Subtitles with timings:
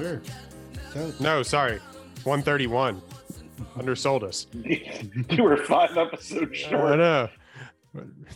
[0.00, 0.22] sure.
[0.92, 1.78] So, No, sorry.
[2.24, 3.00] 131.
[3.76, 4.46] Undersold us.
[4.54, 6.92] you were five episodes short.
[6.92, 7.28] I know.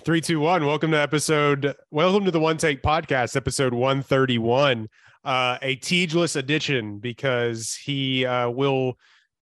[0.04, 0.66] Three, two, one.
[0.66, 1.74] Welcome to episode.
[1.90, 4.88] Welcome to the One Take Podcast, episode 131.
[5.24, 8.98] Uh, a Tegeless edition because he uh, will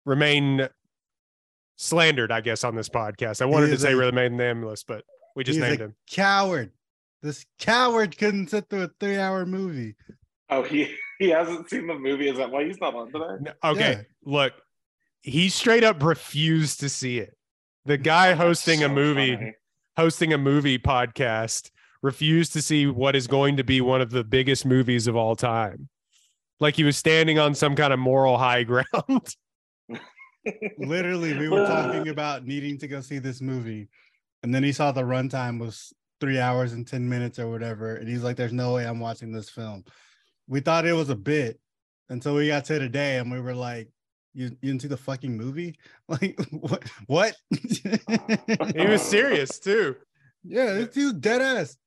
[0.05, 0.67] remain
[1.77, 3.41] slandered, I guess, on this podcast.
[3.41, 5.03] I wanted to is say a- remain nameless, but
[5.35, 5.95] we just named a him.
[6.09, 6.71] coward.
[7.23, 9.95] This coward couldn't sit through a three-hour movie.
[10.49, 12.27] Oh, he he hasn't seen the movie.
[12.29, 13.25] Is that why he's not on today?
[13.41, 14.01] No, Okay, Yeah.
[14.25, 14.53] look,
[15.21, 17.35] he straight up refused to see it.
[17.85, 19.53] The guy hosting a movie, funny.
[19.97, 21.69] hosting a movie podcast,
[22.01, 25.35] refused to see what is going to be one of the biggest movies of all
[25.35, 25.87] time.
[26.59, 29.35] Like he was standing on some kind of moral high ground.
[30.77, 33.87] Literally, we were talking about needing to go see this movie,
[34.43, 38.07] and then he saw the runtime was three hours and ten minutes or whatever, and
[38.09, 39.83] he's like, "There's no way I'm watching this film."
[40.47, 41.59] We thought it was a bit
[42.09, 43.89] until we got to today, and we were like,
[44.33, 45.77] "You, you didn't see the fucking movie?
[46.07, 46.83] Like what?
[47.07, 47.35] What?"
[48.75, 49.95] he was serious too.
[50.43, 51.77] Yeah, this dude dead ass.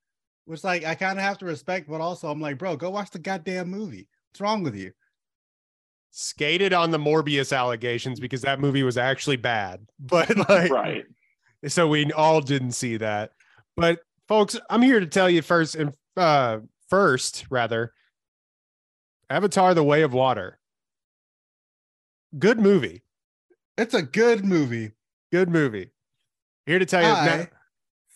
[0.46, 3.10] Which like I kind of have to respect, but also I'm like, bro, go watch
[3.10, 4.08] the goddamn movie.
[4.30, 4.92] What's wrong with you?
[6.12, 9.86] Skated on the Morbius allegations because that movie was actually bad.
[9.98, 11.04] But like right.
[11.66, 13.32] so we all didn't see that.
[13.76, 17.92] But folks, I'm here to tell you first and uh first rather
[19.28, 20.58] Avatar the Way of Water.
[22.38, 23.02] Good movie.
[23.78, 24.92] It's a good movie.
[25.32, 25.90] Good movie.
[26.66, 27.48] Here to tell you now, I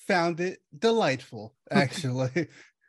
[0.06, 2.48] found it delightful, actually.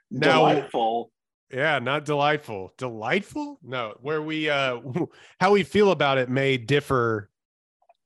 [0.09, 1.11] now Delightful.
[1.51, 2.73] yeah, not delightful.
[2.77, 3.59] Delightful?
[3.63, 4.79] No, where we uh
[5.39, 7.29] how we feel about it may differ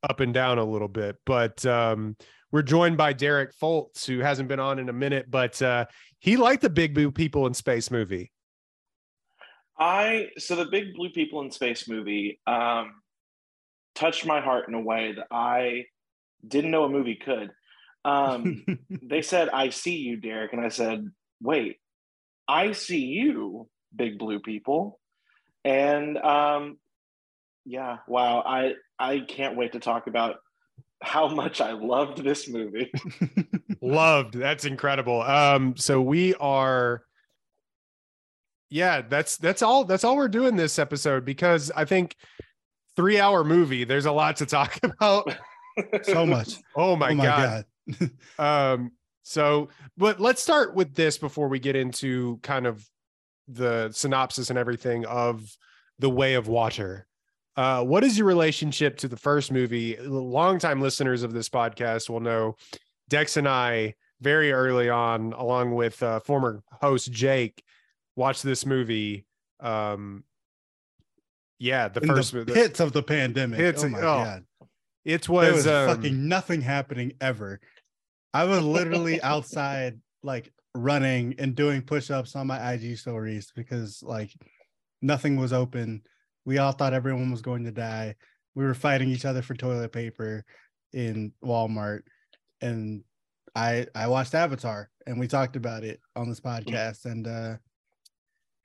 [0.07, 2.15] up and down a little bit, but um
[2.51, 5.85] we're joined by Derek Foltz, who hasn't been on in a minute, but uh
[6.19, 8.31] he liked the Big Blue People in Space movie.
[9.77, 12.93] I so the big blue people in space movie um
[13.93, 15.85] touched my heart in a way that I
[16.47, 17.51] didn't know a movie could.
[18.03, 18.65] Um
[19.01, 20.53] they said, I see you, Derek.
[20.53, 21.09] And I said,
[21.41, 21.77] wait,
[22.47, 24.99] I see you, big blue people.
[25.63, 26.77] And um,
[27.65, 28.43] yeah, wow.
[28.45, 30.37] I I can't wait to talk about
[31.01, 32.91] how much I loved this movie.
[33.81, 34.33] Loved.
[34.33, 35.21] That's incredible.
[35.21, 37.03] Um, so we are
[38.69, 42.15] yeah, that's that's all that's all we're doing this episode because I think
[42.95, 45.35] three hour movie, there's a lot to talk about.
[46.03, 46.57] so much.
[46.75, 47.65] Oh my, oh my god.
[47.99, 48.11] god.
[48.39, 52.87] Um, so but let's start with this before we get into kind of
[53.47, 55.55] the synopsis and everything of
[55.99, 57.07] the way of water.
[57.55, 59.97] Uh, what is your relationship to the first movie?
[59.97, 62.55] Longtime listeners of this podcast will know
[63.07, 67.63] Dex and I very early on, along with uh, former host Jake,
[68.15, 69.25] watched this movie.
[69.59, 70.23] Um,
[71.59, 73.59] yeah, the In first the pits of the pandemic.
[73.59, 74.45] Pits oh my oh, god.
[75.05, 77.59] It was, was um, fucking nothing happening ever.
[78.33, 84.31] I was literally outside like running and doing push-ups on my IG stories because like
[85.01, 86.01] nothing was open.
[86.43, 88.15] We all thought everyone was going to die.
[88.55, 90.43] We were fighting each other for toilet paper
[90.91, 92.01] in Walmart.
[92.61, 93.03] And
[93.55, 97.05] I I watched Avatar and we talked about it on this podcast.
[97.05, 97.55] And uh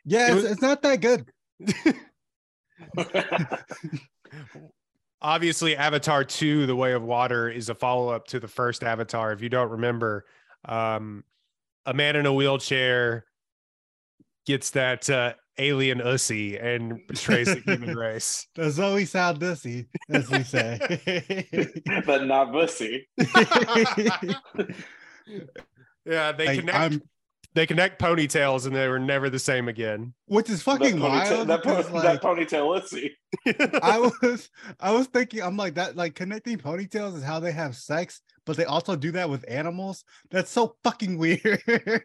[0.05, 1.31] yeah, It it's, was- it's not that good.
[5.23, 9.43] obviously avatar 2 the way of water is a follow-up to the first avatar if
[9.43, 10.25] you don't remember
[10.67, 11.23] um
[11.87, 13.25] a man in a wheelchair
[14.47, 20.43] gets that uh alien ussy and betrays the human race The Zoe Saldussi, as we
[20.43, 21.47] say.
[22.07, 23.07] but not pussy.
[26.07, 27.03] yeah they Like, connect I'm-
[27.55, 31.37] they connect ponytails and they were never the same again which is fucking that ponytail,
[31.37, 31.49] wild.
[31.49, 33.17] that, because, po- like, that ponytail pussy.
[33.83, 34.49] I was
[34.79, 38.57] I was thinking I'm like that like connecting ponytails is how they have sex, but
[38.57, 40.05] they also do that with animals.
[40.31, 41.63] That's so fucking weird.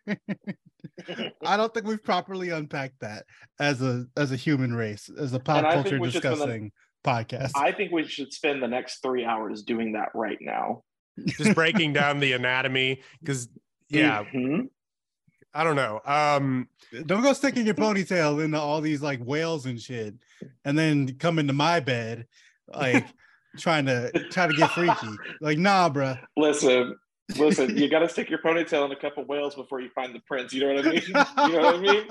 [1.45, 3.25] I don't think we've properly unpacked that
[3.59, 6.21] as a as a human race, as a pop And I think culture we should
[6.21, 6.71] spend the- discussing
[7.03, 7.51] podcast.
[7.56, 10.83] I think we should spend the next three hours doing that right now.
[11.25, 13.48] Just breaking down the anatomy because
[13.89, 14.69] yeah, Mhm.
[15.57, 16.01] I don't know.
[16.05, 16.67] Um,
[17.05, 20.13] Don't go sticking your ponytail into all these like whales and shit,
[20.65, 22.27] and then come into my bed
[22.67, 23.05] like
[23.57, 25.07] trying to try to get freaky.
[25.39, 26.19] Like, nah, bruh.
[26.35, 26.95] Listen,
[27.37, 27.77] listen.
[27.77, 30.53] You got to stick your ponytail in a couple whales before you find the prince.
[30.53, 31.01] You know what I mean?
[31.07, 32.05] You know what I mean?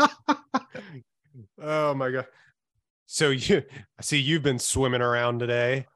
[1.60, 2.26] oh my god.
[3.06, 3.62] So you
[3.98, 5.86] I see you've been swimming around today.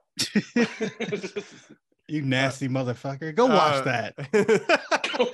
[2.08, 3.34] you nasty motherfucker.
[3.34, 5.01] Go watch Uh, that.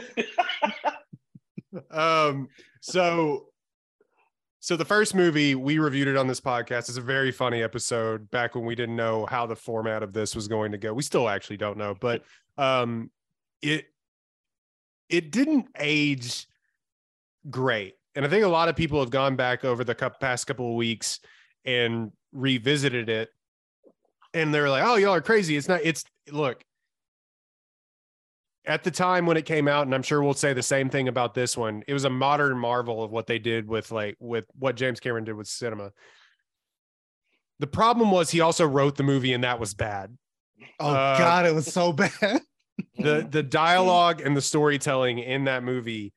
[1.90, 2.48] um
[2.80, 3.46] so
[4.60, 8.30] so the first movie we reviewed it on this podcast is a very funny episode
[8.30, 10.92] back when we didn't know how the format of this was going to go.
[10.92, 12.22] We still actually don't know but
[12.56, 13.10] um
[13.62, 13.86] it
[15.08, 16.46] it didn't age
[17.50, 17.94] great.
[18.14, 20.76] And i think a lot of people have gone back over the past couple of
[20.76, 21.20] weeks
[21.64, 23.30] and revisited it.
[24.34, 25.56] And they're like oh y'all are crazy.
[25.56, 26.62] It's not it's look
[28.68, 31.08] at the time when it came out and i'm sure we'll say the same thing
[31.08, 34.44] about this one it was a modern marvel of what they did with like with
[34.58, 35.90] what james cameron did with cinema
[37.58, 40.16] the problem was he also wrote the movie and that was bad
[40.80, 42.10] Oh uh, god, it was so bad.
[42.98, 46.12] the the dialogue and the storytelling in that movie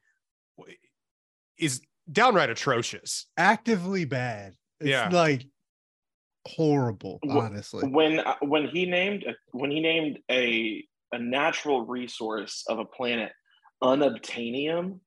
[1.59, 1.81] is
[2.12, 4.56] downright atrocious Actively bad.
[4.80, 5.09] It's Yeah.
[5.12, 5.45] like
[6.47, 7.88] horrible, honestly.
[7.88, 13.31] when uh, when he named when he named a a natural resource of a planet
[13.83, 14.99] unobtainium,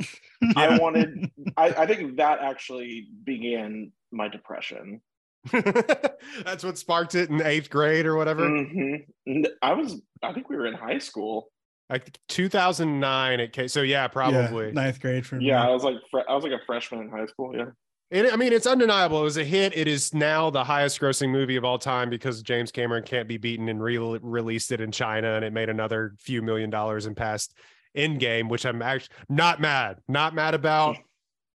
[0.56, 1.30] I wanted.
[1.56, 5.00] I, I think that actually began my depression.
[5.52, 9.04] that's what sparked it in eighth grade or whatever Mhm.
[9.26, 10.00] N- I was.
[10.22, 11.50] I think we were in high school.
[11.90, 15.46] like 2009 it came so yeah Yeah, probably ninth grade for me.
[15.46, 17.56] Yeah, I was like fre- I was like a freshman in high school.
[17.56, 17.70] Yeah.
[18.12, 19.20] It, I mean, it's undeniable.
[19.20, 19.74] It was a hit.
[19.74, 23.38] It is now the highest grossing movie of all time because James Cameron can't be
[23.38, 27.16] beaten and re- released it in China and it made another few million dollars and
[27.16, 27.54] passed
[27.96, 30.98] Endgame, which I'm actually not mad, not mad about,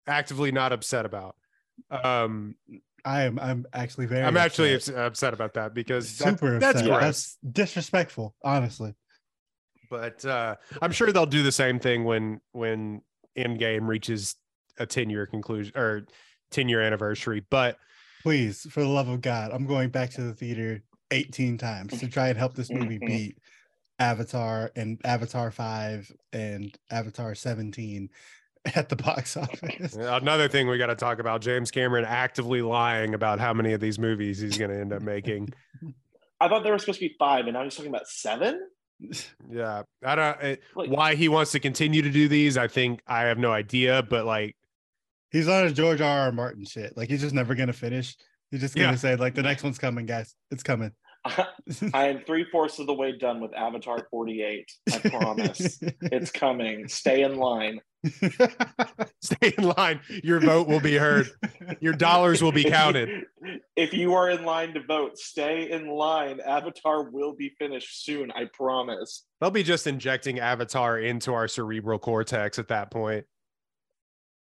[0.08, 1.36] actively not upset about.
[1.92, 2.56] Um,
[3.06, 3.38] I am.
[3.38, 4.24] I'm actually very.
[4.24, 4.96] I'm actually upset.
[4.96, 6.58] upset about that because that- super.
[6.58, 7.02] that's upset.
[7.02, 8.96] That's disrespectful, honestly.
[9.92, 13.02] But uh, I'm sure they'll do the same thing when when
[13.38, 14.36] Endgame reaches
[14.80, 16.06] a 10 year conclusion or
[16.52, 17.44] 10 year anniversary.
[17.50, 17.78] But
[18.24, 22.08] Please, for the love of God, I'm going back to the theater 18 times to
[22.08, 23.08] try and help this movie Mhm.
[23.08, 23.38] beat
[24.00, 28.10] Avatar and Avatar 5 and Avatar 17
[28.76, 29.96] at the box office.
[29.96, 33.80] Another thing we got to talk about James Cameron actively lying about how many of
[33.80, 35.50] these movies he's going to end up making.
[36.42, 38.60] I thought there were supposed to be five, and now he's talking about seven.
[39.50, 39.84] Yeah.
[40.04, 43.22] I don't, it, Like- why he wants to continue to do these, I think I
[43.22, 44.57] have no idea, but like,
[45.32, 46.20] He's on a George R.
[46.22, 46.32] R.
[46.32, 46.96] Martin shit.
[46.96, 48.16] Like he's just never gonna finish.
[48.52, 48.96] He's just gonna Yeah.
[48.96, 50.34] say like the next one's coming, guys.
[50.52, 50.92] It's coming.
[51.94, 54.72] I am three fourths of the way done with Avatar 48.
[54.94, 55.80] I promise.
[56.04, 56.88] it's coming.
[56.88, 57.82] Stay in line.
[59.22, 60.00] stay in line.
[60.24, 61.30] Your vote will be heard.
[61.82, 63.10] Your dollars will be counted.
[63.76, 66.40] If you are in line to vote, stay in line.
[66.40, 68.32] Avatar will be finished soon.
[68.32, 69.26] I promise.
[69.42, 73.26] They'll be just injecting Avatar into our cerebral cortex at that point.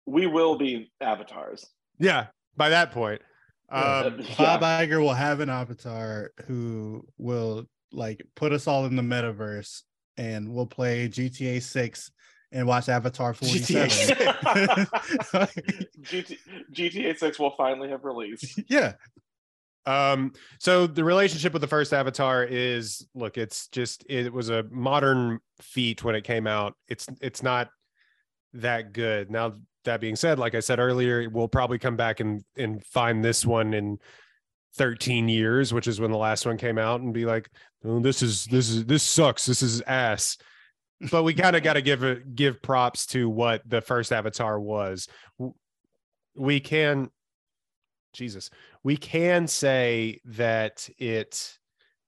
[0.08, 1.66] We will be avatars.
[2.00, 2.28] Yeah.
[2.56, 3.22] By that point.
[3.70, 9.04] Um, Bob Iger will have an avatar who will like put us all in the
[9.04, 9.84] metaverse
[10.18, 12.12] and we'll play GTA 6
[12.52, 13.90] and watch Avatar 47.
[16.02, 16.38] GT,
[16.74, 18.60] GTA 6 will finally have released.
[18.70, 18.94] yeah.
[19.86, 24.64] Um, so the relationship with the first Avatar is look, it's just it was a
[24.70, 26.76] modern feat when it came out.
[26.90, 27.70] It's it's not
[28.54, 29.32] that good.
[29.32, 29.56] Now
[29.88, 33.46] that being said, like I said earlier, we'll probably come back and and find this
[33.46, 33.98] one in
[34.76, 37.50] 13 years, which is when the last one came out, and be like,
[37.84, 39.46] oh, this is this is this sucks.
[39.46, 40.38] This is ass.
[41.12, 44.60] But we kind of got to give it give props to what the first Avatar
[44.60, 45.08] was.
[46.36, 47.10] We can
[48.14, 48.50] Jesus,
[48.84, 51.58] we can say that it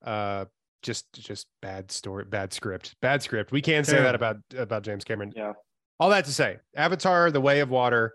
[0.03, 0.45] uh
[0.81, 3.51] just just bad story, bad script, bad script.
[3.51, 5.33] We can say that about about James Cameron.
[5.35, 5.53] Yeah.
[5.99, 8.13] All that to say, Avatar: The Way of Water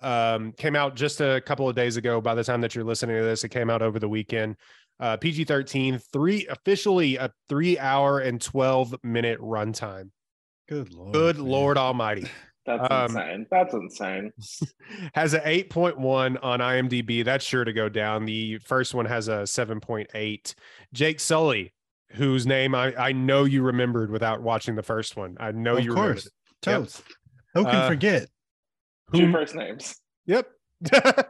[0.00, 2.20] um came out just a couple of days ago.
[2.20, 4.56] By the time that you're listening to this, it came out over the weekend.
[5.00, 10.10] Uh PG-13, three officially a three hour and 12 minute runtime.
[10.68, 11.12] Good lord.
[11.12, 11.46] Good man.
[11.46, 12.26] Lord Almighty.
[12.66, 13.46] That's Um, insane.
[13.50, 14.30] That's insane.
[15.14, 17.24] has an 8.1 on IMDb.
[17.24, 18.24] That's sure to go down.
[18.24, 20.54] The first one has a 7.8.
[20.92, 21.72] Jake Sully,
[22.12, 25.36] whose name I, I know you remembered without watching the first one.
[25.40, 26.26] I know Of you remembered course.
[26.26, 26.32] it.
[26.62, 27.02] Toast.
[27.54, 28.28] Who can Uh, forget?
[29.14, 29.96] Two Who- first names.
[30.26, 30.48] Yep.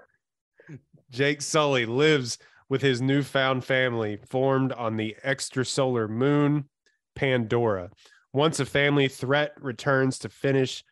[1.10, 2.38] Jake Sully lives
[2.68, 6.68] with his newfound family formed on the extrasolar moon
[7.14, 7.90] Pandora.
[8.32, 10.82] Once a family threat returns to finish,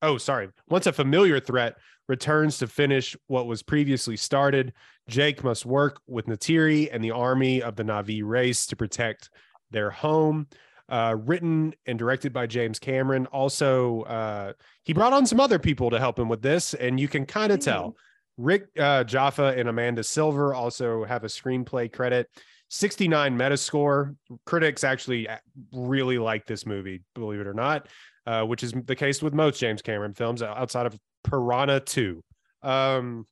[0.00, 0.48] oh, sorry.
[0.68, 1.76] Once a familiar threat
[2.08, 4.72] returns to finish what was previously started,
[5.08, 9.28] Jake must work with Neytiri and the army of the Na'vi race to protect
[9.70, 10.46] their home.
[10.92, 13.24] Uh, written and directed by James Cameron.
[13.32, 17.08] Also, uh, he brought on some other people to help him with this, and you
[17.08, 17.96] can kind of tell.
[18.36, 22.28] Rick uh, Jaffa and Amanda Silver also have a screenplay credit.
[22.68, 24.16] 69 Metascore.
[24.44, 25.38] Critics actually uh,
[25.72, 27.88] really like this movie, believe it or not,
[28.26, 32.22] uh, which is the case with most James Cameron films outside of Piranha 2.
[32.62, 33.26] Um,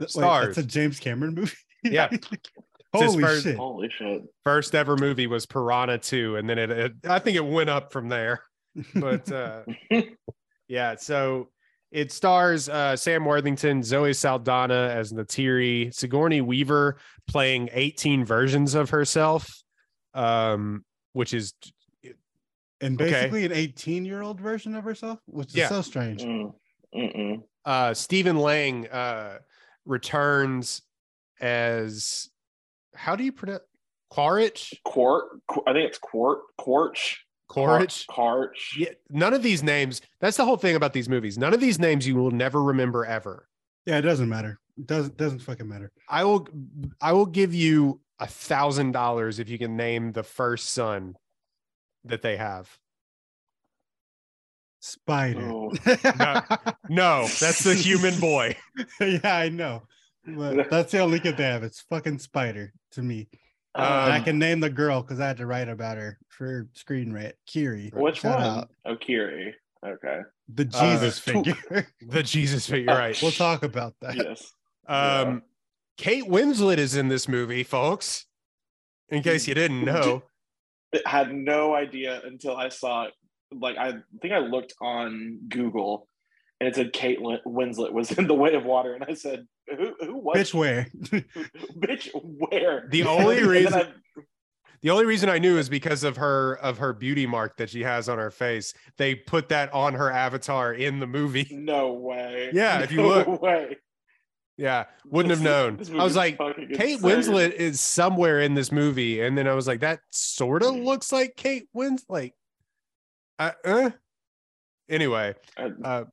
[0.00, 0.56] Wait, Stars.
[0.56, 1.52] that's a James Cameron movie.
[1.84, 2.10] Yeah.
[2.92, 3.56] His Holy first- shit!
[3.56, 4.22] Holy shit.
[4.44, 7.92] first ever movie was Piranha 2, and then it, it I think it went up
[7.92, 8.42] from there.
[8.94, 9.62] But uh,
[10.68, 11.48] yeah, so
[11.90, 16.96] it stars uh, Sam Worthington, Zoe Saldana as Neytiri, Sigourney Weaver
[17.28, 19.62] playing 18 versions of herself,
[20.14, 21.52] um, which is
[22.80, 23.10] and okay.
[23.10, 25.68] basically an 18 year old version of herself, which is Yeah.
[25.68, 26.22] so strange.
[26.22, 29.38] Mm, uh, Stephen Lang uh,
[29.84, 30.82] returns
[31.40, 32.28] as
[32.94, 33.62] how do you pronounce
[34.10, 34.74] Quaritch?
[34.84, 35.24] Quart.
[35.48, 36.40] Qu- I think it's Quart.
[36.58, 37.16] Quartch.
[37.48, 38.06] Quaritch?
[38.08, 38.76] Quartch.
[38.76, 40.00] Yeah, none of these names.
[40.20, 41.36] That's the whole thing about these movies.
[41.36, 43.48] None of these names you will never remember ever.
[43.86, 44.58] Yeah, it doesn't matter.
[44.78, 45.92] It doesn't doesn't fucking matter.
[46.08, 46.48] I will
[47.00, 51.16] I will give you a thousand dollars if you can name the first son
[52.04, 52.70] that they have.
[54.80, 55.50] Spider.
[55.50, 55.72] Oh.
[56.88, 58.56] No, that's the human boy.
[59.00, 59.84] yeah, I know.
[60.26, 61.62] But that's the only kid they have.
[61.62, 63.28] It's fucking Spider to me.
[63.74, 67.12] Um, I can name the girl because I had to write about her for Screen
[67.12, 67.34] Rant.
[67.46, 67.90] Kiri.
[67.94, 68.46] Which Shout one?
[68.46, 68.70] out.
[68.84, 69.54] Oh, Kiri.
[69.84, 70.20] Okay.
[70.54, 71.86] The Uh, Jesus figure.
[72.02, 73.18] The Jesus figure, right?
[73.22, 74.14] we'll talk about that.
[74.14, 74.52] Yes.
[74.86, 75.42] Um,
[75.96, 78.26] Kate Winslet is in this movie, folks.
[79.08, 80.22] In case you didn't know,
[81.06, 83.12] had no idea until I saw it.
[83.52, 86.08] Like I think I looked on Google,
[86.62, 89.94] and it said Kate Winslet was in The Way of Water, and I said, "Who?
[89.98, 90.36] Who was?
[90.36, 90.86] Bitch, where?
[91.76, 93.92] Bitch, where?" The only reason- I-
[94.80, 97.82] the only reason I knew is because of her of her beauty mark that she
[97.82, 98.74] has on her face.
[98.96, 101.48] They put that on her avatar in the movie.
[101.50, 102.50] no way.
[102.52, 103.42] Yeah, if you No look.
[103.42, 103.78] way.
[104.56, 105.80] Yeah, wouldn't have known.
[105.98, 106.98] I was like, Kate insane.
[107.00, 111.10] Winslet is somewhere in this movie, and then I was like, that sort of looks
[111.10, 112.32] like Kate Winslet.
[113.40, 113.90] Uh, uh.
[114.88, 116.04] Anyway, uh,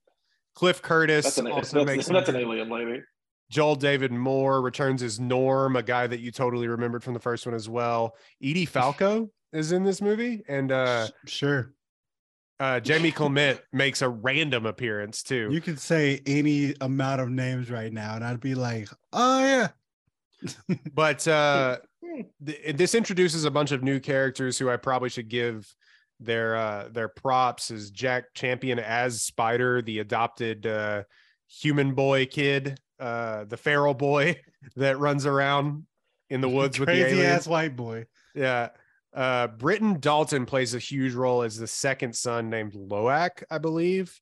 [0.60, 3.01] Cliff Curtis that's an, also that's, makes that's an alien lady.
[3.50, 7.46] Joel David Moore returns as Norm, a guy that you totally remembered from the first
[7.46, 8.13] one as well.
[8.44, 11.72] Edie Falco is in this movie, and uh, sure.
[12.60, 15.48] uh, Jamie Clement makes a random appearance too.
[15.50, 19.70] You could say any amount of names right now, and I'd be like, oh yeah.
[20.94, 21.78] but uh
[22.46, 25.74] th- this introduces a bunch of new characters who I probably should give
[26.20, 31.04] their uh their props is Jack Champion as Spider, the adopted uh
[31.48, 34.40] human boy kid, uh the feral boy
[34.76, 35.86] that runs around
[36.30, 38.06] in the woods with the Crazy ass white boy.
[38.36, 38.70] Yeah.
[39.14, 44.20] Uh Britton Dalton plays a huge role as the second son named Lo'ak, I believe.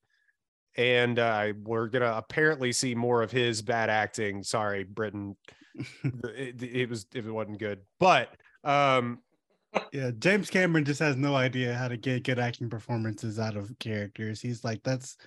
[0.80, 4.44] And uh, we're gonna apparently see more of his bad acting.
[4.44, 5.36] Sorry, Britton.
[6.04, 7.80] it, it was if it wasn't good.
[8.00, 8.30] But
[8.64, 9.20] um
[9.92, 13.72] Yeah, James Cameron just has no idea how to get good acting performances out of
[13.80, 14.42] characters.
[14.42, 15.18] He's like, that's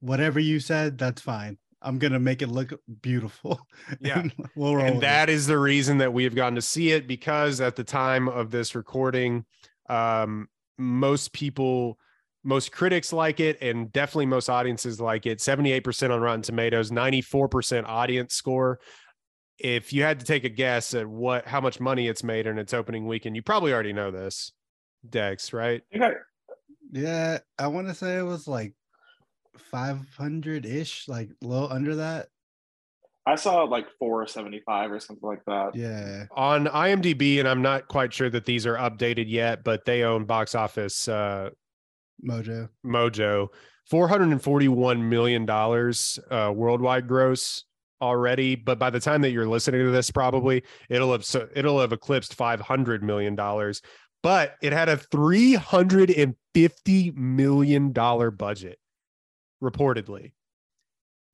[0.00, 1.58] whatever you said, that's fine.
[1.82, 2.72] I'm gonna make it look
[3.02, 3.60] beautiful.
[4.00, 4.20] Yeah.
[4.20, 5.00] And we'll and with it.
[5.02, 8.28] that is the reason that we have gotten to see it because at the time
[8.28, 9.44] of this recording
[9.88, 11.98] um most people
[12.42, 17.84] most critics like it and definitely most audiences like it 78% on rotten tomatoes 94%
[17.86, 18.80] audience score
[19.58, 22.58] if you had to take a guess at what how much money it's made in
[22.58, 24.52] its opening weekend you probably already know this
[25.08, 26.10] dex right I
[26.92, 28.74] Yeah, I want to say it was like
[29.70, 32.28] 500 ish, like low under that.
[33.26, 35.74] I saw like 475 or something like that.
[35.74, 36.26] Yeah.
[36.36, 40.26] on imdb and i'm not quite sure that these are updated yet but they own
[40.26, 41.50] box office uh
[42.24, 42.68] Mojo.
[42.84, 43.48] Mojo,
[43.90, 47.64] four hundred and forty-one million dollars uh, worldwide gross
[48.00, 48.54] already.
[48.56, 51.92] But by the time that you're listening to this, probably it'll have so it'll have
[51.92, 53.82] eclipsed five hundred million dollars.
[54.22, 58.78] But it had a three hundred and fifty million dollar budget,
[59.62, 60.32] reportedly.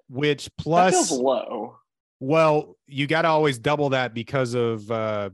[0.08, 1.76] Which That plus feels low.
[2.20, 5.30] well, you got to always double that because of uh,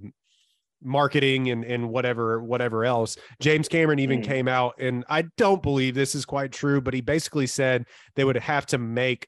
[0.82, 3.16] marketing and and whatever whatever else.
[3.40, 4.24] James Cameron even Mm.
[4.24, 8.24] came out and I don't believe this is quite true, but he basically said they
[8.24, 9.26] would have to make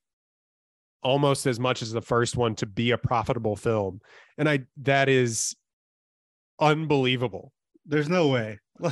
[1.03, 4.01] almost as much as the first one to be a profitable film.
[4.39, 5.57] And I that is
[6.61, 7.53] unbelievable.
[7.87, 8.59] There's no way.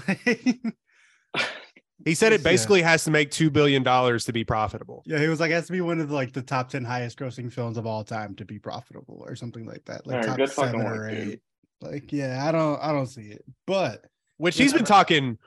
[2.05, 2.45] He said it Yeah.
[2.51, 5.03] basically has to make 2 billion dollars to be profitable.
[5.05, 6.85] yeah, he was like, it has to be one of the, like the top ten
[6.85, 10.07] highest grossing films of all time to be profitable or something like that.
[10.07, 11.29] Like Alright, top good fucking seven work, or dude.
[11.29, 11.41] eight.
[11.81, 13.45] Like, yeah, I don't, I don't see it.
[13.67, 15.39] But Which he's been talking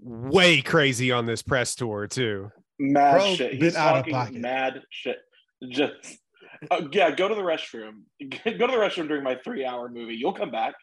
[0.00, 2.52] way crazy on this press tour too.
[2.78, 3.50] mad Bro, shit.
[3.52, 4.34] been He's out of talking pocket.
[4.40, 5.18] mad shit.
[5.70, 6.18] Just
[6.70, 8.02] uh, yeah, go to the restroom.
[8.20, 10.14] Go to the restroom during my three-hour movie.
[10.14, 10.74] You'll come back.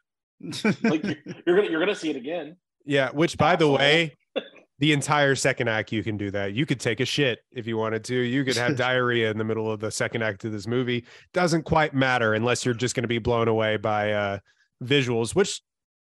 [0.83, 1.15] Like you're,
[1.45, 2.57] you're gonna you're gonna see it again.
[2.85, 4.15] Yeah, which by the way,
[4.79, 6.53] the entire second act you can do that.
[6.53, 8.15] You could take a shit if you wanted to.
[8.15, 11.05] You could have diarrhea in the middle of the second act of this movie.
[11.33, 14.39] Doesn't quite matter unless you're just going to be blown away by uh
[14.83, 15.61] visuals, which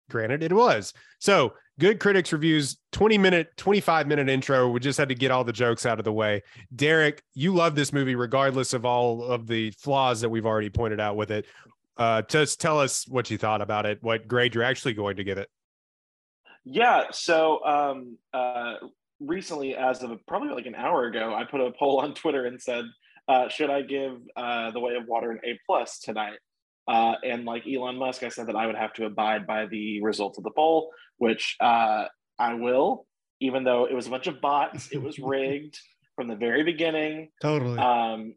[0.09, 0.93] granted it was.
[1.19, 4.69] So, good critics reviews 20 minute 25 minute intro.
[4.69, 6.43] We just had to get all the jokes out of the way.
[6.75, 10.99] Derek, you love this movie regardless of all of the flaws that we've already pointed
[10.99, 11.45] out with it.
[11.97, 15.23] Uh just tell us what you thought about it, what grade you're actually going to
[15.23, 15.49] give it.
[16.65, 17.05] Yeah.
[17.11, 18.75] So um, uh,
[19.19, 22.59] recently, as of probably like an hour ago, I put a poll on Twitter and
[22.59, 22.85] said,
[23.27, 26.39] uh, "Should I give uh, The Way of Water an A plus tonight?"
[26.87, 30.01] Uh, and like Elon Musk, I said that I would have to abide by the
[30.01, 32.05] results of the poll, which uh,
[32.39, 33.05] I will,
[33.39, 34.89] even though it was a bunch of bots.
[34.91, 35.79] It was rigged
[36.15, 37.29] from the very beginning.
[37.41, 37.77] totally.
[37.77, 38.35] Um,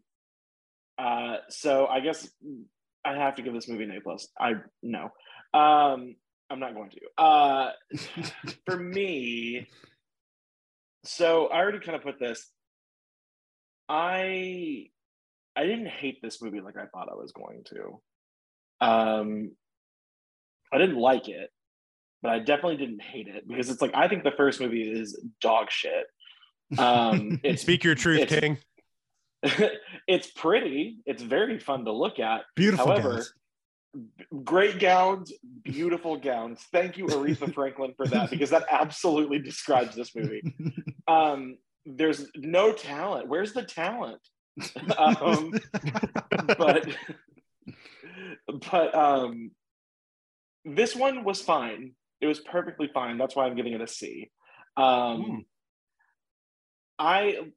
[0.99, 2.29] uh, so I guess
[3.05, 4.29] I have to give this movie an A plus.
[4.39, 5.05] I no,
[5.55, 6.17] um,
[6.51, 7.23] I'm not going to.
[7.23, 7.71] Uh,
[8.67, 9.69] for me,
[11.05, 12.51] so I already kind of put this.
[13.89, 14.87] I
[15.57, 18.01] I didn't hate this movie like I thought I was going to.
[18.81, 19.53] Um,
[20.73, 21.51] I didn't like it,
[22.23, 25.21] but I definitely didn't hate it because it's like I think the first movie is
[25.41, 26.07] dog shit.
[26.79, 28.59] Um, it's Speak your truth, it's- King.
[30.09, 30.99] it's pretty.
[31.07, 32.43] It's very fun to look at.
[32.57, 33.33] Beautiful However, gowns.
[34.45, 36.61] great gowns, beautiful gowns.
[36.73, 40.43] Thank you, Aretha Franklin, for that because that absolutely describes this movie.
[41.07, 43.29] Um, there's no talent.
[43.29, 44.21] Where's the talent?
[44.99, 45.53] um,
[46.59, 46.89] but
[48.71, 49.53] but um,
[50.65, 51.93] this one was fine.
[52.21, 53.19] It was perfectly fine.
[53.19, 54.31] That's why I'm giving it a C.
[54.77, 55.39] Um, Hmm.
[56.99, 57.53] I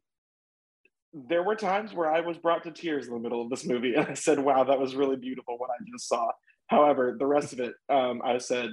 [1.13, 3.95] there were times where I was brought to tears in the middle of this movie,
[3.95, 6.31] and I said, "Wow, that was really beautiful." What I just saw.
[6.67, 8.69] However, the rest of it, um, I said,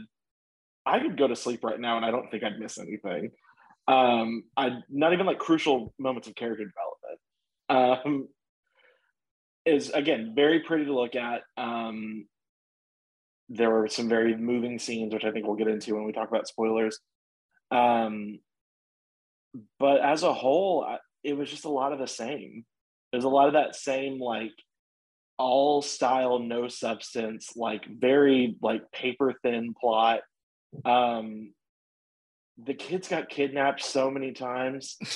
[0.87, 3.33] I could go to sleep right now, and I don't think I'd miss anything.
[3.89, 8.07] Um, I not even like crucial moments of character development.
[8.07, 8.29] Um,
[9.65, 11.43] is again very pretty to look at.
[11.57, 12.27] Um,
[13.49, 16.29] there were some very moving scenes, which I think we'll get into when we talk
[16.29, 16.99] about spoilers.
[17.71, 18.41] Um,
[19.79, 20.87] but as a whole,
[21.25, 22.65] it was just a lot of the same.
[23.13, 24.53] There's a lot of that same like
[25.39, 30.21] all style, no substance, like very like paper thin plot.
[30.85, 31.53] Um,
[32.65, 34.97] the kids got kidnapped so many times.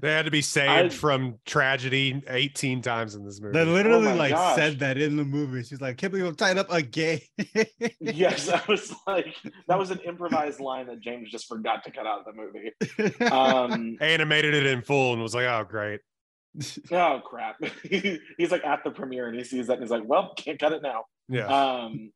[0.00, 3.54] They had to be saved I- from tragedy 18 times in this movie.
[3.58, 4.56] They literally Oh like gosh.
[4.56, 5.62] said that in the movie.
[5.62, 7.26] She's like, "Can't believe I'm tied up a gay."
[8.00, 9.34] yes, I was like,
[9.68, 13.30] that was an improvised line that James just forgot to cut out of the movie.
[13.30, 16.00] Um, Animated it in full and was like, oh, great.
[16.92, 17.56] oh crap!
[17.88, 20.72] he's like at the premiere and he sees that and he's like, well, can't cut
[20.72, 21.04] it now.
[21.28, 21.46] Yeah.
[21.46, 22.12] Um,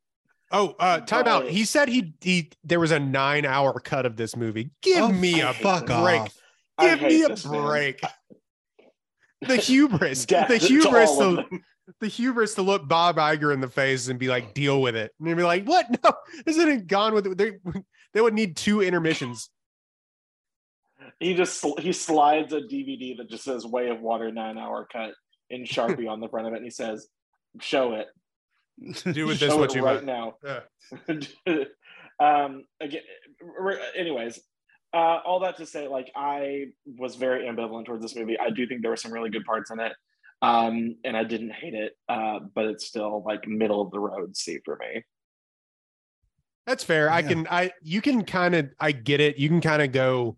[0.51, 1.47] oh, uh, time out.
[1.49, 4.71] He said he, he there was a nine hour cut of this movie.
[4.81, 6.21] Give Oh, me I a hate fuck break.
[6.21, 6.37] off.
[6.79, 7.65] Give me a this, man.
[7.65, 8.01] break.
[9.41, 10.25] The hubris.
[10.25, 11.59] Death the hubris all of to,
[12.01, 15.13] the hubris to look Bob Iger in the face and be like, deal with it.
[15.17, 15.85] And they'd be like, what?
[16.03, 16.11] No,
[16.45, 17.37] isn't it gone with it?
[17.37, 17.51] They,
[18.13, 19.49] they would need two intermissions.
[21.21, 25.11] He just he slides a DVD that just says "Way of Water" nine hour cut
[25.49, 27.07] in Sharpie on the front of it, and he says,
[27.61, 28.07] "Show it,
[29.11, 30.05] Do with this what you right want.
[30.05, 31.63] now." Yeah.
[32.19, 33.01] um, again,
[33.41, 34.39] re- anyways,
[34.93, 38.37] uh, all that to say, like I was very ambivalent towards this movie.
[38.39, 39.93] I do think there were some really good parts in it,
[40.41, 44.35] um, and I didn't hate it, uh, but it's still like middle of the road
[44.35, 45.03] C for me.
[46.65, 47.09] That's fair.
[47.09, 49.39] I can I you can kind of I get it.
[49.39, 50.37] You can kind of go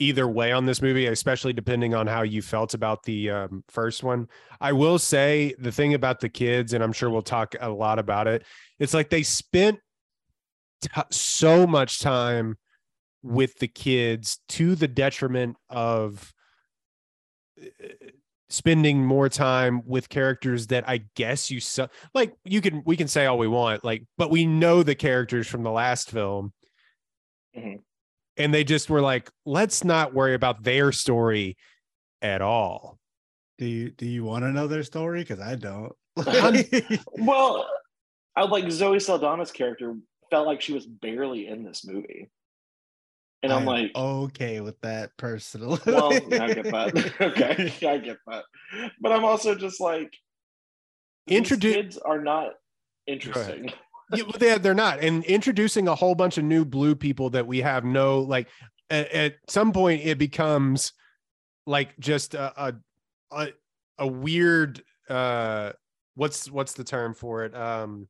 [0.00, 4.02] either way on this movie, especially depending on how you felt about the um, first
[4.02, 4.28] one.
[4.60, 7.98] I will say the thing about the kids, and I'm sure we'll talk a lot
[7.98, 8.44] about it.
[8.78, 9.78] It's like they spent
[10.80, 12.56] t- so much time
[13.22, 16.32] with the kids to the detriment of
[17.62, 17.66] uh,
[18.48, 23.06] spending more time with characters that I guess you so like you can we can
[23.06, 26.52] say all we want like but we know the characters from the last film
[27.56, 27.80] Mhm.
[28.36, 31.56] And they just were like let's not worry about their story
[32.22, 32.98] at all
[33.58, 35.20] Do you do you want to know their story?
[35.20, 35.92] Because I don't.
[37.18, 37.66] Well,
[38.36, 39.94] I like Zoe Saldana's character
[40.30, 42.30] felt like she was barely in this movie,
[43.42, 45.78] and I'm like, okay with that personally.
[45.86, 47.14] well, I get that.
[47.20, 48.44] okay, I get that,
[49.00, 50.12] but I'm also just like,
[51.26, 52.52] these Introdu- kids are not
[53.06, 53.72] interesting.
[54.12, 55.00] Yeah, well, they, they're not.
[55.00, 58.48] And introducing a whole bunch of new blue people that we have no like
[58.88, 60.92] at, at some point it becomes
[61.66, 62.74] like just a a,
[63.30, 63.48] a,
[63.98, 65.72] a weird uh
[66.14, 67.54] what's what's the term for it?
[67.54, 68.08] Um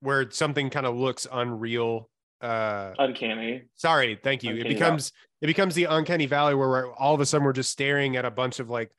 [0.00, 2.08] where something kind of looks unreal
[2.40, 3.62] uh Uncanny.
[3.76, 4.50] sorry thank you.
[4.50, 7.52] It Uncanny becomes it becomes the uncanny valley where we're, all of a sudden we're
[7.52, 8.90] just staring at a bunch of like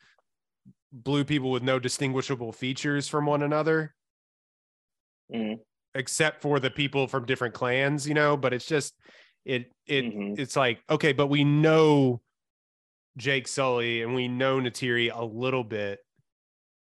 [0.92, 3.96] blue people with no distinguishable features from one another
[5.34, 5.60] Mhm.
[5.96, 8.94] except for the people from different clans, you know, but it's just
[9.46, 10.40] it it Mhm.
[10.40, 12.22] it's like okay, but we know
[13.18, 16.00] Jake Sully and we know Neytiri a little bit.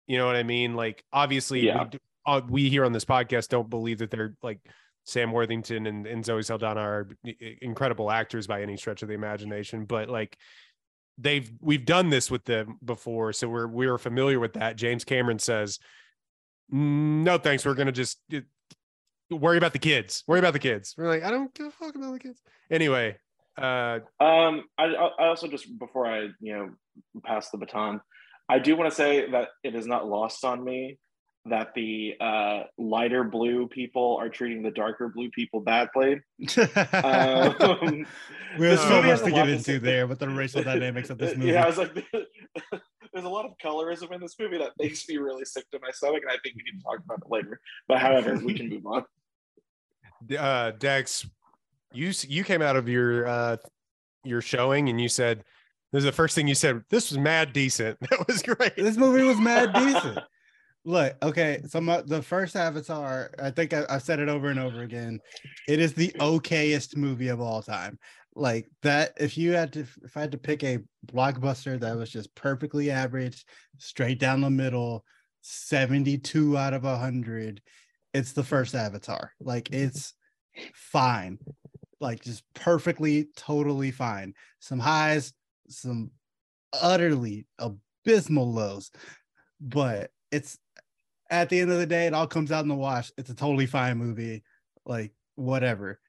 [0.07, 0.75] You know what I mean?
[0.75, 1.85] Like obviously Yeah.
[1.85, 4.61] we, do- uh, we here on this podcast don't believe that they're like
[5.05, 7.09] Sam Worthington and, and Zoe Saldana are
[7.61, 10.37] incredible actors by any stretch of the imagination, but like
[11.19, 14.77] they've we've done this with them before, so we're we're familiar with that.
[14.77, 15.79] James Cameron says,
[16.71, 17.65] "No, thanks.
[17.65, 18.41] We're gonna just uh,
[19.31, 20.25] worry about the kids.
[20.27, 22.41] Worry about the kids." We're like, I don't give a fuck about the kids.
[22.71, 23.17] Anyway,
[23.57, 26.71] uh, Um, I, I also just before I you know
[27.25, 28.01] pass the baton,
[28.49, 30.99] I do want to say that it is not lost on me
[31.47, 36.21] that the uh, lighter blue people are treating the darker blue people badly.
[36.93, 38.07] Um,
[38.59, 41.11] we have this so movie much has to get into there with the racial dynamics
[41.11, 41.53] of this movie.
[41.53, 41.93] Yeah, I was like,
[43.13, 45.91] there's a lot of colorism in this movie that makes me really sick to my
[45.91, 47.61] stomach, and I think we can talk about it later.
[47.89, 49.05] But however, we can move on.
[50.39, 51.27] uh, Dex,
[51.93, 53.57] you you came out of your uh,
[54.25, 55.45] your showing and you said
[55.93, 56.83] this is the first thing you said.
[56.91, 57.99] This was mad decent.
[58.11, 58.77] That was great.
[58.77, 60.19] this movie was mad decent.
[60.87, 64.61] Look, okay, so my, the first Avatar, I think I, I've said it over and
[64.61, 65.19] over again.
[65.67, 67.99] It is the okayest movie of all time.
[68.37, 72.11] Like that, if you had to, if I had to pick a blockbuster that was
[72.11, 73.47] just perfectly average,
[73.79, 75.05] straight down the middle,
[75.41, 77.63] 72 out of 100,
[78.13, 79.33] it's the first Avatar.
[79.41, 80.15] Like it's
[80.75, 81.39] fine,
[82.01, 84.35] like just perfectly, totally fine.
[84.59, 85.33] Some highs,
[85.69, 86.11] some
[86.73, 88.91] utterly abysmal lows,
[89.61, 90.59] but it's
[91.31, 93.11] at the end of the day, it all comes out in the wash.
[93.17, 94.43] It's a totally fine movie,
[94.85, 96.01] like whatever.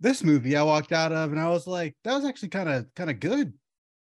[0.00, 2.86] This movie I walked out of and I was like, that was actually kind of
[2.94, 3.52] kind of good.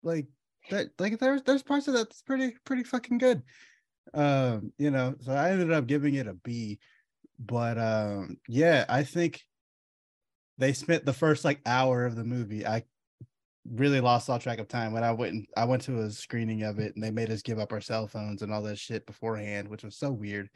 [0.02, 0.26] Like
[0.70, 3.42] that, like there's there's parts of that's pretty pretty fucking good.
[4.12, 6.78] Um, you know, so I ended up giving it a B.
[7.38, 9.42] But um, yeah, I think
[10.58, 12.66] they spent the first like hour of the movie.
[12.66, 12.84] I
[13.68, 16.62] really lost all track of time when I went and I went to a screening
[16.62, 19.06] of it and they made us give up our cell phones and all that shit
[19.06, 20.48] beforehand, which was so weird.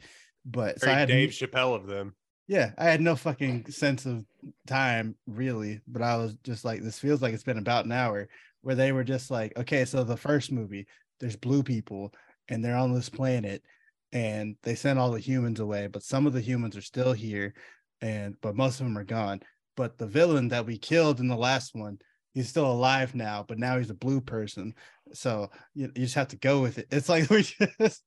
[0.45, 2.15] But so I had Dave Chappelle of them.
[2.47, 4.23] yeah, I had no fucking sense of
[4.67, 8.27] time really, but I was just like, this feels like it's been about an hour
[8.61, 10.87] where they were just like, okay, so the first movie,
[11.19, 12.13] there's blue people
[12.49, 13.63] and they're on this planet
[14.11, 17.53] and they sent all the humans away, but some of the humans are still here
[18.01, 19.41] and but most of them are gone.
[19.77, 21.99] But the villain that we killed in the last one,
[22.35, 24.75] he's still alive now, but now he's a blue person.
[25.13, 26.87] So you, you just have to go with it.
[26.91, 28.03] It's like we just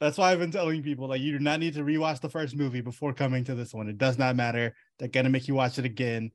[0.00, 2.56] that's why I've been telling people like you do not need to rewatch the first
[2.56, 3.88] movie before coming to this one.
[3.88, 4.74] It does not matter.
[4.98, 6.30] They're gonna make you watch it again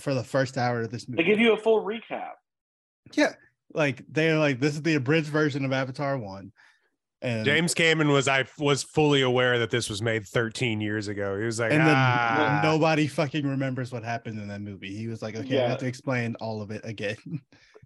[0.00, 1.22] for the first hour of this movie.
[1.22, 2.32] They give you a full recap.
[3.12, 3.34] yeah,
[3.72, 6.52] like they're like this is the abridged version of Avatar one,
[7.22, 11.38] and James Cameron was I was fully aware that this was made 13 years ago.
[11.38, 12.60] He was like, and then ah.
[12.62, 14.94] nobody fucking remembers what happened in that movie.
[14.94, 17.16] He was like, okay, I have to explain all of it again.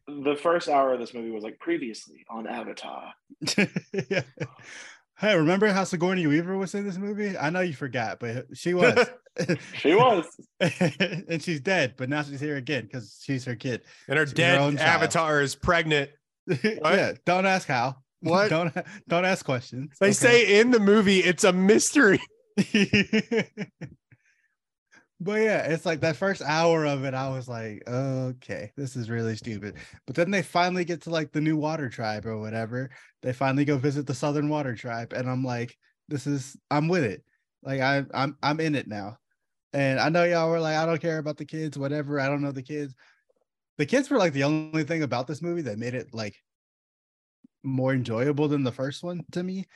[0.09, 3.13] The first hour of this movie was like previously on Avatar.
[4.11, 4.23] yeah.
[5.21, 7.37] Hey, remember how Sigourney Weaver was in this movie?
[7.37, 9.09] I know you forgot, but she was.
[9.79, 10.27] She was.
[10.61, 13.83] and she's dead, but now she's here again because she's her kid.
[14.09, 15.03] and her She's her dead own child.
[15.03, 16.11] avatar is pregnant.
[16.63, 17.97] yeah, don't ask how.
[18.21, 18.51] What?
[18.51, 18.73] don't
[19.09, 19.97] don't ask questions.
[20.01, 20.13] They okay?
[20.13, 22.21] say in the movie it's a mystery.
[25.21, 29.11] but yeah, it's like that first hour of it, I was like, okay, this is
[29.11, 29.77] really stupid.
[30.07, 32.91] But then they finally get to like the new water tribe or whatever.
[33.23, 35.77] They finally go visit the Southern Water Tribe, and I'm like,
[36.09, 37.23] this is I'm with it.
[37.63, 39.19] Like I I'm I'm in it now.
[39.73, 42.19] And I know y'all were like, I don't care about the kids, whatever.
[42.19, 42.95] I don't know the kids.
[43.79, 46.35] The kids were like the only thing about this movie that made it like
[47.63, 49.67] more enjoyable than the first one to me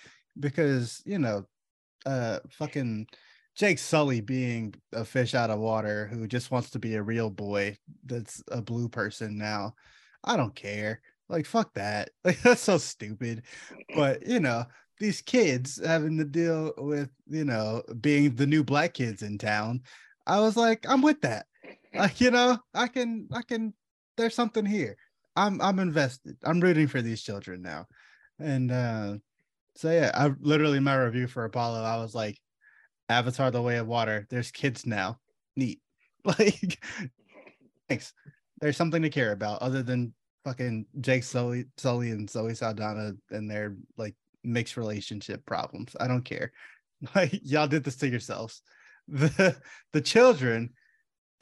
[0.41, 1.45] because you know
[2.07, 3.07] uh fucking
[3.57, 7.31] Jake Sully being a fish out of water who just wants to be a real
[7.31, 9.75] boy that's a blue person now.
[10.25, 11.01] I don't care.
[11.29, 12.11] Like fuck that.
[12.25, 13.43] Like that's so stupid.
[13.95, 14.65] But you know,
[14.99, 19.83] these kids having to deal with, you know, being the new black kids in town.
[20.27, 21.47] I was like, I'm with that.
[21.95, 23.73] Like, you know, I can I can
[24.17, 24.97] there's something here.
[25.37, 26.37] I'm I'm invested.
[26.43, 27.87] I'm rooting for these children now.
[28.39, 29.15] And uh
[29.77, 32.39] so yeah, I literally my review for Apollo, I was like,
[33.09, 35.19] Avatar the Way of Water, there's kids now.
[35.57, 35.81] Neat.
[36.27, 36.83] Like
[37.89, 38.15] thanks.
[38.61, 43.51] There's something to care about other than fucking Jake Sully, Sully and Zoe Saldana and
[43.51, 45.95] their like mixed relationship problems.
[45.99, 46.53] I don't care.
[47.15, 48.63] Like y'all did this to yourselves.
[49.09, 49.55] The
[49.93, 50.71] the children,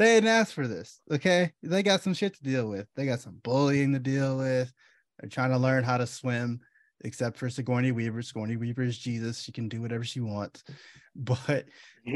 [0.03, 1.01] they didn't ask for this.
[1.11, 1.53] Okay.
[1.62, 2.87] They got some shit to deal with.
[2.97, 4.73] They got some bullying to deal with.
[5.21, 6.61] They're trying to learn how to swim,
[7.03, 8.23] except for Sigourney Weaver.
[8.23, 9.41] Sigourney Weaver is Jesus.
[9.41, 10.65] She can do whatever she wants.
[11.15, 11.67] But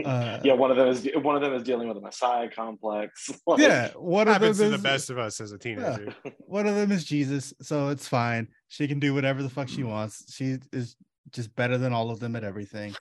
[0.06, 3.28] uh, yeah, one of them is one of them is dealing with a messiah complex.
[3.46, 6.14] Like, yeah, one of them happens to the is- best of us as a teenager.
[6.38, 8.48] one of them is Jesus, so it's fine.
[8.68, 10.34] She can do whatever the fuck she wants.
[10.34, 10.96] She is
[11.30, 12.94] just better than all of them at everything.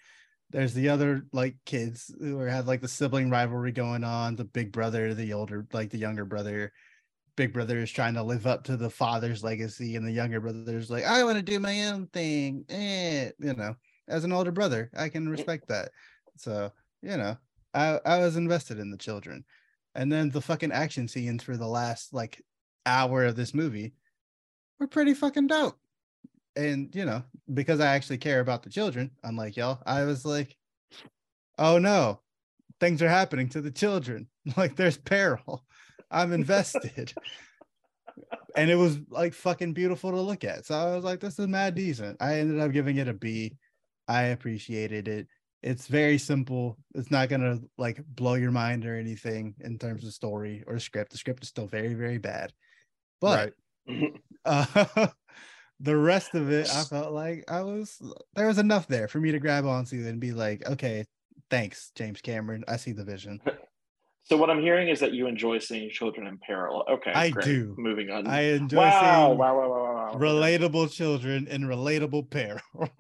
[0.52, 4.36] There's the other like kids who have like the sibling rivalry going on.
[4.36, 6.72] The big brother, the older, like the younger brother.
[7.36, 10.78] Big brother is trying to live up to the father's legacy, and the younger brother
[10.78, 12.64] is like, I want to do my own thing.
[12.70, 13.76] Eh, you know,
[14.08, 15.92] as an older brother, I can respect that.
[16.38, 17.38] So, you know,
[17.74, 19.44] I, I was invested in the children.
[19.96, 22.42] And then the fucking action scenes for the last like
[22.86, 23.94] hour of this movie
[24.80, 25.78] were pretty fucking dope.
[26.56, 30.56] And you know, because I actually care about the children, unlike y'all, I was like,
[31.58, 32.22] oh no,
[32.80, 34.28] things are happening to the children.
[34.56, 35.66] Like there's peril.
[36.12, 37.12] I'm invested.
[38.56, 40.68] and it was like fucking beautiful to look at.
[40.68, 42.22] So I was like, this is mad decent.
[42.22, 43.58] I ended up giving it a B.
[44.08, 45.28] I appreciated it.
[45.64, 46.78] It's very simple.
[46.94, 51.12] It's not gonna like blow your mind or anything in terms of story or script.
[51.12, 52.54] The script is still very, very bad.
[53.20, 53.54] But
[54.46, 55.08] uh,
[55.80, 58.02] the rest of it, I felt like I was
[58.36, 61.06] there was enough there for me to grab onto and be like, okay,
[61.50, 62.64] thanks, James Cameron.
[62.68, 63.42] I see the vision.
[64.28, 66.84] So what I'm hearing is that you enjoy seeing children in peril.
[66.90, 67.46] Okay, I great.
[67.46, 67.76] do.
[67.78, 68.26] Moving on.
[68.26, 70.20] I enjoy wow, seeing wow, wow, wow, wow, wow.
[70.20, 72.60] relatable children in relatable peril.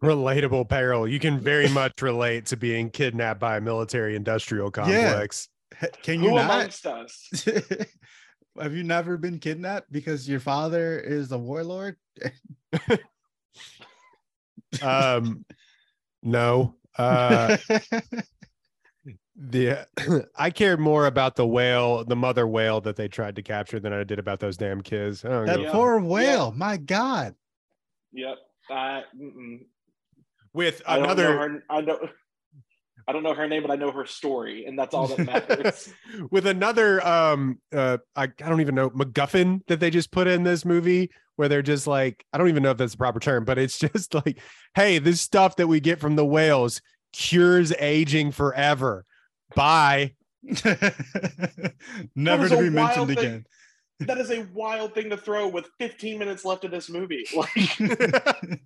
[0.00, 1.08] Relatable peril.
[1.08, 5.48] You can very much relate to being kidnapped by a military industrial complex.
[6.02, 6.44] Can you Who not?
[6.44, 7.28] amongst us?
[8.58, 11.96] Have you never been kidnapped because your father is a warlord?
[14.82, 15.44] Um,
[16.22, 16.74] no.
[16.96, 17.56] Uh,
[19.36, 19.86] the
[20.36, 23.92] I cared more about the whale, the mother whale that they tried to capture than
[23.92, 25.24] I did about those damn kids.
[25.24, 25.72] I don't that give Yeah.
[25.72, 26.52] poor whale.
[26.52, 27.34] My God.
[28.12, 28.36] Yep.
[28.70, 29.64] I, mm-mm.
[30.52, 31.64] with I don't another her.
[31.70, 31.98] I know.
[33.10, 35.92] I don't know her name, but I know her story, and that's all that matters.
[36.30, 40.44] with another um uh I, I don't even know MacGuffin that they just put in
[40.44, 43.44] this movie where they're just like I don't even know if that's the proper term,
[43.44, 44.38] but it's just like,
[44.76, 46.80] hey, this stuff that we get from the whales
[47.12, 49.04] cures aging forever.
[49.56, 50.14] Bye.
[52.14, 53.18] Never to be mentioned thing.
[53.18, 53.44] again.
[53.98, 57.26] that is a wild thing to throw with 15 minutes left of this movie.
[57.34, 58.60] Like,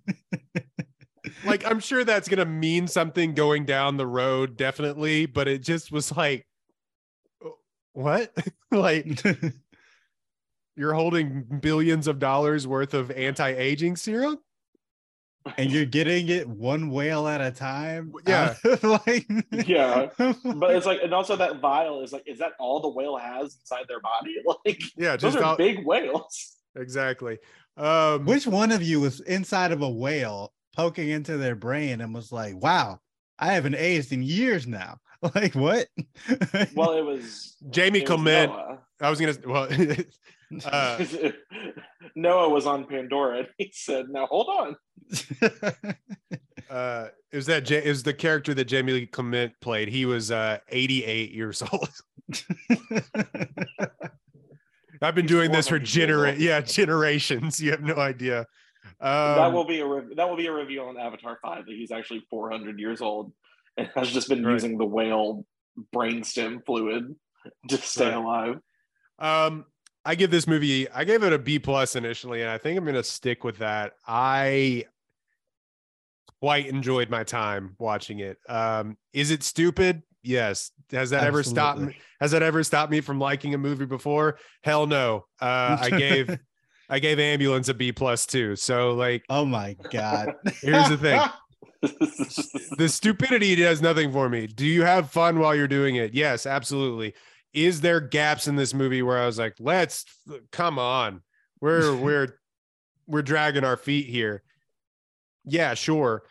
[1.45, 5.91] like I'm sure that's gonna mean something going down the road, definitely, but it just
[5.91, 6.45] was like
[7.93, 8.33] what?
[8.71, 9.23] like
[10.75, 14.39] you're holding billions of dollars worth of anti-aging serum?
[15.59, 18.11] and you're getting it one whale at a time.
[18.27, 18.55] Yeah.
[18.81, 20.09] like Yeah.
[20.17, 23.55] but it's like, and also that vial is like, is that all the whale has
[23.61, 24.35] inside their body?
[24.65, 26.55] Like, Yeah, those just are all- big whales.
[26.75, 27.37] exactly.
[27.77, 32.13] Um which one of you was inside of a whale poking into their brain and
[32.13, 32.99] was like, wow,
[33.39, 34.97] I haven't aged in years now.
[35.33, 35.87] Like what?
[36.75, 38.51] Well, it was Jamie it Clement.
[38.51, 38.79] Noah.
[39.01, 39.67] I was gonna well
[40.65, 41.03] uh,
[42.15, 44.75] Noah was on Pandora, and he said, "Now hold on."
[46.69, 49.87] uh is that J- is the character that Jamie Lee Clement played.
[49.87, 51.89] He was uh 88 years old.
[55.01, 57.59] I've been He's doing this for 400 genera- yeah, generations.
[57.59, 58.45] You have no idea.
[59.01, 61.75] Um, that will be a re- that will be a reveal on Avatar Five that
[61.75, 63.33] he's actually 400 years old
[63.77, 64.53] and has just been Right.
[64.53, 65.45] using the whale
[65.93, 67.15] brainstem fluid
[67.69, 68.13] to stay Right.
[68.15, 68.59] alive.
[69.19, 69.65] Um,
[70.05, 72.85] I give this movie, I gave it a B plus initially, and I think I'm
[72.85, 73.93] gonna stick with that.
[74.07, 74.85] I
[76.39, 78.37] quite enjoyed my time watching it.
[78.47, 80.03] Um, is it stupid?
[80.21, 80.71] Yes.
[80.91, 81.95] Has that ever stopped me?
[82.19, 84.37] Has that ever stopped me from liking a movie before?
[84.63, 85.25] Hell no.
[85.41, 86.27] Uh, I gave
[86.89, 88.55] I gave ambulance a B plus too.
[88.55, 90.33] So like Oh my god.
[90.61, 91.21] here's the thing.
[92.77, 94.47] the stupidity does nothing for me.
[94.47, 96.13] Do you have fun while you're doing it?
[96.13, 97.13] Yes, absolutely.
[97.53, 100.05] Is there gaps in this movie where I was like, let's
[100.51, 101.21] come on.
[101.61, 102.39] We're we're
[103.07, 104.43] we're dragging our feet here.
[105.45, 106.23] Yeah, sure.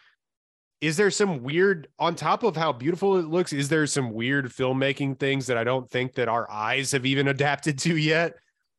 [0.81, 3.53] Is there some weird on top of how beautiful it looks?
[3.53, 7.29] Is there some weird filmmaking things that I don't think that our eyes have even
[7.29, 8.35] adapted to yet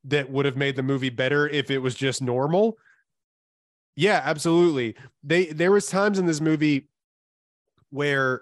[0.06, 2.78] that would have made the movie better if it was just normal?
[3.96, 4.96] Yeah, absolutely.
[5.24, 6.90] They there was times in this movie
[7.90, 8.42] where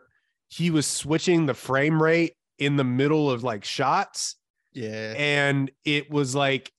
[0.49, 4.35] he was switching the frame rate in the middle of like shots
[4.73, 5.13] Yeah.
[5.17, 6.71] and it was like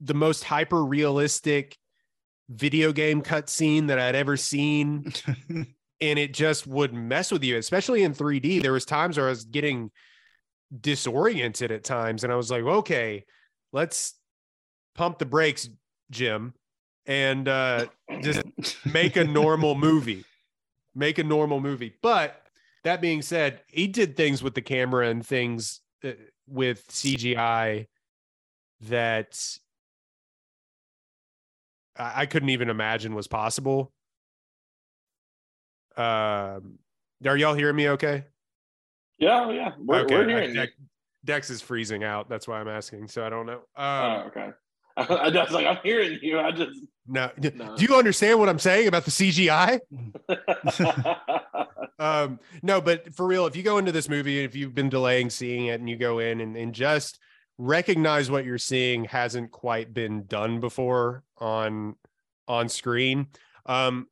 [0.00, 1.76] the most hyper realistic
[2.50, 5.12] video game cutscene that I'd ever seen
[5.48, 9.30] and it just would mess with you especially in 3D there was times where I
[9.30, 9.90] was getting
[10.78, 13.24] disoriented at times and I was like okay
[13.72, 14.14] let's
[14.94, 15.68] pump the brakes
[16.10, 16.54] Jim
[17.06, 17.86] and uh
[18.20, 18.42] just
[18.86, 20.24] make a normal movie.
[20.94, 21.94] Make a normal movie.
[22.02, 22.40] But
[22.84, 26.12] that being said, he did things with the camera and things uh,
[26.46, 27.86] with CGI
[28.82, 29.58] that
[31.96, 33.92] I, I couldn't even imagine was possible.
[35.96, 36.78] Um,
[37.24, 38.24] are y'all hearing me okay?
[39.18, 39.70] yeah, yeah.
[39.78, 40.14] We're, okay.
[40.14, 40.54] we're hearing you.
[40.56, 40.72] Dex,
[41.24, 42.28] Dex is freezing out.
[42.28, 43.08] That's why I'm asking.
[43.08, 43.60] So I don't know.
[43.76, 44.50] Um, Oh, okay.
[44.96, 46.38] I was like, I'm hearing you.
[46.38, 46.78] I just.
[47.06, 47.30] no.
[47.36, 47.76] No.
[47.76, 49.80] Do you understand what I'm saying about the CGI?
[51.98, 55.30] um no but for real if you go into this movie if you've been delaying
[55.30, 57.20] seeing it and you go in and, and just
[57.56, 61.94] recognize what you're seeing hasn't quite been done before on
[62.48, 63.28] on screen
[63.66, 64.08] um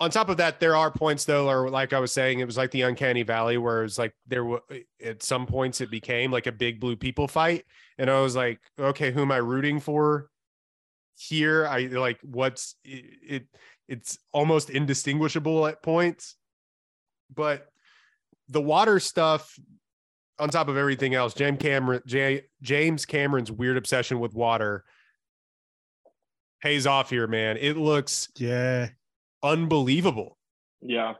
[0.00, 2.56] on top of that there are points though or like i was saying it was
[2.56, 4.60] like the uncanny valley where it's like there were
[5.02, 7.64] at some points it became like a big blue people fight
[7.98, 10.28] and i was like okay who am i rooting for
[11.16, 13.46] here i like what's it, it
[13.88, 16.36] it's almost indistinguishable at points
[17.32, 17.68] but
[18.48, 19.56] the water stuff
[20.40, 24.84] on top of everything else james cameron J, james cameron's weird obsession with water
[26.60, 28.88] pays off here man it looks yeah.
[29.44, 30.38] Unbelievable.
[30.80, 31.14] Yeah.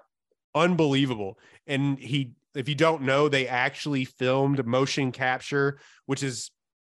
[0.55, 1.39] unbelievable.
[1.67, 6.51] And he if you don't know they actually filmed motion capture which is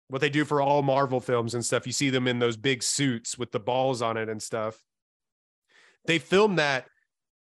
[0.10, 1.86] what they do for all marvel films and stuff.
[1.86, 4.80] You see them in those big suits with the balls on it and stuff.
[6.06, 6.86] They filmed that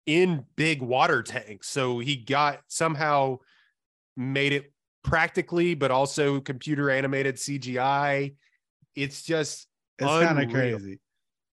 [0.06, 1.70] in big water tanks.
[1.70, 3.40] So he got somehow
[4.16, 4.72] made it
[5.04, 8.36] practically but also computer animated cgi
[8.96, 9.68] it's just
[9.98, 11.00] It's kind of crazy.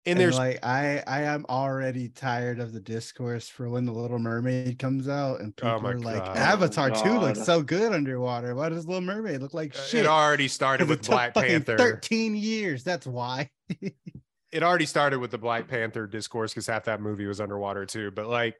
[0.08, 3.92] And And, there's like I I am already tired of the discourse for when the
[3.92, 6.36] Little Mermaid comes out and oh people Oh are like God.
[6.36, 8.54] Avatar 2 looks so good underwater.
[8.54, 10.04] Why does Little Mermaid look like uh, shit?
[10.04, 12.84] it already started with it black fucking panther 13 years.
[12.84, 13.50] That's why.
[14.52, 18.10] it already started with the Black Panther discourse because half that movie was underwater too.
[18.10, 18.56] But like,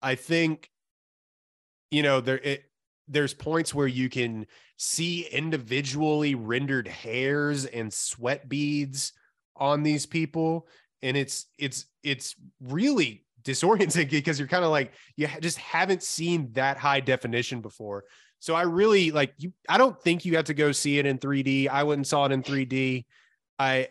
[0.00, 0.70] I think,
[1.90, 2.64] you know, there it
[3.08, 9.12] there's points where you can see individually rendered hairs and sweat beads
[9.56, 10.66] on these people,
[11.04, 16.50] and it's it's it's really disorienting because you're kind of like you just haven't seen
[16.52, 18.04] that high definition before.
[18.40, 19.52] So I really like you.
[19.68, 21.68] I don't think you have to go see it in 3D.
[21.68, 23.04] I went and saw it in 3D.
[23.58, 23.88] I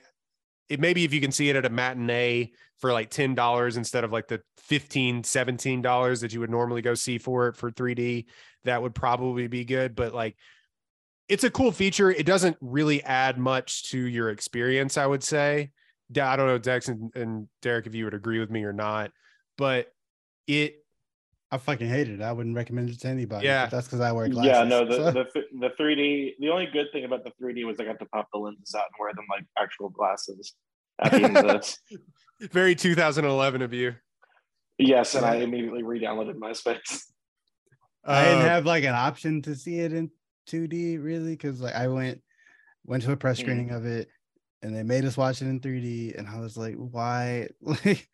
[0.70, 4.12] it maybe if you can see it at a matinee for like $10 instead of
[4.12, 8.26] like the 15 $17 that you would normally go see for it for 3D,
[8.64, 9.96] that would probably be good.
[9.96, 10.36] But like
[11.30, 12.12] it's a cool feature.
[12.12, 15.72] It doesn't really add much to your experience, I would say.
[16.14, 18.74] De- I don't know, Dex and, and Derek, if you would agree with me or
[18.74, 19.12] not,
[19.58, 19.88] but
[20.48, 20.76] it
[21.52, 22.20] I fucking hate it.
[22.22, 23.46] I wouldn't recommend it to anybody.
[23.46, 23.66] Yeah.
[23.66, 24.52] but that's because I wear glasses.
[24.52, 26.32] Yeah, no, the, so- the the 3D.
[26.40, 28.86] The only good thing about the 3D was I got to pop the lenses out
[28.86, 30.54] and wear them like actual glasses
[31.04, 31.78] at the end of this.
[32.52, 33.94] very 2011 of you.
[34.80, 37.04] Yes, and I immediately re-downloaded MySpace.
[38.04, 40.10] I didn't Uh, have like an option to see it in
[40.50, 42.22] 2D really because like I went
[42.86, 43.42] went to a press Mm.
[43.42, 44.10] screening of it
[44.64, 47.50] and they made us watch it in 3D and I was like, why?
[47.62, 48.10] Like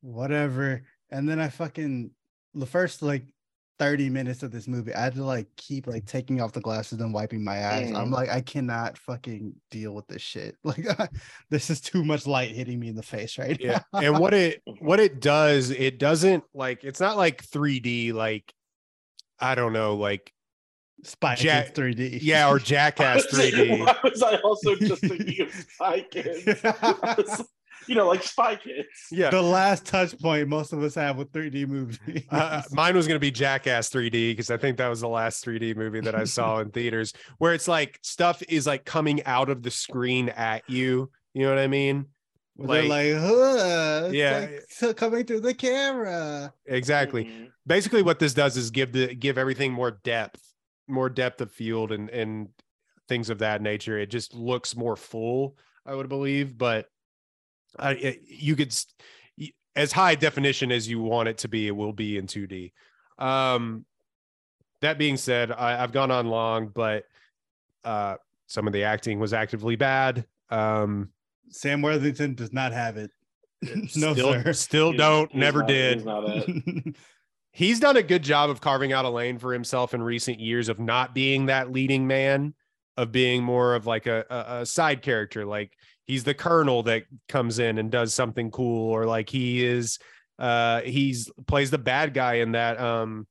[0.00, 0.82] whatever.
[1.10, 2.10] And then I fucking
[2.54, 3.24] the first like
[3.78, 7.00] 30 minutes of this movie, I had to like keep like taking off the glasses
[7.00, 7.90] and wiping my eyes.
[7.92, 8.12] I'm Mm.
[8.12, 10.56] like, I cannot fucking deal with this shit.
[10.64, 10.84] Like
[11.50, 14.00] this is too much light hitting me in the face right yeah now.
[14.00, 18.52] and what it what it does it doesn't like it's not like 3d like
[19.40, 20.32] i don't know like
[21.04, 22.18] Spy Ja- Kids 3D.
[22.22, 27.42] yeah or jackass 3d Why was I also just thinking of Spy Kids?
[27.88, 28.86] You know, like Spy Kids.
[29.10, 31.98] yeah the last touch point most of us have with 3D movies.
[32.30, 35.44] uh, mine was going to be jackass 3d because i think that was the last
[35.44, 39.50] 3d movie that i saw in theaters where it's like stuff is like coming out
[39.50, 42.06] of the screen at you you know what i mean
[42.54, 44.46] Where they're like, huh, Yeah.
[44.80, 46.52] like coming through the camera.
[46.66, 47.24] exactly.
[47.24, 47.48] Mhm.
[47.66, 50.40] Basically, what this does is give the give everything more depth,
[50.92, 52.48] more depth of field, and and
[53.08, 53.98] things of that nature.
[53.98, 56.56] It just looks more full, I would believe.
[56.56, 56.86] But
[57.78, 58.74] I, it, you could,
[59.74, 62.72] as high definition as you want it to be, it will be in 2D.
[63.18, 63.84] Um,
[64.80, 67.04] that being said, I, I've gone on long, but
[67.84, 68.16] uh,
[68.46, 70.24] some of the acting was actively bad.
[70.50, 71.10] Um,
[71.50, 73.10] Sam Worthington does not have it.
[73.96, 74.52] no, still, sir.
[74.52, 76.96] still He's- don't, he's never not- did.
[77.52, 80.68] he's done a good job of carving out a lane for himself in recent years
[80.68, 82.54] of not being that leading man
[82.96, 85.46] of being more of like a, a, a side character.
[85.46, 85.72] Like
[86.04, 89.98] he's the colonel that comes in and does something cool or like he is
[90.38, 93.26] uh he's plays the bad guy in that um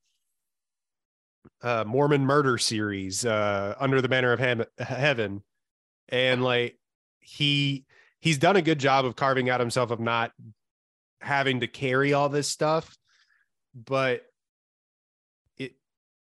[1.62, 5.42] uh mormon murder series uh under the banner of heaven.
[6.08, 6.78] And like
[7.20, 7.84] he
[8.20, 10.32] he's done a good job of carving out himself of not
[11.20, 12.96] having to carry all this stuff
[13.74, 14.22] but
[15.58, 15.72] it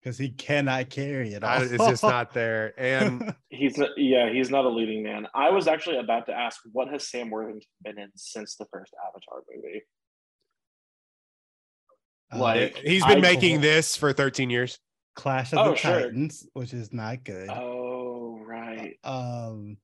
[0.01, 1.45] because he cannot carry it.
[1.45, 1.63] I- All.
[1.63, 2.75] it's just not there.
[2.79, 5.29] And He's not, yeah, he's not a leading man.
[5.35, 8.93] I was actually about to ask, what has Sam Worthington been in since the first
[9.07, 9.83] Avatar movie?
[12.33, 14.79] Uh, like- he's been I- making this for 13 years.
[15.15, 16.01] Clash of Oh, the sure.
[16.01, 17.51] Titans, which is not good.
[17.51, 18.97] Oh, right.
[19.05, 19.77] Um,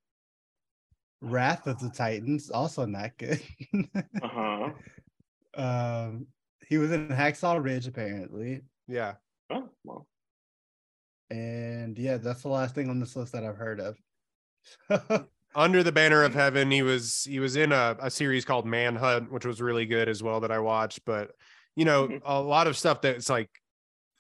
[1.21, 3.43] Wrath of the Titans, also not good.
[4.23, 4.71] Uh huh.
[5.55, 6.27] um,
[6.69, 9.15] he was in Hacksaw Ridge apparently, Yeah.
[9.51, 10.07] Oh, well.
[11.31, 13.97] and yeah, that's the last thing on this list that I've heard of.
[15.55, 19.33] Under the banner of heaven, he was he was in a, a series called Manhunt,
[19.33, 21.01] which was really good as well that I watched.
[21.07, 21.31] But
[21.75, 22.21] you know, Mhm.
[22.25, 23.49] a lot of stuff that's like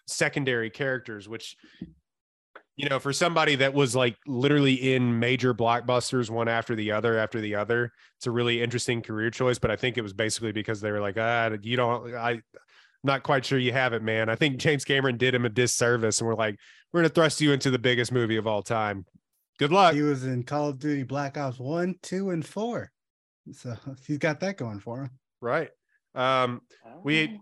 [0.06, 1.56] secondary characters, which
[2.78, 7.18] you know, for somebody that was like literally in major blockbusters one after the other
[7.18, 9.58] after the other, it's a really interesting career choice.
[9.58, 12.42] But I think it was basically because they were like, ah, you don't, I'm
[13.02, 14.28] not quite sure you have it, man.
[14.28, 16.56] I think James Cameron did him a disservice, and we're like,
[16.92, 19.04] we're gonna thrust you into the biggest movie of all time.
[19.58, 19.92] Good luck.
[19.94, 22.92] he was in Call of Duty Black Ops One, Two, and Four,
[23.52, 23.74] so
[24.06, 25.10] he's got that going for him.
[25.40, 25.70] Right.
[26.14, 26.60] Um,
[27.02, 27.40] We-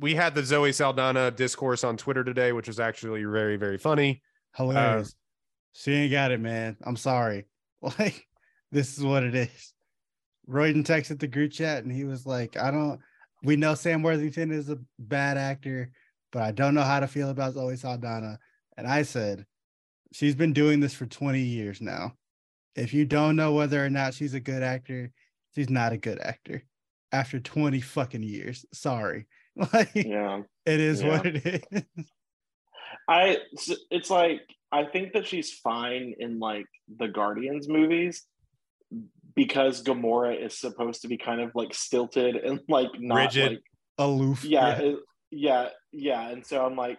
[0.00, 4.20] we had the Zoe Saldana discourse on Twitter today, which was actually very, very funny.
[4.56, 5.08] Hilarious.
[5.08, 5.14] Um,
[5.74, 6.76] she ain't got it, man.
[6.84, 7.46] I'm sorry.
[7.98, 8.28] Like,
[8.70, 9.74] this is what it is.
[10.46, 13.00] Royden texted the group chat and he was like, I don't,
[13.42, 15.90] we know Sam Worthington is a bad actor,
[16.30, 18.38] but I don't know how to feel about Zoe Saldana.
[18.76, 19.46] And I said,
[20.12, 22.12] she's been doing this for 20 years now.
[22.76, 25.10] If you don't know whether or not she's a good actor,
[25.56, 26.62] she's not a good actor
[27.10, 28.64] after 20 fucking years.
[28.72, 29.26] Sorry.
[29.72, 30.42] Like, Yeah.
[30.64, 31.08] it is Yeah.
[31.08, 31.82] what it is.
[33.08, 33.38] I
[33.90, 36.66] it's like I think that she's fine in like
[36.98, 38.24] the Guardians movies
[39.34, 43.52] because Gamora is supposed to be kind of like stilted and like not Rigid.
[43.52, 43.62] like
[43.98, 44.44] Aloof.
[44.44, 44.98] yeah, it-
[45.30, 46.28] yeah, yeah.
[46.28, 46.98] And so I'm like,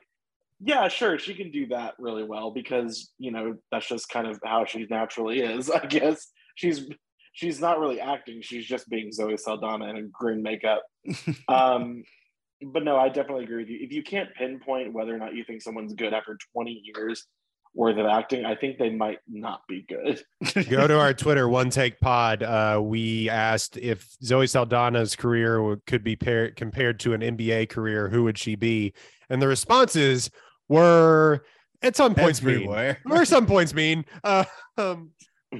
[0.59, 4.39] yeah, sure, she can do that really well because you know that's just kind of
[4.43, 5.69] how she naturally is.
[5.71, 6.87] I guess she's
[7.33, 10.83] she's not really acting; she's just being Zoe Saldana in green makeup.
[11.47, 12.03] um,
[12.71, 13.79] but no, I definitely agree with you.
[13.81, 17.25] If you can't pinpoint whether or not you think someone's good after 20 years
[17.75, 20.21] worth of acting, I think they might not be good.
[20.69, 22.43] Go to our Twitter, One Take Pod.
[22.43, 28.09] Uh, we asked if Zoe Saldana's career could be pair, compared to an NBA career,
[28.09, 28.93] who would she be?
[29.29, 30.29] And the responses
[30.69, 31.43] were
[31.81, 32.55] at some points mean.
[32.55, 32.99] everywhere.
[33.09, 34.05] Or some points mean.
[34.23, 34.45] Uh,
[34.77, 35.11] um,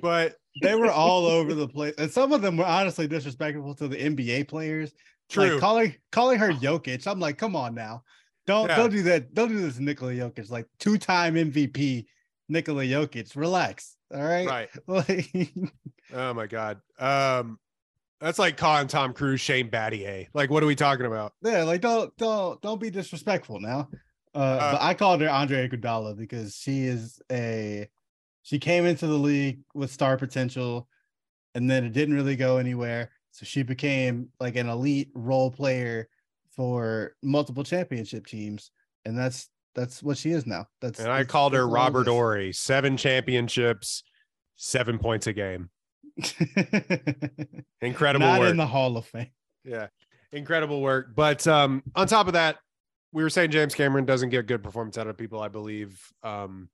[0.02, 3.88] but they were all over the place, and some of them were honestly disrespectful to
[3.88, 4.92] the NBA players.
[5.30, 5.52] True.
[5.52, 7.08] Like calling calling her Jokic.
[7.08, 8.04] I'm like, come on now,
[8.48, 8.76] don't Yeah.
[8.78, 9.34] don't do that.
[9.34, 10.50] Don't do this, Nikola Jokic.
[10.52, 12.06] Like two time MVP,
[12.50, 13.36] Nikola Jokic.
[13.36, 13.96] Relax.
[14.14, 14.48] All right.
[14.48, 14.70] right.
[14.88, 15.52] Like,
[16.14, 16.80] Oh my God.
[17.00, 17.58] Um,
[18.22, 20.28] that's like calling Tom Cruise Shane Battier.
[20.34, 21.34] Like, what are we talking about?
[21.44, 23.90] yeah, like don't don't don't be disrespectful now.
[24.36, 27.88] Uh, but I called her Andre Iguodala because she is a
[28.44, 30.88] she came into the league with star potential,
[31.56, 33.12] and then it didn't really go anywhere.
[33.34, 36.08] So she became like an elite role player
[36.56, 38.70] for multiple championship teams,
[39.06, 40.68] and that's that's what she is now.
[40.82, 42.08] That's And I called her that's Robert.
[42.08, 42.54] Horry.
[42.54, 44.04] Seven championships,
[44.56, 45.72] seven points a game.
[47.82, 48.52] Incredible Not work.
[48.52, 49.32] in the Hall of Fame.
[49.64, 49.88] yeah,
[50.32, 51.16] incredible work.
[51.16, 52.58] But um, on top of that,
[53.12, 55.42] we were saying James Cameron doesn't get good performance out of people.
[55.42, 56.70] I believe um,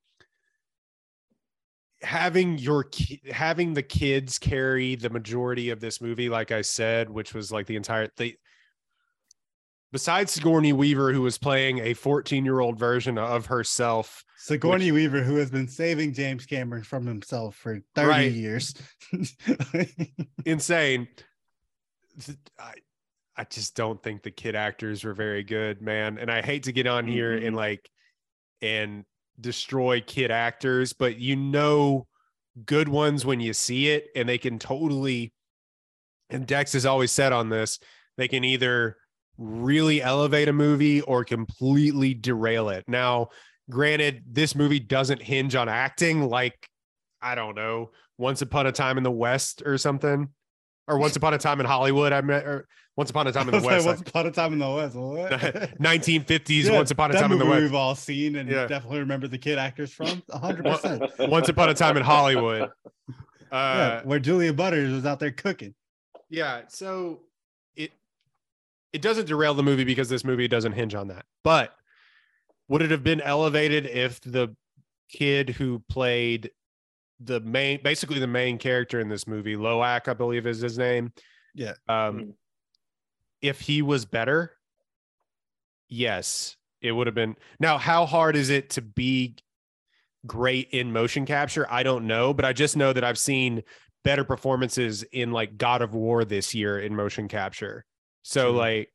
[2.02, 7.10] having your ki- having the kids carry the majority of this movie, like I said,
[7.10, 8.38] which was like the entire they
[9.92, 14.24] besides Sigourney Weaver, who was playing a 14 year old version of herself.
[14.38, 18.32] Sigourney Weaver, who has been saving James Cameron from himself for 30 Right.
[18.32, 18.74] years.
[20.46, 21.08] Insane.
[22.60, 22.74] I,
[23.36, 26.18] I just don't think the kid actors were very good, man.
[26.18, 27.90] And I hate to get on here and like
[28.62, 29.06] and
[29.42, 32.08] destroy kid actors, but you know
[32.66, 35.34] good ones when you see it, and they can totally
[36.30, 37.80] and Dex has always said on this,
[38.18, 38.98] they can either
[39.38, 42.84] really elevate a movie or completely derail it.
[42.88, 43.30] Now,
[43.70, 46.70] granted, this movie doesn't hinge on acting like
[47.22, 50.30] I don't know, Once Upon a Time in the West or something,
[50.90, 52.12] or Once Upon a Time in Hollywood.
[52.12, 52.68] I met, or
[52.98, 54.70] Once Upon a Time in the was like, West, Once upon a time in the
[54.70, 54.96] West.
[55.80, 56.50] 1950s.
[56.66, 57.62] Yeah, Once Upon a Time in the West.
[57.62, 58.68] We've all seen and Yeah.
[58.68, 61.30] definitely remember the kid actors from 100%.
[61.30, 62.64] Once Upon a Time in Hollywood.
[62.64, 62.72] Uh,
[63.52, 65.74] yeah, where Julia Butters was out there cooking.
[66.30, 67.22] yeah so
[67.76, 67.92] it
[68.94, 71.74] it doesn't derail the movie because this movie doesn't hinge on that but
[72.68, 74.56] would it have been elevated if the
[75.10, 76.52] kid who played
[77.22, 81.12] the main basically the main character in this movie Lo'ak i believe is his name
[81.54, 81.74] Yeah.
[81.88, 82.34] um Mhm.
[83.42, 84.54] if he was better
[85.90, 89.36] yes it would have been now how hard is it to be
[90.26, 93.64] great in motion capture i don't know but i just know that i've seen
[94.04, 97.86] better performances in like god of war this year in motion capture
[98.22, 98.58] so True.
[98.60, 98.94] like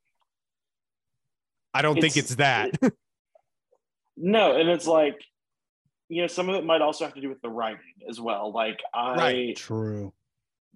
[1.75, 2.71] i don't think It's- it's that
[4.17, 5.21] No, and it's like,
[6.09, 8.53] you know, some of it might also have to do with the writing as well.
[8.53, 9.57] Like I Right.
[9.57, 10.13] True.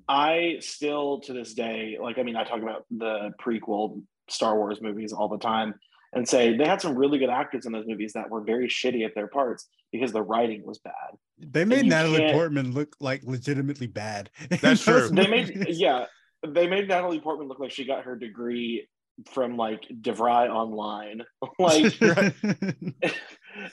[0.09, 4.81] I still to this day, like I mean, I talk about the prequel Star Wars
[4.81, 5.75] movies all the time
[6.15, 9.05] and say they had some really good actors in those movies that were very shitty
[9.05, 10.93] at their parts because the writing was bad.
[11.39, 14.31] They made Natalie can't- Portman look like legitimately bad.
[14.63, 15.09] That's true.
[15.11, 16.07] They made yeah,
[16.47, 18.89] they made Natalie Portman look like she got her degree
[19.33, 21.23] from like DeVry online.
[21.59, 21.95] like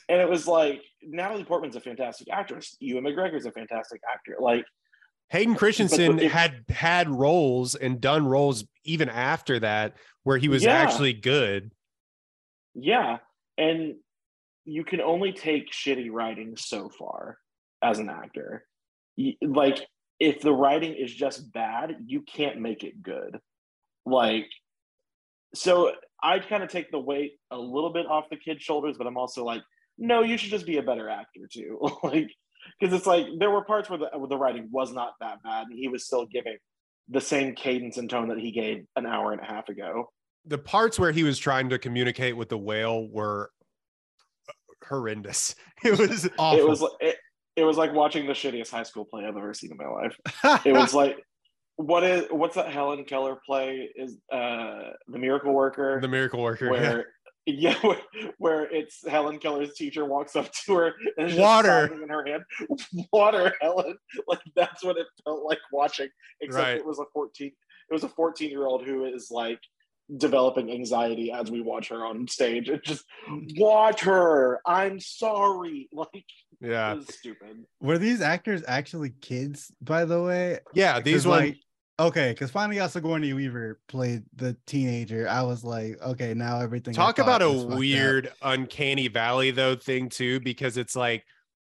[0.10, 2.76] and it was like Natalie Portman's a fantastic actress.
[2.80, 4.38] Ewan McGregor's a fantastic actor.
[4.40, 4.66] Like
[5.30, 10.64] hayden christensen it- had had roles and done roles even after that where he was
[10.64, 10.74] Yeah.
[10.74, 11.72] actually good
[12.76, 13.18] Yeah,
[13.58, 13.96] and
[14.66, 17.38] you can only take shitty writing so far
[17.82, 18.66] as an actor.
[19.42, 19.86] Like
[20.20, 23.40] if the writing is just bad, you can't make it good.
[24.06, 24.50] Like
[25.54, 29.08] so I'd kind of take the weight a little bit off the kid's shoulders, but
[29.08, 29.62] I'm also like,
[29.98, 31.80] no, you should just be a better actor too.
[32.04, 32.30] like
[32.80, 35.68] because it's like there were parts where the, where the writing was not that bad
[35.68, 36.58] and he was still giving
[37.10, 40.10] the same cadence and tone that he gave an hour and a half ago.
[40.46, 43.52] the parts where he was trying to communicate with the whale were
[44.88, 46.60] horrendous it was Awful.
[46.60, 47.16] It was like it,
[47.56, 50.62] it was like watching the shittiest high school play I've ever seen in my life.
[50.66, 51.18] It was like
[51.78, 56.70] what is what's that Helen Keller play is uh the Miracle Worker the miracle worker
[56.70, 57.06] where
[57.46, 58.02] yeah where,
[58.38, 61.88] where it's Helen Keller's teacher walks up to her and Water.
[61.90, 62.44] just in her hand
[63.14, 66.10] water Helen like that's what it felt like watching
[66.42, 66.78] except Right.
[66.78, 69.60] it was a 14 it was a 14 year old who is like
[70.18, 73.04] developing anxiety as we watch her on stage it just
[73.58, 76.24] water I'm sorry like
[76.62, 80.60] yeah it was stupid Were these actors actually kids, by the way?
[80.74, 81.58] yeah these ones like
[82.00, 85.28] okay, because finally out Sigourney Weaver played the teenager.
[85.30, 86.94] I was like, okay, now everything.
[86.94, 87.78] Talk about a was up.
[87.80, 91.26] weird uncanny valley though thing too because it's like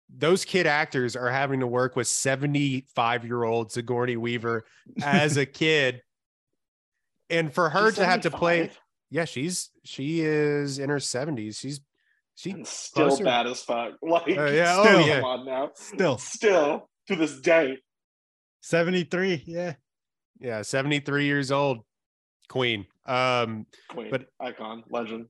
[0.10, 4.64] those kid actors are having to work with 75 year old sigourney weaver
[5.04, 6.02] as a kid
[7.30, 8.72] and for her She's to have to play
[9.10, 11.82] yeah she's she is in her 70s she's
[12.36, 15.16] she and still closer- bad as fuck like Uh, yeah, oh, still, yeah.
[15.20, 17.78] come on now Still still to this day
[18.62, 19.44] 73.
[19.46, 19.74] Yeah.
[20.40, 21.80] Yeah 73 years old
[22.50, 22.86] queen.
[23.06, 25.28] Um queen But- icon legend.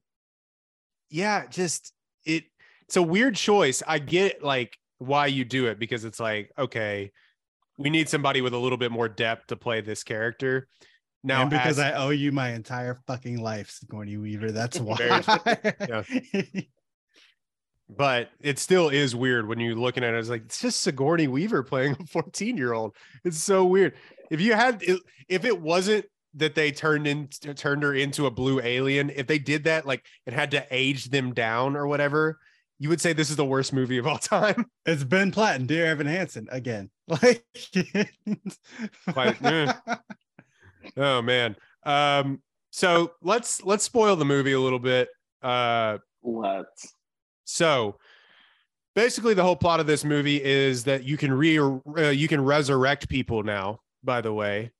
[1.09, 1.93] Yeah just
[2.25, 2.45] it
[2.87, 3.83] it's a weird choice.
[3.87, 7.11] I get like why you do it because it's like okay
[7.77, 10.67] we need somebody with a little bit more depth to play this character.
[11.23, 14.51] Now and because as- I owe you my entire fucking life, Sigourney Weaver.
[14.51, 14.95] That's why.
[15.79, 16.69] Very
[17.89, 21.27] but it still is weird when you're looking at it it's like it's just sigourney
[21.27, 22.93] weaver playing a 14 year old
[23.23, 23.93] it's so weird
[24.31, 24.83] if you had
[25.27, 26.05] if it wasn't
[26.35, 30.05] that they turned in turned her into a blue alien if they did that like
[30.25, 32.37] and had to age them down or whatever
[32.79, 34.67] you would say this is the worst movie of all time.
[34.85, 36.89] It's Ben Platt and Dear Evan Hansen again.
[37.09, 37.45] Like,
[39.13, 39.73] Quite- eh.
[40.97, 41.55] oh man.
[41.83, 45.07] Um so let's let's spoil the movie a little bit.
[45.41, 46.93] Uh let's.
[47.45, 47.97] So
[48.93, 52.43] basically the whole plot of this movie is that you can re uh, you can
[52.43, 54.71] resurrect people now, by the way.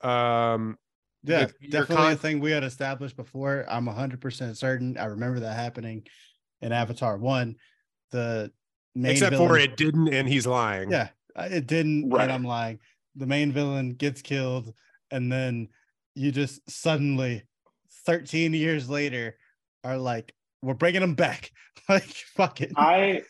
[0.00, 0.78] Um
[1.22, 3.64] Yeah, the- your definitely con- a thing we had established before.
[3.68, 4.96] I'm 100% certain.
[4.98, 6.06] I remember that happening
[6.60, 7.56] in Avatar 1.
[8.12, 8.52] The
[8.94, 10.90] main Except villain, for it didn't, and he's lying.
[10.90, 12.10] Yeah, uh, it didn't.
[12.10, 12.22] Right.
[12.22, 12.78] And I'm lying.
[13.16, 14.72] The main villain gets killed,
[15.10, 15.68] and then
[16.14, 17.42] you just suddenly,
[18.06, 19.36] 13 years later,
[19.82, 21.50] are like, we're bringing him back.
[21.88, 22.72] like, fuck it.
[22.76, 23.22] I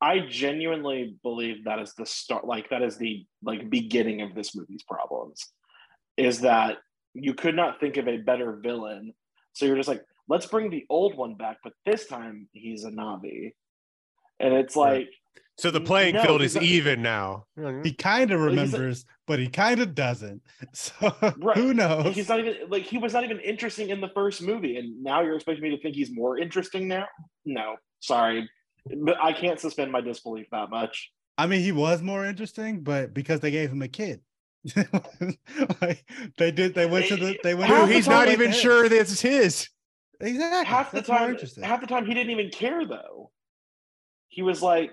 [0.00, 4.54] I genuinely believe that is the start like that is the like beginning of this
[4.54, 5.44] movie's problems
[6.16, 6.76] is that
[7.14, 9.12] you could not think of a better villain.
[9.54, 12.90] So you're just like, let's bring the old one back, but this time he's a
[12.90, 13.52] Na'vi.
[14.40, 14.98] And it's Right.
[15.06, 15.08] like
[15.56, 17.46] So the playing No, field is not- even now.
[17.82, 20.40] he kind of Well, he's a- remembers, but he kind of doesn't.
[20.74, 20.92] So
[21.38, 21.56] Right.
[21.56, 22.14] who knows?
[22.14, 25.22] he's not even like he was not even interesting in the first movie, and now
[25.22, 27.06] you're expecting me to think he's more interesting now?
[27.44, 28.48] No, sorry.
[28.96, 31.10] But I can't suspend my disbelief that much.
[31.36, 34.20] I mean, he was more interesting, but because they gave him a kid.
[35.80, 36.04] like
[36.36, 37.70] they did, they went to the they went.
[37.70, 38.56] Half to Dude, the he's not like even that.
[38.56, 39.68] sure is his.
[40.20, 40.66] Exactly.
[40.66, 43.30] half the That's time half the time he didn't even care though
[44.28, 44.92] he was like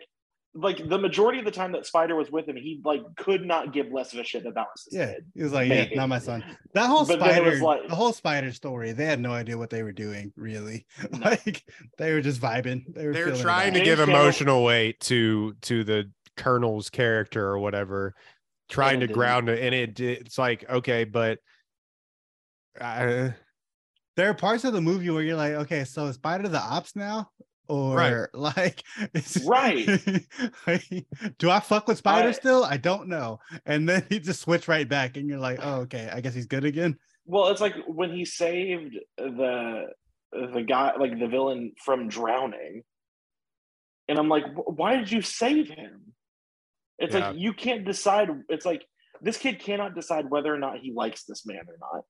[0.57, 3.73] like the majority of the time that spider was with him he like could not
[3.73, 6.17] give less of a shit about his yeah, kid he was like, yeah, not my
[6.19, 6.43] son.
[6.73, 9.69] That whole But spider, was like- the whole spider story, they had no idea what
[9.69, 10.31] they were doing.
[10.37, 11.19] Really, No.
[11.19, 11.63] like
[11.97, 12.83] they were just vibing.
[12.93, 18.15] They were, They're trying to give emotional weight to to the colonel's character or whatever,
[18.69, 21.39] trying to ground it, and it it's like okay, but
[22.79, 23.29] uh,
[24.15, 26.95] There are parts of the movie where you're like, okay, so is Spider the ops
[26.95, 27.29] now?
[27.67, 28.27] Or right.
[28.33, 28.83] like,
[29.45, 29.87] Right.
[30.67, 31.05] like,
[31.39, 32.63] do I fuck with Spider I- still?
[32.63, 33.39] I don't know.
[33.65, 36.45] And then he just switch right back, and you're like, oh, okay, I guess he's
[36.47, 36.97] good again.
[37.25, 39.85] well it's like when he saved the
[40.31, 42.83] the guy like the villain from drowning
[44.07, 46.13] and i'm like why did you save him
[46.99, 47.29] it's Yeah.
[47.29, 48.85] like you can't decide it's like
[49.21, 52.03] this kid cannot decide whether or not he likes this man or not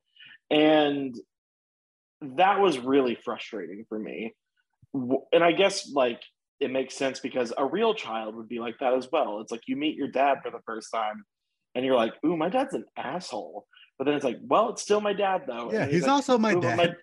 [0.50, 1.16] and
[2.40, 4.34] that was really frustrating for me
[5.32, 6.22] and i guess like
[6.62, 9.42] it makes sense because a real child would be like that as well.
[9.42, 11.26] It's like you meet your dad for the first time
[11.76, 13.68] and you're like ooh my dad's an asshole.
[13.98, 15.70] But then it's like well it's still my dad though.
[15.74, 16.96] Yeah, And he's like, also my "Ooh, but dad.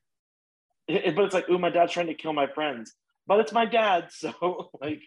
[0.88, 2.94] it- but it's like, ooh, my dad's trying to kill my friends,
[3.26, 5.02] but it's my dad, so like,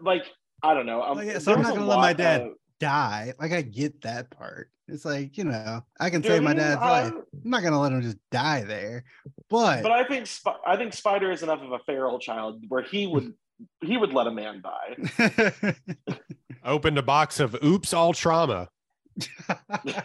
[0.00, 0.24] like
[0.62, 1.02] I don't know.
[1.02, 2.40] Um, Like, so I'm not gonna let my dad.
[2.42, 3.32] of- Die.
[3.38, 4.68] Like, I get that part.
[4.88, 7.12] It's like, you know, I can Dude, save my dad's I- life.
[7.14, 9.04] I'm not gonna let him just die there.
[9.48, 12.82] But, But I think Sp- I think Spider is enough of a feral child where
[12.82, 13.34] he would
[13.80, 15.74] he would let a man die.
[16.64, 18.68] opened a box of oops all trauma.
[19.84, 20.02] yeah,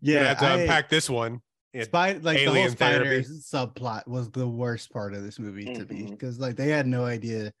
[0.00, 1.40] Yeah, have to I- unpack this one.
[1.74, 3.28] It- Spider, like the whole spider therapy.
[3.28, 6.10] subplot was the worst part of this movie to me mm-hmm.
[6.12, 7.52] because like they had no idea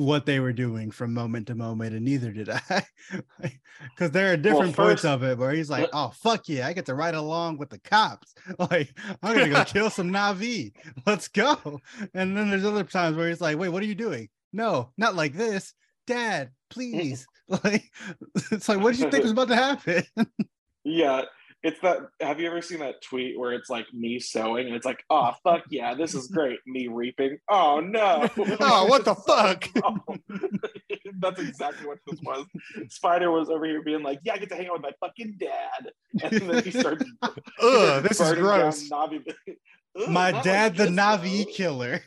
[0.00, 2.82] what they were doing from moment to moment, and neither did I.
[3.90, 6.72] Because there are different points first- of it where he's like, "Oh fuck yeah, I
[6.72, 8.34] get to ride along with the cops.
[8.58, 10.72] Like I'm gonna go kill some Na'vi.
[11.06, 11.80] Let's go."
[12.14, 14.28] And then there's other times where he's like, "Wait, what are you doing?
[14.52, 15.74] No, not like this,
[16.06, 16.50] Dad.
[16.70, 17.26] Please."
[17.64, 17.90] Like
[18.52, 20.04] it's like, what did you think was about to happen?
[20.84, 21.22] yeah,
[21.62, 21.98] it's that.
[22.20, 25.32] Have you ever seen that tweet where it's like me sewing and it's like, oh
[25.44, 26.58] fuck yeah, this is great.
[26.66, 27.38] Me reaping.
[27.50, 28.28] Oh no.
[28.60, 29.68] Oh, what the fuck?
[29.84, 29.96] Oh,
[31.20, 32.46] that's exactly what this was.
[32.88, 35.36] Spider was over here being like, "Yeah, I get to hang out with my fucking
[35.38, 35.90] dad,"
[36.22, 37.06] and then he started.
[37.22, 38.88] Ugh, this is gross.
[38.88, 39.22] Na'vi.
[39.98, 42.00] Ugh, My dad, the Na'vi this, killer.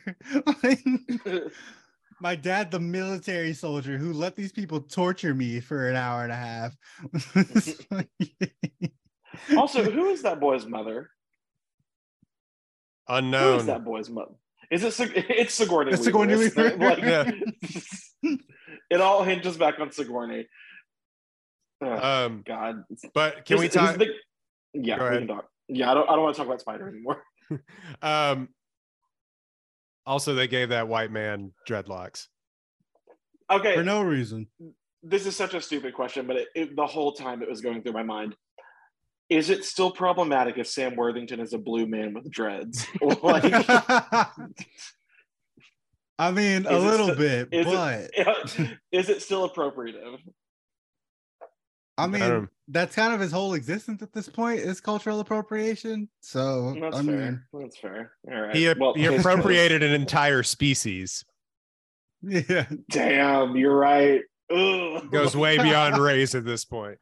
[2.20, 6.32] my dad, the military soldier who let these people torture me for an hour and
[6.32, 6.74] a half.
[9.56, 11.10] Also, who is that boy's mother?
[13.08, 13.52] Unknown.
[13.54, 14.34] Who is that boy's mother?
[14.70, 15.92] Is it Sig- it's Sigourney?
[15.92, 16.78] It's Weaver, Sigourney isn't it?
[16.78, 17.24] Weaver.
[18.22, 18.40] Like,
[18.90, 20.46] it all hinges back on Sigourney.
[21.84, 23.98] Ugh, Um, God, but can we This- this talk?
[23.98, 24.14] the-
[24.72, 25.48] yeah, Go we can talk.
[25.68, 26.08] Yeah, I don't.
[26.08, 27.22] I don't want to talk about Spider anymore.
[28.02, 28.48] Um,
[30.06, 32.26] also, they gave that white man dreadlocks.
[33.50, 34.48] Okay, for no reason.
[35.02, 37.82] this is such a stupid question, but it, it, the whole time it was going
[37.82, 38.34] through my mind.
[39.30, 42.86] Is it still problematic if Sam Worthington is a blue man with dreads?
[43.22, 43.44] like,
[46.18, 50.18] I mean, a little st- bit, is but it, is it still appropriative?
[51.96, 56.08] I mean, don't- that's kind of his whole existence at this point is cultural appropriation.
[56.20, 57.46] So That's I fair.
[57.52, 58.12] That's fair.
[58.32, 58.56] All right.
[58.56, 61.24] He, Well, he appropriated an entire species.
[62.22, 64.22] yeah, Damn, you're right.
[64.50, 65.10] Ugh.
[65.10, 66.98] Goes way beyond race at this point.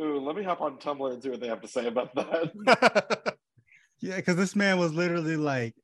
[0.00, 3.36] Ooh, let me hop on Tumblr and see what they have to say about that.
[4.00, 5.74] yeah, because this man was literally like,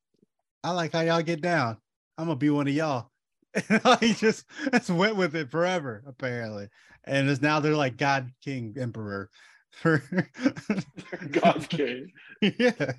[0.65, 1.77] "I like how y'all get down.
[2.19, 3.11] I'm gonna be one of y'all."
[4.01, 6.69] he just just went with it forever, apparently.
[7.05, 9.31] And it's now they're like God, King, Emperor.
[9.71, 10.03] for
[11.31, 12.13] God King.
[12.41, 12.93] yeah.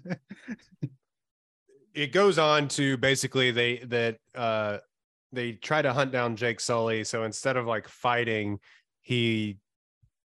[1.94, 4.78] it goes on to basically they that uh
[5.34, 7.04] they try to hunt down Jake Sully.
[7.04, 8.60] So instead of like fighting,
[9.02, 9.58] he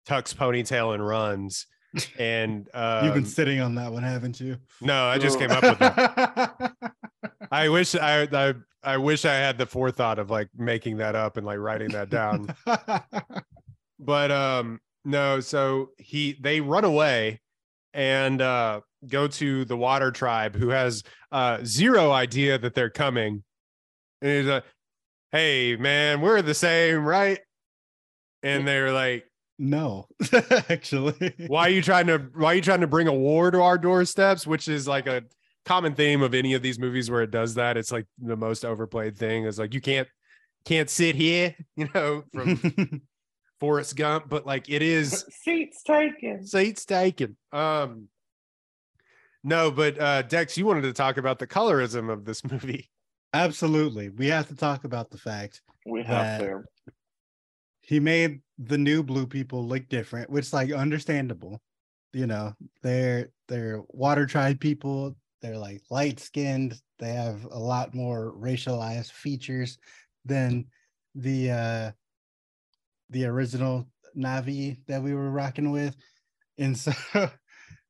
[0.05, 1.67] tucks ponytail and runs.
[2.17, 4.57] And um, You've been sitting on that one, haven't you?
[4.81, 6.73] no, I just came up with that.
[7.51, 11.37] I wish I, I I wish I had the forethought of like making that up
[11.37, 12.47] and like writing that down.
[13.99, 17.39] but um no so he they run away
[17.93, 23.43] and uh go to the water tribe who has uh zero idea that they're coming
[24.21, 24.63] and he's like
[25.31, 27.39] hey man we're the same right
[28.41, 29.25] and they're like
[29.59, 30.07] no,
[30.69, 31.33] actually.
[31.47, 33.77] why are you trying to why are you trying to bring a war to our
[33.77, 35.23] doorsteps which is like a
[35.65, 38.65] common theme of any of these movies where it does that it's like the most
[38.65, 40.07] overplayed thing is like you can't
[40.65, 42.59] can't sit here you know from
[43.59, 46.45] Forrest Gump but like it is Seats taken.
[46.45, 47.37] seats taken.
[47.51, 48.09] Um,
[49.45, 52.89] no, but uh, Dex, you wanted to talk about the colorism of this movie.
[53.33, 54.07] Absolutely.
[54.09, 56.65] We have to talk about the fact We have That- there.
[57.83, 61.61] He made the new blue people look different, which like understandable.
[62.13, 67.93] You know, they're they're water tribe people, they're like light skinned, they have a lot
[67.93, 69.77] more racialized features
[70.25, 70.65] than
[71.15, 71.91] the uh
[73.09, 75.95] the original Na'vi that we were rocking with.
[76.57, 76.93] And so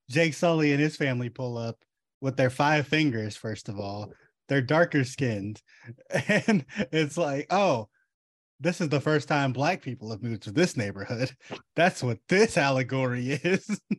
[0.10, 1.78] Jake Sully and his family pull up
[2.22, 4.12] with their five fingers, first of all.
[4.50, 5.62] They're darker skinned.
[6.28, 7.90] And it's like, oh,
[8.64, 11.32] this is the first time black people have moved to this neighborhood.
[11.76, 13.80] That's what this allegory is.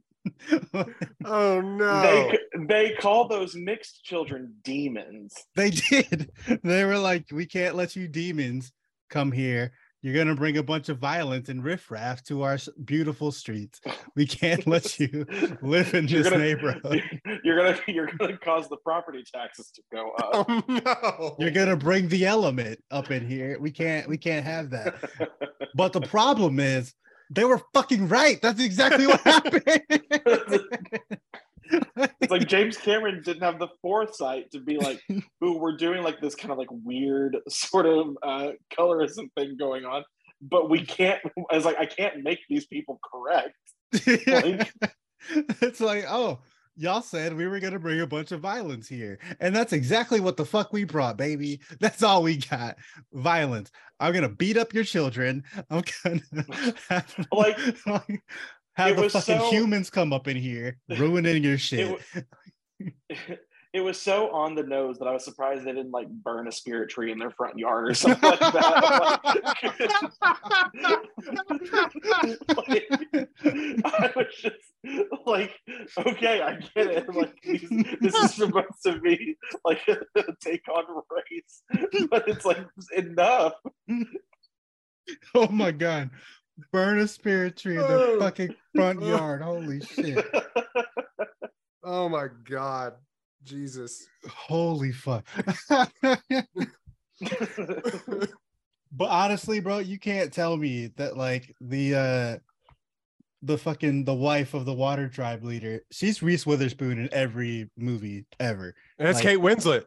[1.27, 2.03] Oh no!
[2.03, 5.35] They they call those mixed children demons.
[5.55, 6.31] they did.
[6.63, 8.73] They were like, we can't let you demons
[9.11, 9.73] come here.
[10.05, 13.81] You're gonna bring a bunch of violence and riffraff to our beautiful streets.
[14.17, 15.25] We can't let you
[15.63, 17.03] live in this gonna- neighborhood.
[17.43, 20.47] You're gonna you're gonna cause the property taxes to go up.
[20.49, 21.37] oh no!
[21.41, 23.59] You're gonna bring the element up in here.
[23.59, 24.07] We can't.
[24.07, 24.95] We can't have that.
[25.75, 26.95] But the problem is,
[27.31, 28.41] they were fucking right.
[28.43, 29.63] That's exactly what happened.
[31.71, 35.01] It's like James Cameron didn't have the foresight to be like,
[35.45, 39.85] "Ooh, we're doing like this kind of like weird sort of uh, colorism thing going
[39.85, 40.05] on,
[40.43, 43.55] but we can't." I was like, "I can't make these people correct."
[44.27, 44.73] Like-
[45.63, 46.41] it's like, oh,
[46.77, 50.37] y'all said we were gonna bring a bunch of violence here, and that's exactly what
[50.37, 51.61] the fuck we brought, baby.
[51.81, 52.77] That's all we got:
[53.13, 53.71] violence.
[54.01, 55.45] I'm gonna beat up your children.
[55.71, 56.21] I'm gonna
[56.89, 57.59] have, Like,
[58.77, 62.01] have the fucking so- humans come up in here, ruining your shit.
[63.75, 66.53] It was so on the nose that I was surprised they didn't like burn a
[66.53, 69.21] spirit tree in their front yard or something like that.
[72.57, 72.87] Like,
[73.85, 74.55] I was just
[75.27, 75.51] like,
[76.07, 77.13] okay, I get it.
[77.13, 77.69] Like, these,
[78.01, 81.63] this is supposed to be like a take on race,
[82.11, 82.65] but it's like
[82.97, 83.55] enough.
[85.35, 86.11] oh my god.
[86.73, 88.19] Burn a spirit tree in their Oh.
[88.21, 89.43] fucking front yard.
[89.43, 90.25] Holy shit.
[91.85, 92.95] oh my god!
[93.43, 94.07] Jesus!
[94.29, 95.27] Holy fuck.
[98.93, 102.37] but honestly, bro, you can't tell me that like the uh
[103.43, 108.25] the fucking the wife of the water tribe leader, she's Reese Witherspoon in every movie
[108.41, 108.75] ever.
[108.99, 109.85] And that's Like- Kate Winslet.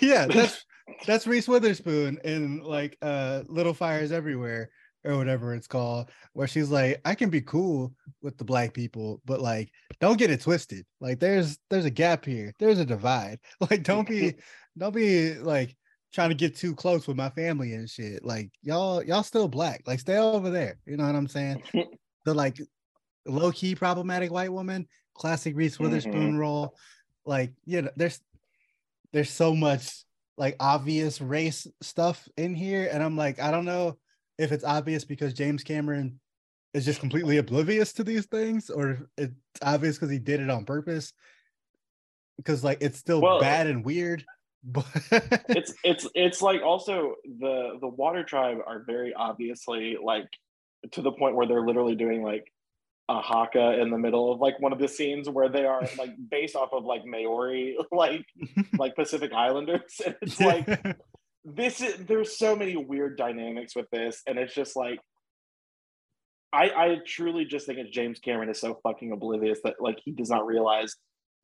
[0.00, 0.64] yeah, that's
[1.06, 4.70] that's Reese Witherspoon in like uh Little Fires Everywhere
[5.04, 7.92] or whatever it's called, where she's like, I can be cool
[8.22, 10.86] with the black people, but like don't get it twisted.
[11.00, 12.52] Like there's there's a gap here.
[12.58, 13.38] There's a divide.
[13.60, 14.34] Like don't be
[14.76, 15.76] don't be like
[16.12, 18.24] trying to get too close with my family and shit.
[18.24, 19.82] Like y'all y'all still black.
[19.86, 20.78] Like stay over there.
[20.86, 21.62] You know what I'm saying?
[22.24, 22.58] the like
[23.26, 25.84] low key problematic white woman, classic Reese mm-hmm.
[25.84, 26.76] Witherspoon role.
[27.26, 28.20] Like, you know, there's
[29.12, 30.04] there's so much
[30.36, 32.88] like obvious race stuff in here.
[32.92, 33.98] And I'm like, I don't know
[34.38, 36.20] if it's obvious because James Cameron
[36.72, 40.50] is just completely oblivious to these things, or if it's obvious because he did it
[40.50, 41.12] on purpose.
[42.36, 44.24] Because like it's still Well, bad and weird.
[44.66, 44.86] But
[45.50, 50.26] it's it's it's like also the the water tribe are very obviously like
[50.92, 52.50] to the point where they're literally doing like
[53.10, 56.14] a haka in the middle of like one of the scenes where they are like
[56.30, 58.24] based off of like Maori like
[58.78, 60.66] like Pacific Islanders and it's like
[61.44, 64.98] this is there's so many weird dynamics with this and it's just like
[66.52, 70.12] I I truly just think it's James Cameron is so fucking oblivious that like he
[70.12, 70.94] does not realize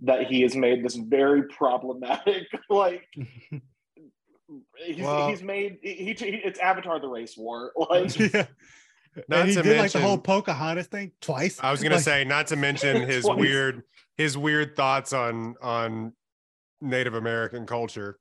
[0.01, 3.05] that he has made this very problematic like
[4.79, 8.47] he's, Well- he's made he, he, it's Avatar the race war like yeah.
[9.29, 11.59] Not and he to did like the whole Pocahontas thing twice.
[11.61, 13.39] I was gonna Like, say, not to mention his Twice.
[13.41, 13.83] weird
[14.17, 16.13] his weird thoughts on on
[16.81, 18.17] Native American culture.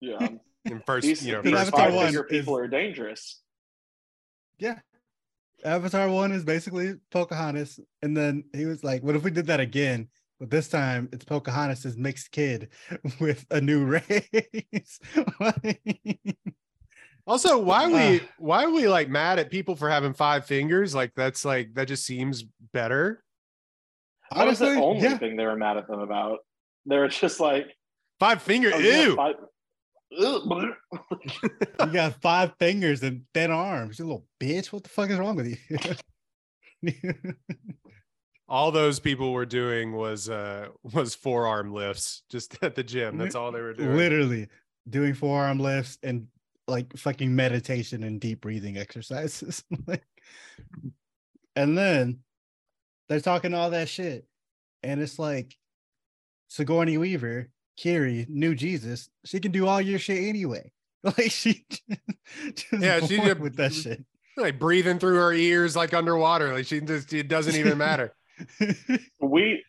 [0.00, 0.28] Yeah.
[0.70, 3.40] And first, These, you know, these first Avatar five one finger people is- are dangerous.
[4.58, 4.78] yeah.
[5.64, 9.58] Avatar one is basically Pocahontas, and then he was like, "What if we did that
[9.58, 10.08] again?"
[10.38, 12.68] But this time it's Pocahontas' mixed kid
[13.20, 15.00] with a new race.
[17.26, 18.24] Also, why are we Ah.
[18.38, 20.94] why are we like mad at people for having five fingers?
[20.94, 22.42] Like that's like that just seems
[22.72, 23.22] better.
[24.34, 25.18] That was the Honestly, only yeah.
[25.18, 26.38] thing they were mad at them about.
[26.86, 27.66] They were just like,
[28.18, 29.16] Five finger, oh, yeah, ew.
[29.16, 29.48] five- Ugh.
[31.80, 33.98] You got five fingers and ten arms.
[33.98, 34.72] You little bitch.
[34.72, 35.56] What the fuck is wrong with
[36.82, 36.92] you?
[38.48, 43.18] All those people were doing was uh was forearm lifts just at the gym.
[43.18, 43.96] That's all they were doing.
[43.96, 44.48] Literally
[44.88, 46.28] doing forearm lifts and
[46.66, 49.64] like fucking meditation and deep breathing exercises.
[49.86, 50.04] Like-
[51.56, 52.20] and then
[53.08, 54.24] they're talking all that shit.
[54.82, 55.56] And it's like
[56.48, 60.72] Sigourney Weaver, Kiri, knew Jesus, she can do all your shit anyway.
[61.04, 64.04] Like she just Yeah, she did- with that shit.
[64.36, 66.52] Like breathing through her ears like underwater.
[66.52, 68.14] Like she just it doesn't even matter.
[69.20, 69.62] we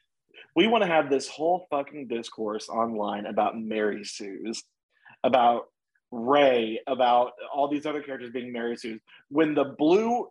[0.55, 4.64] we want to have this whole fucking discourse online about Mary Sue's,
[5.24, 5.66] about
[6.12, 8.99] Rey, about all these other characters being Mary Sue's.
[9.30, 10.28] When the blue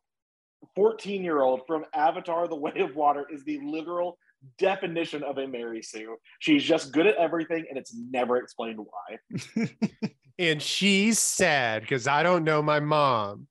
[0.74, 4.18] 14 year old from Avatar The Way of Water is the literal
[4.58, 6.16] definition of a Mary Sue.
[6.38, 9.68] She's just good at everything and it's never explained why.
[10.40, 13.48] And she's sad because I don't know my mom.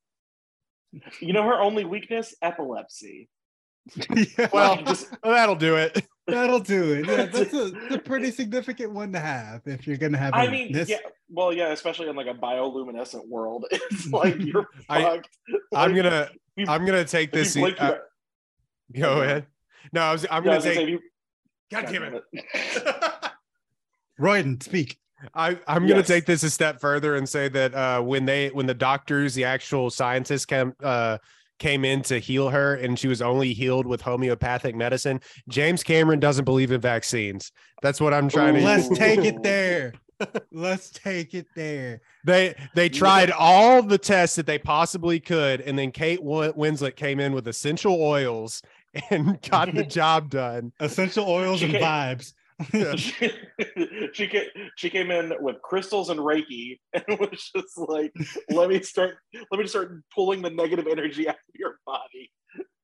[1.19, 2.33] You know, her only weakness?
[2.41, 3.27] Epilepsy.
[4.15, 6.05] Yeah, Well, just- that'll do it.
[6.27, 7.05] that'll do it.
[7.05, 10.33] Yeah, that's a, that's a pretty significant one to have if you're gonna have.
[10.33, 10.87] I a- mean, this.
[10.87, 13.65] yeah, well, yeah, especially in like a bioluminescent world.
[13.69, 15.29] It's like you're I- fucked.
[15.75, 17.53] I'm Like, gonna you- I'm gonna take if you this.
[17.55, 17.97] blink, uh,
[18.93, 19.45] you- go ahead.
[19.93, 20.89] No, I was I'm Yeah, gonna was say, take.
[20.89, 20.99] you-
[21.71, 23.31] God damn God it.
[24.19, 24.97] Royden, speak.
[25.33, 28.49] I, I'm going to take this a step further and say that uh, when they
[28.49, 31.17] when the doctors, the actual scientists came uh,
[31.59, 35.19] came in to heal her, and she was only healed with homeopathic medicine.
[35.49, 37.51] James Cameron doesn't believe in vaccines.
[37.81, 38.61] That's what I'm trying to.
[38.61, 39.93] Let's take it there.
[40.51, 42.01] Let's take it there.
[42.23, 47.19] They they tried all the tests that they possibly could, and then Kate Winslet came
[47.19, 48.61] in with essential oils
[49.09, 50.71] and got the job done.
[50.79, 52.33] Essential oils She and can't- vibes.
[52.97, 53.31] she,
[54.13, 58.11] she came she came in with crystals and reiki and was just like
[58.49, 59.13] let me start
[59.51, 62.31] let me just start pulling the negative energy out of your body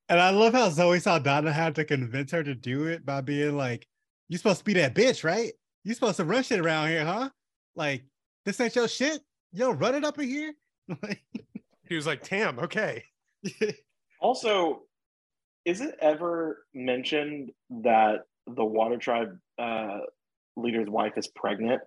[0.08, 3.56] And I love how Zoe Saldana had to convince her to do it by being
[3.56, 3.88] like,
[4.28, 5.52] "You supposed to be that bitch, right?
[5.82, 7.30] You supposed to run shit around here, huh?
[7.74, 8.04] Like
[8.44, 9.22] this ain't your shit.
[9.52, 10.54] You don't run it up in here."
[11.88, 13.02] He was like, "Tam, okay."
[14.20, 14.82] also
[15.64, 17.50] is it ever mentioned
[17.82, 19.98] that the water tribe uh
[20.56, 21.80] leader's wife is pregnant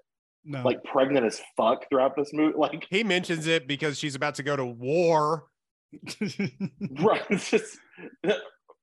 [0.45, 4.35] no, like pregnant as fuck throughout this movie like He mentions it because she's about
[4.35, 5.45] to go to war.
[7.01, 7.77] right it's just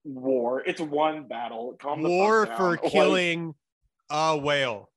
[0.05, 2.57] war it's one battle Calm War down.
[2.57, 3.55] for Like, killing
[4.11, 4.90] a whale.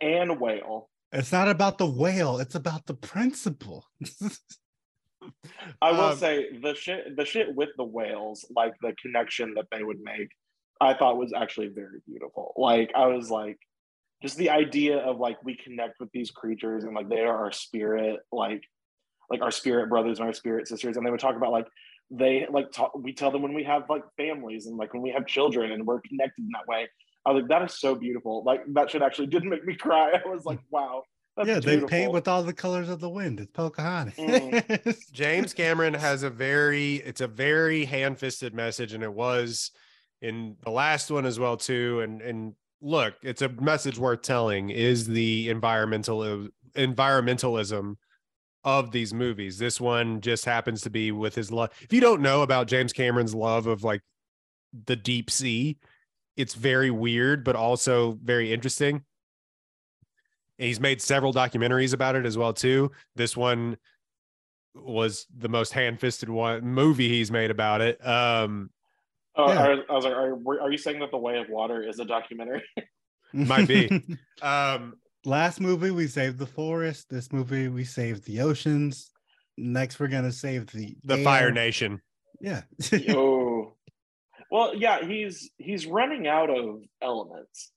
[0.00, 2.38] and whale it's not about the whale.
[2.38, 3.84] It's about the principle.
[5.82, 9.66] I will Um, say the shit the shit with the whales, like the connection that
[9.70, 10.28] they would make,
[10.80, 12.54] I thought was actually very beautiful.
[12.56, 13.58] Like I was like
[14.22, 17.52] just the idea of like we connect with these creatures and like they are our
[17.52, 18.62] spirit, like
[19.30, 20.96] like our spirit brothers and our spirit sisters.
[20.96, 21.66] And they would talk about like
[22.10, 25.10] they like talk, we tell them when we have like families and like when we
[25.10, 26.88] have children and we're connected in that way.
[27.24, 28.42] I was like, that is so beautiful.
[28.44, 30.12] Like that shit actually did make me cry.
[30.24, 31.02] I was like, wow.
[31.44, 33.40] That's yeah, they paint with all the colors of the wind.
[33.40, 34.14] It's Pocahontas.
[34.16, 35.10] Mm.
[35.12, 39.70] James Cameron has a very it's a very hand-fisted message and it was
[40.20, 44.70] in the last one as well too and and look, it's a message worth telling
[44.70, 47.96] is the environmental environmentalism
[48.64, 49.58] of these movies.
[49.58, 51.70] This one just happens to be with his love.
[51.80, 54.02] If you don't know about James Cameron's love of like
[54.86, 55.78] the deep sea,
[56.36, 59.04] it's very weird but also very interesting.
[60.60, 62.92] And He's made several documentaries about it as well too.
[63.16, 63.78] This one
[64.74, 68.06] was the most hand-fisted one movie he's made about it.
[68.06, 68.70] Um,
[69.36, 69.62] Oh, Yeah.
[69.62, 72.04] I, I was like, are, are you saying that The Way of Water is a
[72.04, 72.62] documentary?
[73.32, 73.88] Might be.
[74.42, 74.94] um,
[75.24, 77.08] Last movie we saved the forest.
[77.10, 79.10] This movie we saved the oceans.
[79.58, 81.24] Next we're gonna save the the air.
[81.24, 82.00] Fire Nation.
[82.40, 82.62] Yeah.
[83.10, 83.74] oh,
[84.50, 87.70] well, yeah, he's he's running out of elements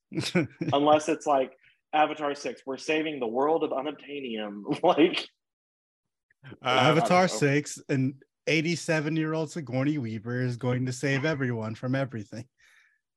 [0.71, 1.51] unless it's like
[1.93, 2.61] Avatar Six.
[2.65, 4.63] We're saving the world of unobtainium.
[4.83, 5.27] Like,
[6.61, 8.15] Uh, Avatar 6 and
[8.47, 12.45] 87 year old Sigourney Weaver is going to save everyone from everything.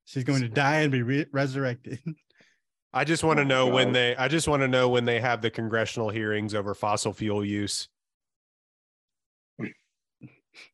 [0.05, 1.99] She's going to die and be re- resurrected.
[2.93, 4.15] I just want to Oh, know when they.
[4.17, 7.89] I just want to know when they have the congressional hearings over fossil fuel use.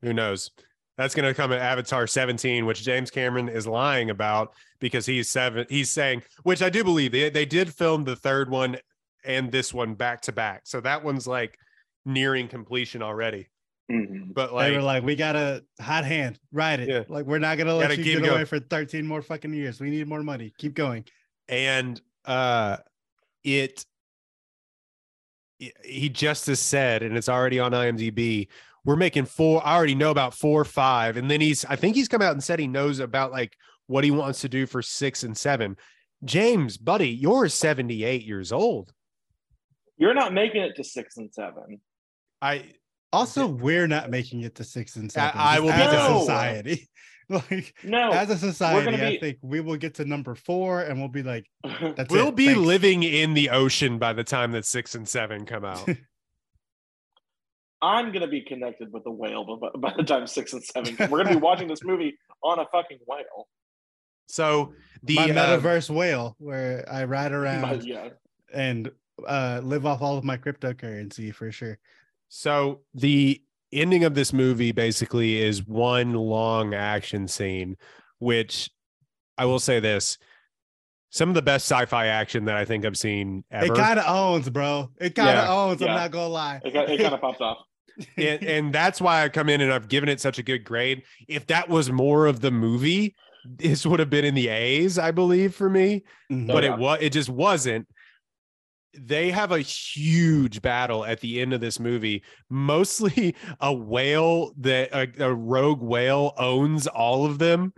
[0.03, 0.50] Who knows?
[0.99, 5.30] That's going to come at Avatar 17, which James Cameron is lying about because he's
[5.30, 5.64] seven.
[5.70, 8.76] He's saying, which I do believe they, they did film the third one
[9.24, 10.62] and this one back to back.
[10.64, 11.57] So that one's like
[12.05, 13.49] nearing completion already.
[13.90, 14.34] Mhm.
[14.34, 16.88] But they like, were like, we got a hot hand, ride it.
[16.88, 17.03] Yeah.
[17.09, 18.34] Like, we're not going to let Gotta you keep get going.
[18.34, 19.80] away for 13 more fucking years.
[19.80, 20.53] We need more money.
[20.59, 21.05] Keep going.
[21.49, 22.76] and uh
[23.43, 23.84] it
[25.82, 28.47] he just has said and it's already on imdb
[28.84, 31.94] we're making four i already know about four or five and then he's i think
[31.96, 33.56] he's come out and said he knows about like
[33.86, 35.76] what he wants to do for six and seven
[36.24, 38.92] james buddy you're 78 years old
[39.98, 41.80] You're not making it to six and seven.
[42.40, 42.72] i
[43.12, 45.32] Also, we're not making it to six and seven.
[45.34, 46.88] I just will be as a society.
[47.28, 51.08] like, No, as a society, I think we will get to number four and we'll
[51.10, 51.44] be like,
[51.96, 52.36] that's we'll it.
[52.36, 52.60] be Thanks.
[52.60, 55.86] living in the ocean by the time that six and seven come out
[57.82, 60.96] I'm gonna be connected with a whale by, by the time six and seven.
[60.96, 61.10] come.
[61.10, 63.48] We're gonna be watching this movie on a fucking whale.
[64.28, 64.72] so
[65.02, 65.26] the my uh,
[65.60, 68.10] metaverse whale where I ride around But yeah,
[68.54, 68.90] and
[69.26, 71.78] uh live off all of my cryptocurrency for sure.
[72.28, 77.76] So the ending of this movie basically is one long action scene,
[78.20, 78.70] which
[79.36, 80.18] I will say this:
[81.10, 83.72] some of the best sci-fi action that I think I've seen ever.
[83.72, 84.90] It kind of owns, bro.
[85.00, 85.52] It kind of Yeah.
[85.52, 85.82] owns.
[85.82, 86.60] I'm not gonna lie.
[86.64, 87.58] it, got- it kind of popped off.
[88.16, 91.03] And, and that's why I come in and I've given it such a good grade.
[91.28, 93.14] If that was more of the movie,
[93.45, 96.05] this would have been in the A's, I believe, for me.
[96.30, 96.47] Mhm.
[96.47, 96.74] but yeah.
[96.74, 97.86] it was it just wasn't
[98.95, 104.90] they have a huge battle at the end of this movie mostly a whale that
[104.93, 107.72] a, a rogue whale owns all of them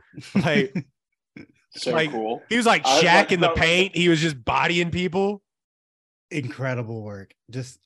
[0.44, 0.74] like
[1.76, 2.42] So Like- cool.
[2.48, 5.40] he was like I Shaq like in the that- paint he was just bodying people
[6.32, 7.32] incredible work.
[7.50, 7.78] Just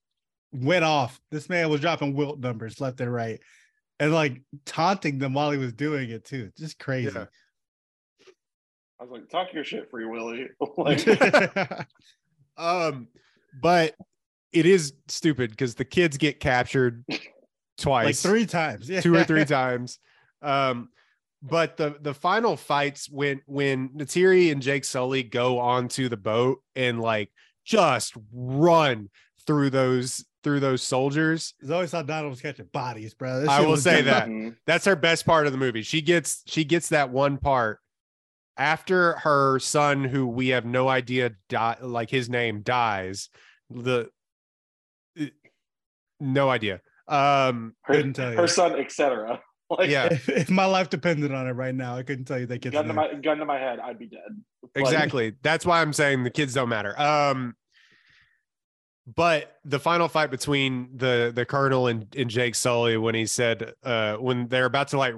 [0.52, 1.20] went off.
[1.30, 3.40] This man was dropping wilt numbers left and right,
[4.00, 6.50] and like taunting them while he was doing it too.
[6.56, 7.12] Just crazy.
[7.14, 7.26] Yeah.
[9.00, 10.48] I was like, talk your shit, Free Willy.
[10.76, 11.06] like,
[12.56, 13.08] um
[13.60, 13.94] but
[14.52, 17.04] it is stupid because the kids get captured
[17.78, 18.88] twice like three times.
[18.88, 19.00] Yeah.
[19.00, 19.98] two or three times.
[20.42, 20.90] Um,
[21.42, 26.58] but the the final fights when when Neytiri and Jake Sully go onto the boat
[26.74, 27.30] and like
[27.64, 29.08] just run
[29.46, 31.54] through those through those soldiers.
[31.64, 33.40] Zoe Saldana was catching bodies, bro.
[33.40, 34.28] That I will say that.
[34.28, 34.56] mhm.
[34.66, 35.82] That's her best part of the movie.
[35.82, 37.80] She gets she gets that one part
[38.56, 43.28] after her son, who we have no idea die, like his name dies.
[43.70, 44.10] The
[46.20, 46.80] no idea.
[47.06, 48.36] Um, her, Couldn't tell you.
[48.36, 49.40] her son, etc.
[49.70, 52.46] Like, yeah, If, if my life depended on it right now, I couldn't tell you
[52.46, 54.20] that kid's gun to my gun to my head, I'd be dead.
[54.62, 57.54] Like, exactly that's why i'm saying the kids don't matter um
[59.16, 63.72] but the final fight between the the colonel and, and jake sully when he said
[63.84, 65.14] uh when they're about to like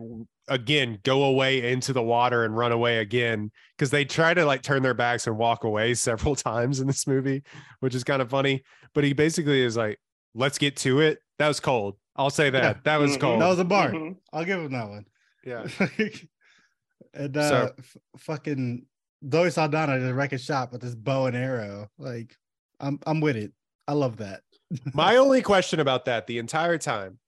[0.48, 4.62] again go away into the water and run away again because they try to like
[4.62, 7.42] turn their backs and walk away several times in this movie
[7.80, 8.62] which is kind of funny
[8.94, 9.98] but he basically is like
[10.34, 12.74] let's get to it that was cold i'll say that Yeah.
[12.84, 13.20] that was Mhm.
[13.20, 13.90] cold That was a bar.
[13.90, 14.16] Mhm.
[14.32, 15.04] I'll give him that one.
[15.44, 15.66] yeah
[17.14, 18.86] and uh So- f- fucking
[19.32, 21.88] Zoe Saldana just wrecking shot with this bow and arrow.
[21.98, 22.34] Like
[22.78, 23.52] I'm I'm with it.
[23.90, 24.42] I love that.
[24.94, 27.18] My only question about that the entire time,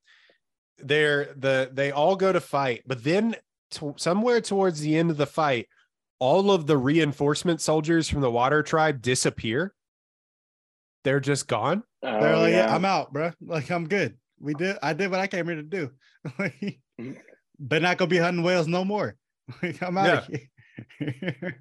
[0.78, 3.34] they're the they all go to fight, but then
[3.72, 5.66] to, somewhere towards the end of the fight,
[6.20, 9.74] all of the reinforcement soldiers from the water tribe disappear.
[11.02, 11.82] They're just gone.
[12.04, 12.66] Oh, They're like, yeah.
[12.68, 12.74] yeah.
[12.76, 13.32] I'm out, bro.
[13.44, 14.16] Like I'm good.
[14.38, 15.90] We did I did what I came here to do.
[16.38, 17.16] like, Mhm.
[17.58, 19.16] but not gonna be hunting whales no more.
[19.62, 20.26] Like, I'm out of
[21.00, 21.58] here.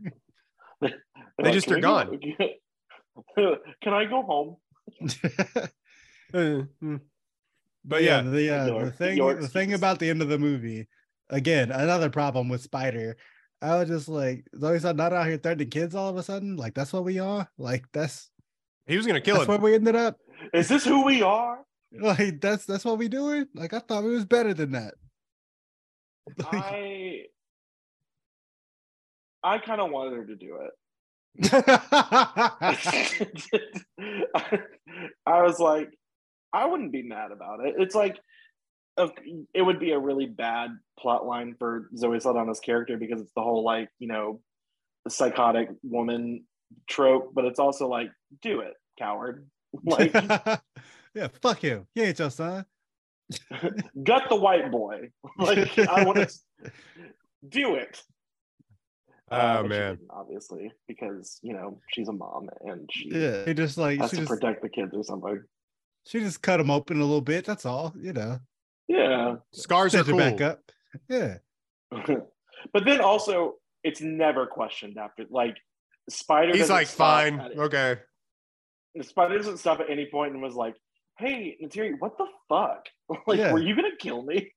[1.40, 2.20] They're just are gone.
[3.36, 4.58] go- Can I go home?
[6.34, 6.98] Uh, hmm.
[7.84, 10.88] But yeah, the uh, the thing your the thing about the end of the movie,
[11.30, 13.18] again, another problem with Spider.
[13.62, 16.58] I was just like, Zoe not out here threatening kids all of a sudden.
[16.58, 17.48] Like that's what we are.
[17.58, 18.30] Like that's
[18.88, 20.18] he was gonna kill that's where we ended up.
[20.54, 21.60] Is this who we are?
[21.94, 23.48] Like that's that's what we doing.
[23.54, 24.94] Like I thought we was better than that.
[26.38, 27.26] Like, I
[29.44, 30.72] I kind of wanted her to do it.
[31.44, 32.78] I,
[35.26, 35.90] I was like,
[36.54, 37.76] I wouldn't be mad about it.
[37.78, 38.18] It's like,
[39.54, 43.42] it would be a really bad plot line for Zoe Saldana's character because it's the
[43.42, 44.42] whole like, you know,
[45.08, 46.44] psychotic woman
[46.90, 48.12] trope, but it's also like,
[48.42, 49.48] do it, coward.
[49.86, 50.14] Like,
[51.16, 51.88] yeah, fuck you.
[51.96, 52.66] Yeah, son.
[54.04, 55.12] gut the white boy.
[55.38, 56.72] like I want to
[57.48, 58.04] do it.
[59.32, 59.98] Uh, Oh but she man.
[60.10, 64.18] obviously, because you know she's a mom and she Yeah, he just like has she
[64.18, 65.42] to just protect the kids or something.
[66.06, 67.46] she just cut him open a little bit.
[67.46, 68.40] That's all, you know.
[68.88, 70.18] Yeah, Scars are Stitch cool.
[70.18, 70.60] back up.
[71.08, 71.38] Yeah.
[72.74, 75.56] but then also it's never questioned after like
[76.10, 76.56] Spider.
[76.58, 77.98] He's like, fine, at- okay.
[79.02, 80.76] Spider doesn't stop at any point and was like,
[81.18, 82.86] "Hey, Neytiri, what the fuck?
[83.28, 83.54] like, Yeah.
[83.54, 84.52] were you gonna kill me?"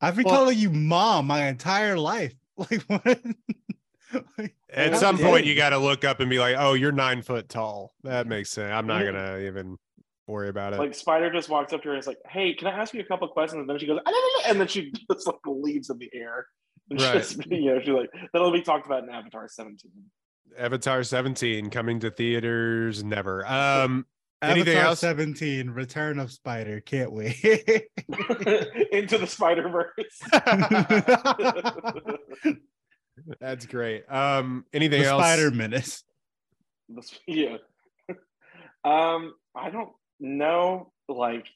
[0.00, 2.34] I've been Well- calling you mom my entire life.
[2.58, 3.20] Like what?
[4.38, 7.22] Like, At some point, you got to look up and be like, "Oh, you're nine
[7.22, 8.72] foot tall." That makes sense.
[8.72, 9.76] I'm not gonna even
[10.26, 10.78] worry about it.
[10.78, 13.00] Like Spider just walks up to her and is like, "Hey, can I ask you
[13.00, 15.36] a couple questions?" And then she goes, "Ah, ah, ah," and then she just like
[15.46, 16.46] leaves in the air.
[16.90, 17.12] And Right.
[17.18, 19.90] just, you know, she's like, "That'll be talked about in Avatar 17."
[20.56, 23.46] Avatar 17 coming to theaters never.
[23.46, 24.06] Um,
[24.40, 25.00] anything Avatar else?
[25.00, 26.80] 17, Return of Spider.
[26.80, 27.36] Can't wait.
[28.90, 30.18] Into the Spider Verse.
[33.40, 34.10] That's great.
[34.10, 35.22] Um, anything the else?
[35.22, 36.04] Spider Menace.
[37.26, 37.56] yeah.
[38.84, 39.90] Um, I don't
[40.20, 40.92] know.
[41.08, 41.46] Like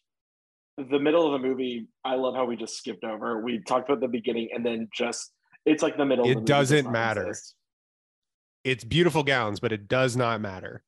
[0.79, 3.41] the middle of the movie, I love how we just skipped over.
[3.41, 5.33] We talked about the beginning and then just
[5.65, 6.27] it's like the middle.
[6.27, 7.29] It of the does doesn't not matter.
[7.29, 7.55] exist.
[8.65, 10.83] It's beautiful gowns, but it does not matter.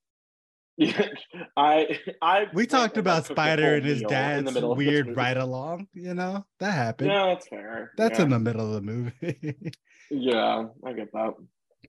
[0.76, 1.08] Yeah,
[1.56, 5.88] I I We talked about Spider and his dad's weird ride along.
[5.94, 7.10] You know, that happened.
[7.10, 7.92] Yeah, that's fair.
[7.96, 8.24] That's yeah.
[8.24, 9.72] in the middle of the movie.
[10.10, 11.34] yeah, I get that.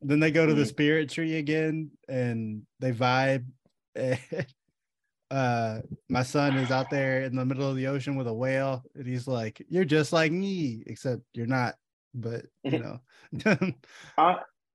[0.02, 0.68] then they go to the Mhm.
[0.68, 3.46] spirit tree again and they vibe.
[5.32, 5.80] uh
[6.10, 9.08] my son is out there in the middle of the ocean with a whale and
[9.08, 11.74] he's like you're just like me except you're not
[12.14, 13.00] but you know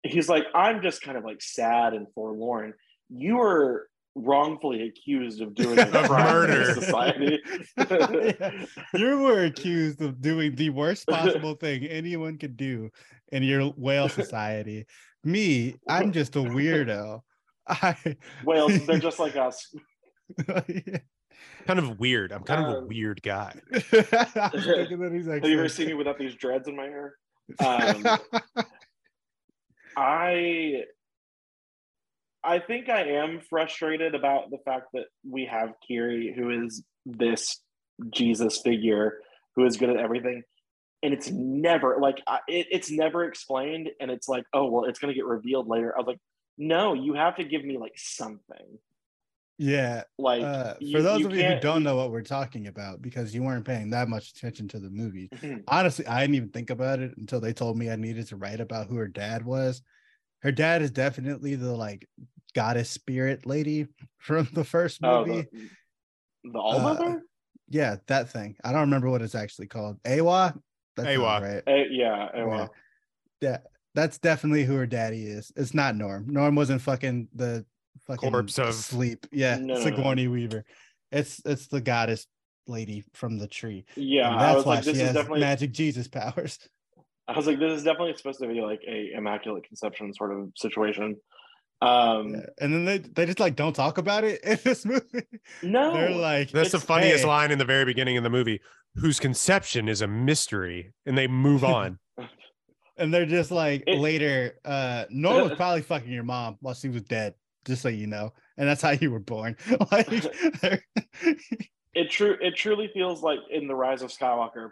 [0.03, 2.75] he's like, I'm just kind of like sad and forlorn.
[3.09, 6.75] You were wrongfully accused of doing a Of crime in murder.
[6.75, 7.39] society.
[7.77, 8.65] Yeah.
[8.95, 12.91] you were accused of doing the worst possible thing anyone could do
[13.33, 14.85] in your whale society
[15.23, 17.21] me i'm just a weirdo
[17.69, 17.95] i
[18.45, 19.73] Whales, they're just like us.
[21.67, 22.33] Kind of weird.
[22.33, 23.55] I'm kind of a Um, weird guy.
[23.73, 26.87] I was thinking that he's Have you ever seen me without these dreads in my
[26.87, 27.15] hair?
[27.65, 28.19] Um,
[29.97, 30.85] I
[32.43, 37.61] I think I am frustrated about the fact that we have Kiri, who is this
[38.11, 39.18] Jesus figure
[39.57, 40.43] who is good at everything,
[41.03, 42.18] and it's never like
[42.49, 45.95] it, it's never explained, and it's like, oh well, it's gonna get revealed later.
[45.95, 46.20] I was like,
[46.57, 48.78] no, you have to give me like something.
[49.59, 52.66] yeah Like uh, for you- those you of you who don't know what we're talking
[52.66, 55.64] about because you weren't paying that much attention to the movie Mhm.
[55.68, 58.61] honestly i didn't even think about it until they told me i needed to write
[58.61, 59.82] about who her dad was
[60.43, 62.07] her dad is definitely the like
[62.55, 63.86] goddess spirit lady
[64.18, 65.47] from the first oh, movie.
[65.53, 67.16] the, the All Uh,
[67.68, 68.57] yeah that thing.
[68.64, 70.03] I don't remember what it's actually called.
[70.03, 70.59] Eywa?
[70.97, 71.41] That sounds Eywa.
[71.43, 71.62] right.
[71.66, 72.45] Eh, yeah, eh, Yeah.
[72.45, 72.74] well,
[73.41, 73.59] yeah
[73.95, 75.53] that's definitely who her daddy is.
[75.57, 76.26] It's not norm.
[76.28, 77.64] Norm wasn't fucking the
[78.07, 79.26] fucking Corpse of- sleep.
[79.32, 79.80] Yeah No, no, no.
[79.80, 80.64] sigourney weaver.
[81.12, 82.26] It's it's the goddess
[82.66, 83.84] lady from the tree.
[83.97, 84.30] Yeah.
[84.30, 86.59] and I that's was why like, this she is has definitely magic jesus powers
[87.31, 90.51] I was like, this is definitely supposed to be like a immaculate conception sort of
[90.57, 91.16] situation.
[91.83, 95.05] Um, Yeah, and then they they just like don't talk about it in this movie.
[95.62, 97.28] no, They're like, That's the funniest hey.
[97.28, 98.61] line in the very beginning of the movie.
[98.97, 101.99] Whose conception is a mystery, and they move on.
[102.99, 104.59] and they're just like It- later.
[104.64, 108.33] Uh, Norm was probably fucking your mom while she was dead, just so you know,
[108.59, 109.57] and that's how you were born.
[109.93, 110.07] like,
[110.61, 110.85] they're-
[111.95, 112.37] it true.
[112.41, 114.70] It truly feels like in the Rise of Skywalker,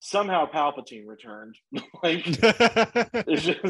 [0.00, 1.56] somehow Palpatine returned.
[2.02, 3.60] like it's just,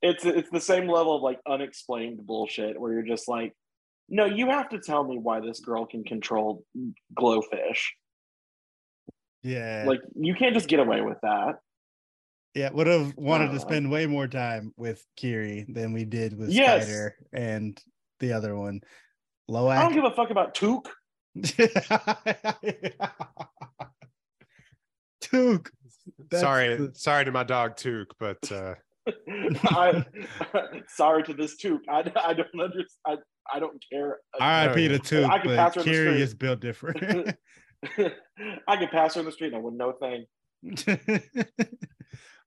[0.00, 3.52] it's it's the same level of like unexplained bullshit where you're just like,
[4.08, 6.64] no, you have to tell me why this girl can control
[7.18, 7.88] glowfish.
[9.42, 11.56] yeah, Like you can't just get away with that.
[12.54, 16.36] yeah, would have wanted to Uh, spend way more time with Kiri than we did
[16.38, 16.84] with Yes.
[16.84, 17.80] Spider and
[18.20, 18.80] the other one,
[19.50, 20.88] I don't give a fuck about Tuk.
[25.24, 25.70] Tuk.
[26.32, 28.74] Sorry, the- sorry to my dog Took, but uh,
[29.64, 30.04] I,
[30.88, 31.80] sorry to this Tuk.
[31.88, 32.86] I, I don't understand.
[33.06, 33.16] I,
[33.52, 34.18] I don't care.
[34.40, 34.88] R.I.P.
[34.88, 36.20] to Tuk, I could but pass her in the Kiri street.
[36.22, 37.36] is built different.
[38.68, 40.26] I could pass her in the street and I wouldn't know a thing.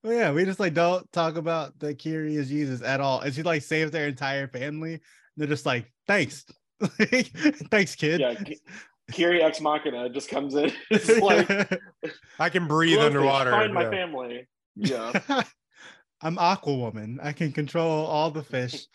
[0.04, 3.22] well, yeah, we just like don't talk about the Kiri is Jesus at all.
[3.22, 5.02] And she like saves their entire family.
[5.36, 6.46] They're just like, thanks.
[7.72, 8.22] thanks, kid.
[8.22, 8.60] Yeah, Ki-
[9.12, 10.72] Kiri Ex Machina just comes in.
[10.92, 11.50] It's like
[12.40, 13.52] I can breathe underwater.
[13.52, 13.90] Find my yeah.
[13.90, 14.48] family.
[14.76, 15.44] Yeah.
[16.22, 17.18] I'm Aquawoman.
[17.24, 18.86] I can control all the fish.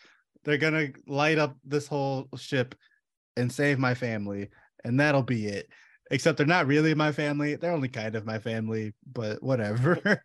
[0.44, 2.74] They're gonna light up this whole ship
[3.36, 4.50] and save my family,
[4.84, 5.68] and that'll be it.
[6.10, 7.56] except they're not really my family.
[7.56, 10.22] They're only kind of my family, but whatever.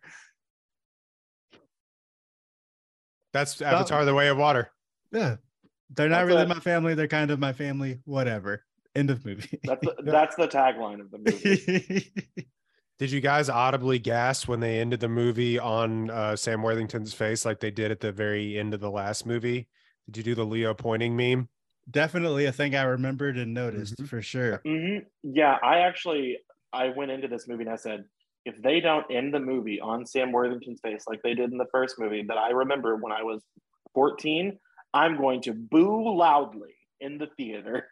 [3.32, 4.70] That's Avatar: The Way of Water.
[5.12, 5.36] yeah,
[5.90, 6.48] they're not That's really it.
[6.48, 6.94] my family.
[6.94, 8.00] They're kind of my family.
[8.04, 8.64] Whatever.
[8.98, 9.60] End of movie.
[9.64, 12.12] That's the, that's the tagline of the movie.
[12.98, 17.44] Did you guys audibly gasp when they ended the movie on uh, Sam Worthington's face,
[17.44, 19.68] like they did at the very end of the last movie?
[20.06, 21.48] Did you do the Leo pointing meme?
[21.88, 24.06] Definitely a thing I remembered and noticed Mm-hmm.
[24.06, 24.62] for sure.
[24.66, 26.38] hmm Yeah, I actually
[26.72, 28.02] I went into this movie and I said,
[28.44, 31.66] if they don't end the movie on Sam Worthington's face like they did in the
[31.70, 33.42] first movie that I remember when I was
[33.94, 34.58] 14,
[34.92, 37.86] I'm going to boo loudly in the theater.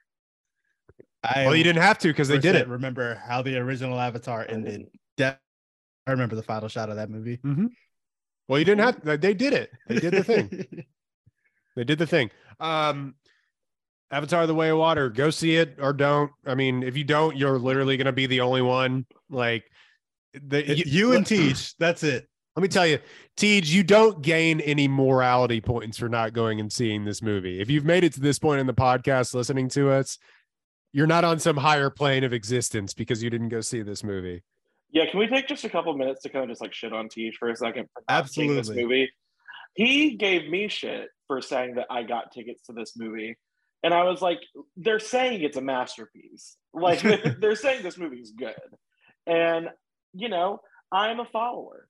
[1.34, 2.68] I Well, you didn't have to because they did it.
[2.68, 4.86] Remember how the original Avatar ended?
[5.16, 5.38] De-
[6.06, 7.40] I remember the final shot of that movie.
[8.48, 9.02] Well, you didn't have.
[9.02, 9.70] To, They did it.
[9.88, 10.84] They did the thing.
[11.76, 12.30] They did the thing.
[12.58, 13.16] Um,
[14.10, 15.10] Avatar: The Way of Water.
[15.10, 16.30] Go see it or don't.
[16.46, 19.04] I mean, if you don't, you're literally going to be the only one.
[19.28, 19.64] Like,
[20.32, 21.54] the, It- you and Tej.
[21.78, 22.26] That's it.
[22.56, 22.98] Let me tell you,
[23.36, 27.60] Tej, you don't gain any morality points for not going and seeing this movie.
[27.60, 30.16] If you've made it to this point in the podcast listening to us,
[30.96, 34.42] you're not on some higher plane of existence because you didn't go see this movie.
[34.90, 37.10] Yeah, can we take just a couple minutes to kind of just like shit on
[37.10, 39.12] Tej for a second for seeing this movie?
[39.74, 43.36] He gave me shit for saying that I got tickets to this movie.
[43.82, 44.40] And I was like,
[44.78, 46.56] they're saying it's a masterpiece.
[46.72, 47.00] Like
[47.40, 48.54] they're saying this movie is good.
[49.26, 49.68] And
[50.14, 50.60] you know,
[50.90, 51.88] I'm a follower.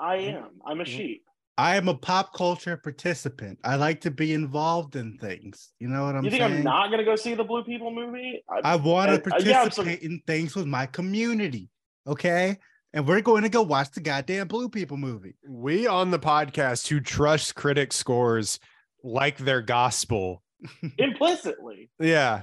[0.00, 0.36] I mm-hmm.
[0.36, 0.50] am.
[0.66, 0.96] I'm a mm-hmm.
[0.96, 1.24] sheep.
[1.58, 3.58] I am a pop culture participant.
[3.64, 5.72] I like to be involved in things.
[5.80, 6.24] You know what I'm saying?
[6.24, 6.58] you think saying?
[6.58, 8.44] I'm not gonna go see the Blue People movie?
[8.48, 11.68] I, I want to Uh, uh, yeah, I'm participate in things with my community.
[12.06, 12.58] Okay.
[12.94, 15.34] And we're going to go watch the goddamn Blue People movie.
[15.46, 18.60] We on the podcast who trust critic scores
[19.02, 20.42] like their gospel.
[20.98, 21.90] implicitly.
[21.98, 22.42] Yeah.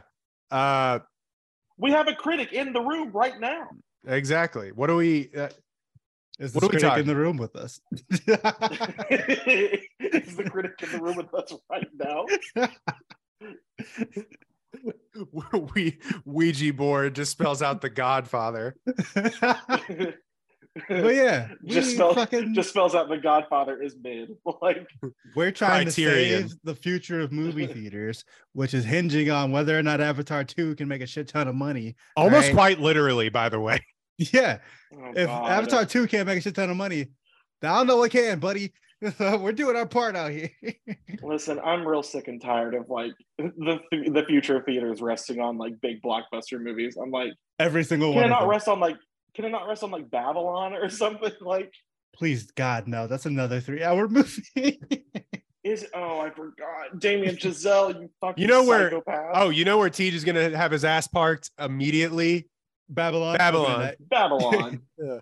[0.51, 0.99] Uh
[1.77, 3.69] We have a critic in the room right now.
[4.05, 4.73] exactly.
[4.73, 5.49] What do we uh,
[6.39, 7.79] Is What this are we critic in the room with us?
[7.91, 8.19] is
[10.35, 12.25] the critic in the room with us right now?
[15.75, 18.75] we Ouija board just spells out the Godfather.
[20.89, 24.35] but yeah, just fucking, just spells out the Godfather is mid.
[24.61, 24.85] Like
[25.35, 26.43] we're trying Criterion.
[26.43, 30.43] to save the future of movie theaters, which is hinging on whether or not Avatar
[30.43, 31.95] 2 can make a shit ton of money.
[32.17, 32.53] Almost Right.
[32.53, 33.79] quite literally, by the way.
[34.17, 34.59] Yeah.
[34.95, 35.51] oh if God.
[35.51, 37.07] Avatar 2 can't make a shit ton of money,
[37.61, 38.71] I don't know what can, buddy.
[39.19, 40.49] We're doing our part out here.
[41.23, 45.57] Listen, I'm real sick and tired of like the the future of theaters resting on
[45.57, 46.95] like big blockbuster movies.
[47.01, 48.25] I'm like, Every single can one.
[48.25, 48.95] it not rest on like
[49.35, 51.31] can it not rest on like Babylon or something?
[51.41, 51.71] Like
[52.15, 53.07] Please, God, no.
[53.07, 54.79] That's another three-hour movie.
[55.63, 56.97] is oh I forgot.
[56.99, 59.31] Damien Chazelle, you fucking You know where- psychopath.
[59.33, 62.47] Oh, you know where Tej is gonna have his ass parked immediately?
[62.89, 63.37] Babylon.
[63.37, 63.93] Babylon.
[64.09, 64.81] Babylon.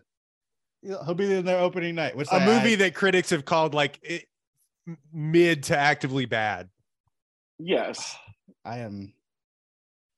[0.85, 2.13] Yeah, He'll be in there opening night.
[2.13, 4.25] Which A I- movie I- that critics have called like it,
[5.13, 6.69] mid to actively bad.
[7.57, 8.17] yes.
[8.65, 9.13] I am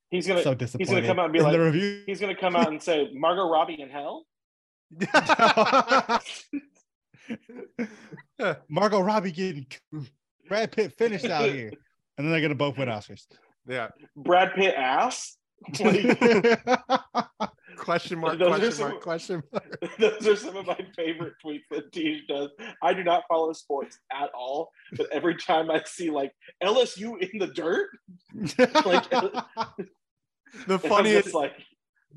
[0.09, 0.87] He's gonna so disappointed.
[0.87, 2.01] he's gonna come out and be in like the review.
[2.07, 4.25] he's gonna come out and say Margot Robbie in hell.
[8.69, 9.65] Margot Robbie getting
[10.47, 11.71] Brad Pitt finished out here,
[12.17, 13.25] and then they're gonna both win Oscars.
[13.67, 13.89] yeah.
[14.15, 15.37] Brad Pitt ass.
[15.79, 16.61] Like,
[17.77, 19.97] Question mark, Those question some- mark, question mark.
[19.99, 22.49] those are some of my favorite tweets that Tej does.
[22.81, 26.31] I do not follow sports at all, but every time I see like
[26.63, 27.89] LSU in the dirt,
[28.85, 29.09] like
[30.67, 31.53] The funniest, like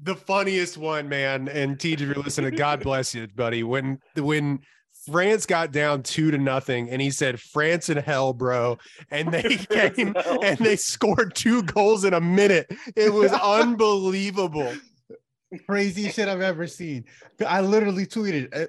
[0.00, 1.48] the funniest one, man.
[1.48, 3.64] And Tej, if you're listening, God bless you, buddy.
[3.64, 4.60] When when
[5.10, 8.78] France got down two to nothing, and he said, France in hell, bro.
[9.10, 12.70] And they came and they scored two goals in a minute.
[12.96, 14.72] It was unbelievable.
[15.66, 17.04] crazy shit I've ever seen.
[17.46, 18.66] I literally tweeted uh,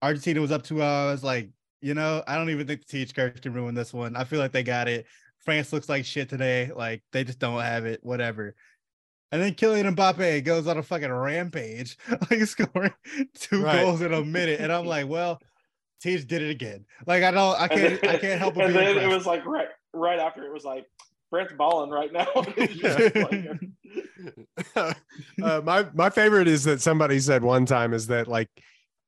[0.00, 1.24] Argentina was up two hours.
[1.24, 1.50] Like,
[1.80, 4.16] you know, I don't even think the teach coach can ruin this one.
[4.16, 5.06] I feel like they got it.
[5.38, 6.70] France looks like shit today.
[6.74, 8.00] Like they just don't have it.
[8.02, 8.54] Whatever.
[9.32, 11.96] And then Kylian Mbappe goes on a fucking rampage,
[12.30, 12.92] like scoring
[13.34, 13.80] two Right.
[13.80, 14.60] goals in a minute.
[14.60, 15.40] And I'm like, well,
[16.00, 16.84] Tej did it again.
[17.06, 19.24] Like I don't, I can't, then- I can't help but And be then it was
[19.26, 20.86] like right right after it was like
[21.30, 22.26] France balling right now.
[22.36, 23.58] Like-
[25.42, 28.48] uh, my my favorite is that somebody said one time is that like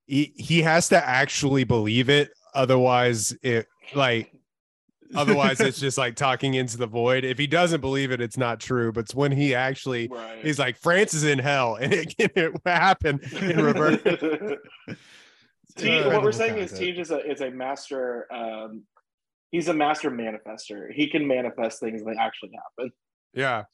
[0.06, 4.32] he, he has to actually believe it otherwise it like
[5.14, 8.58] otherwise it's just like talking into the void if he doesn't believe it it's not
[8.60, 10.44] true but it's when he actually right.
[10.44, 14.00] he's like france is in hell and it can it happen in reverse
[15.76, 16.96] T, what we're saying is content.
[16.96, 18.32] Tej is a is a master.
[18.32, 18.84] Um,
[19.50, 20.92] he's a master manifester.
[20.92, 22.92] He can manifest things that actually happen.
[23.32, 23.64] yeah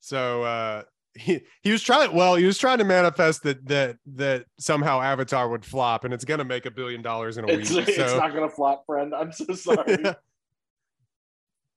[0.00, 0.82] so uh
[1.14, 5.48] he, he was trying well he was trying to manifest that that that somehow avatar
[5.48, 8.16] would flop and it's gonna make a billion dollars in a It's, week it's so
[8.18, 9.12] not gonna flop, friend.
[9.12, 9.96] I'm so sorry.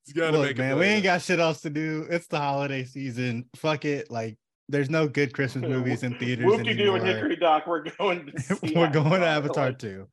[0.04, 2.08] It's gonna Look, make a man, we ain't got shit else to do.
[2.10, 3.46] It's the holiday season.
[3.56, 4.10] Fuck it.
[4.12, 4.38] Like,
[4.70, 7.16] there's no good Christmas movies in theaters Whoop de doo and anymore.
[7.16, 7.68] Hickory Dock.
[7.68, 8.28] We're going.
[8.28, 9.66] To see We're going to Avatar.
[9.66, 10.08] Avatar Like, too.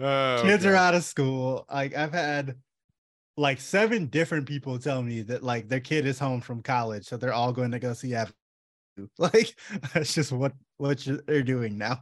[0.00, 1.64] Oh, Kids are out of school.
[1.72, 2.56] Like, I've had
[3.36, 7.16] like seven different people tell me that like their kid is home from college, so
[7.16, 8.34] they're all going to go see Avatar.
[9.18, 9.58] Like,
[9.92, 11.98] that's just what what you- they're doing now.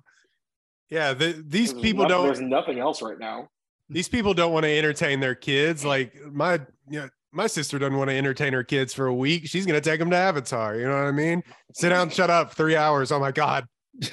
[0.90, 3.48] yeah the, these there's people no- don't There's nothing else right now.
[3.92, 6.54] These people don't want to entertain their kids like my
[6.88, 9.80] you know my sister doesn't want to entertain her kids for a week she's gonna
[9.80, 11.42] take them to avatar you know what i mean
[11.74, 13.66] sit down shut up three hours oh my god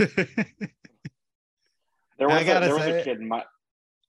[2.19, 3.45] There was, a, gotta there was a kid in my.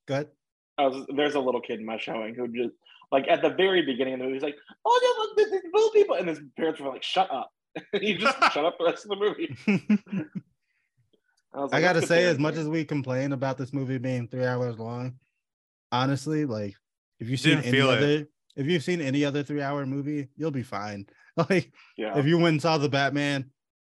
[0.07, 0.29] Good.
[0.77, 2.75] I was, there's a little kid in my showing who just
[3.13, 5.71] like at the very beginning of the movie, he's like, "Oh yeah, look, there's these
[5.73, 7.53] blue people," and his parents were like, "Shut up."
[7.93, 9.57] he just shut up the rest of the movie.
[11.55, 14.45] I, was I gotta say, as much as we complain about this movie being three
[14.45, 15.15] hours long,
[15.93, 16.75] honestly, like
[17.19, 17.97] if you've seen Didn't any feel it.
[17.99, 21.07] other, if you've seen any other three hour movie, you'll be fine.
[21.49, 23.51] Like yeah, if you went and saw the Batman,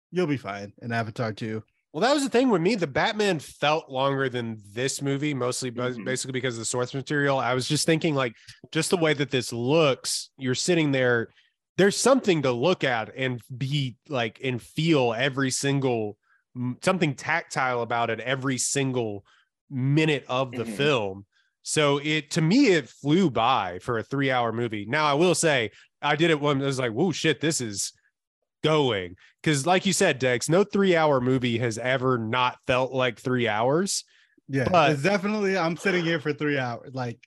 [0.09, 0.71] you'll be fine.
[0.81, 1.61] And Avatar too.
[1.93, 2.75] Well, that was the thing with me.
[2.75, 6.05] The Batman felt longer than this movie, mostly bas- Mhm.
[6.05, 7.37] basically because of the source material.
[7.37, 8.33] I was just thinking, like,
[8.71, 11.27] just the way that this looks, you're sitting there,
[11.77, 16.17] there's something to look at and be like, and feel every single
[16.81, 19.25] something tactile about it every single
[19.69, 20.77] minute of the Mhm.
[20.77, 21.25] film.
[21.67, 24.85] So it to me, it flew by for a three hour movie.
[24.87, 27.91] Now, I will say, I did it when I was like, whoa, shit, this is
[28.63, 33.19] going because like you said dex no three hour movie has ever not felt like
[33.19, 34.03] three hours
[34.47, 35.55] Yeah, But- it's definitely.
[35.57, 36.91] I'm sitting here for three hours.
[36.93, 37.19] Like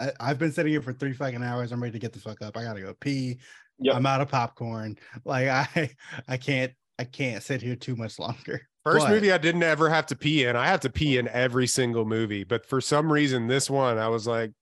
[0.00, 1.70] I, I've been sitting here for three fucking hours.
[1.72, 2.56] I'm ready to get the fuck up.
[2.56, 3.38] I gotta go pee.
[3.78, 3.94] Yep.
[3.94, 4.98] I'm out of popcorn.
[5.24, 5.90] Like I,
[6.28, 6.72] I can't.
[6.98, 8.68] I can't sit here too much longer.
[8.84, 10.56] First But- movie i didn't ever have to pee in.
[10.56, 14.08] I have to pee in every single movie but for some reason this one i
[14.08, 14.52] was like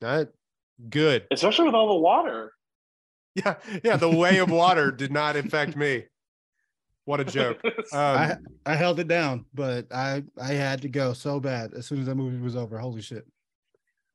[0.00, 0.28] not
[0.90, 1.26] good.
[1.32, 2.52] Especially with all the water.
[3.34, 6.04] yeah yeah the way of water did not affect me.
[7.04, 7.60] What a joke.
[7.92, 8.36] Um, I
[8.66, 12.06] I held it down, but I I had to go so bad as soon as
[12.06, 12.78] that movie was over.
[12.78, 13.26] Holy shit!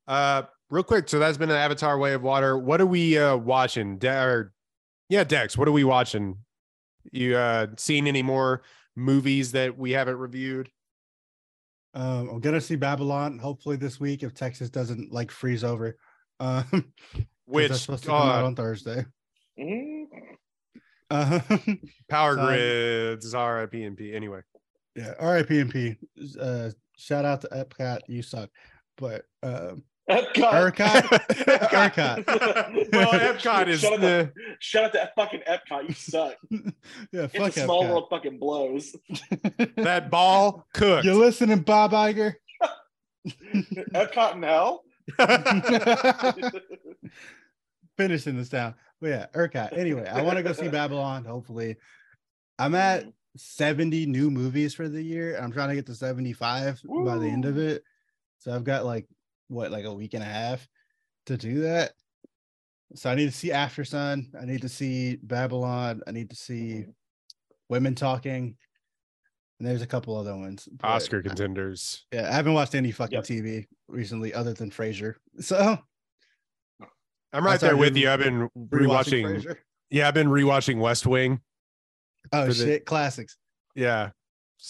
[0.07, 2.55] uh real quick so that's been an avatar way of water.
[2.57, 3.97] What are we uh watching?
[3.97, 4.53] De- or,
[5.09, 6.37] yeah dex what are we watching?
[7.11, 8.61] You uh seen any more
[8.95, 10.69] movies that we haven't reviewed
[11.93, 15.97] Um, I'm gonna see Babylon hopefully this week if Texas doesn't like freeze over.
[16.39, 16.93] Um,
[17.45, 19.05] which that's supposed to come out uh, on Thursday.
[19.59, 20.05] Mm.
[21.09, 21.39] Uh,
[22.09, 24.41] power Um, grids RIP anyway
[24.95, 25.95] yeah, R.I.P.
[26.39, 28.49] Uh, shout out to Epcot, you suck.
[28.97, 30.75] But um, Epcot.
[30.75, 32.27] Epcot,
[32.93, 35.87] well Epcot is Shut up, the, Shout out to fucking Epcot.
[35.87, 36.35] You suck.
[37.11, 37.89] yeah, It's a small Epcot.
[37.89, 38.95] world fucking blows.
[39.77, 42.33] that ball cooked You listening, Bob Iger?
[43.93, 44.83] Epcot in hell.
[47.97, 48.75] Finishing this down.
[48.99, 49.77] But yeah, ERCOT.
[49.77, 51.25] Anyway, I want to go see Babylon.
[51.25, 51.77] Hopefully,
[52.57, 53.05] I'm at
[53.35, 55.37] 70 new movies for the year.
[55.37, 57.83] I'm trying to get to 75 by the end of it.
[58.39, 59.07] So I've got like
[59.47, 60.67] what, like a week and a half
[61.27, 61.91] to do that.
[62.95, 64.27] So I need to see Aftersun.
[64.39, 66.01] I need to see Babylon.
[66.05, 66.85] I need to see
[67.69, 68.55] Women Talking.
[69.59, 70.67] And there's a couple other ones.
[70.71, 72.05] but Oscar contenders.
[72.11, 73.23] Yeah, I haven't watched any fucking Yep.
[73.25, 75.15] TV recently other than Frasier.
[75.39, 75.77] So
[77.31, 78.09] I'm right there with you.
[78.09, 79.23] I've been rewatching rewatching.
[79.43, 79.55] Frasier.
[79.89, 81.39] Yeah, I've been rewatching West Wing.
[82.31, 83.37] Oh for the- shit, classics.
[83.75, 84.11] Yeah.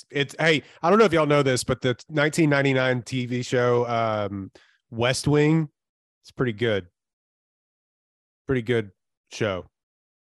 [0.10, 4.52] It's hey, I don't know if y'all know this, but the 1999 TV show um
[4.90, 5.70] West Wing,
[6.22, 6.88] it's pretty good.
[8.48, 8.92] Pretty good
[9.32, 9.66] show.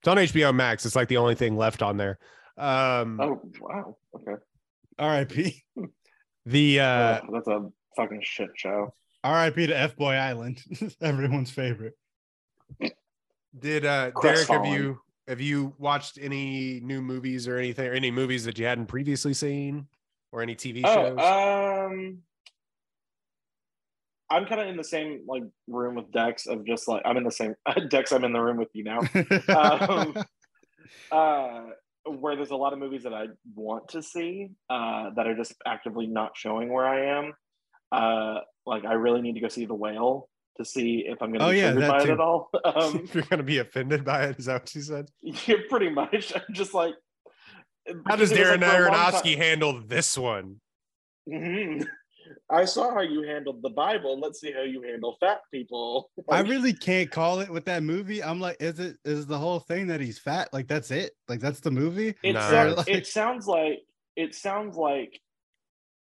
[0.02, 0.86] It's on HBO Max.
[0.86, 2.20] It's like the only thing left on there.
[2.58, 3.98] Um Oh wow.
[4.16, 4.42] Okay.
[5.00, 5.64] R.I.P.
[6.46, 8.94] the uh Oh, that's a fucking shit show.
[9.24, 9.68] R.I.P.
[9.68, 10.62] to F Boy Island,
[11.02, 11.94] everyone's favorite.
[13.58, 18.12] did uh Derek have you have you watched any new movies or anything or any
[18.12, 19.88] movies that you hadn't previously seen
[20.32, 21.18] or any TV shows?
[21.20, 22.20] Oh, um,
[24.30, 27.24] I'm kind of in the same like room with Dex of just like I'm in
[27.24, 27.56] the same
[27.90, 28.12] Dex.
[28.12, 29.00] I'm in the room with you now.
[29.50, 30.16] Um,
[31.12, 31.62] uh,
[32.06, 35.54] where there's a lot of movies that I want to see uh, that are just
[35.66, 37.34] actively not showing where I am.
[37.92, 40.28] Uh, like I really need to go see The Whale
[40.58, 42.50] to see if I'm going to Oh, be yeah, that by it at all.
[42.66, 45.10] Um, if you're gonna be offended by it, is that what she said?
[45.22, 46.34] yeah, pretty much.
[46.36, 46.94] I'm just like.
[48.08, 50.60] How does because it was, Darren like, for a long Aronofsky handle this one?
[51.30, 51.86] Mhm.
[52.52, 54.20] I saw how you handled the Bible.
[54.20, 56.10] Let's see how you handle fat people.
[56.30, 58.24] I really can't call it with that movie.
[58.24, 60.50] I'm like, is it is the whole thing that he's fat?
[60.52, 61.12] Like that's it?
[61.28, 62.16] Like that's the movie?
[62.24, 63.80] It, No, sounds, it's- it sounds like
[64.16, 65.20] it sounds like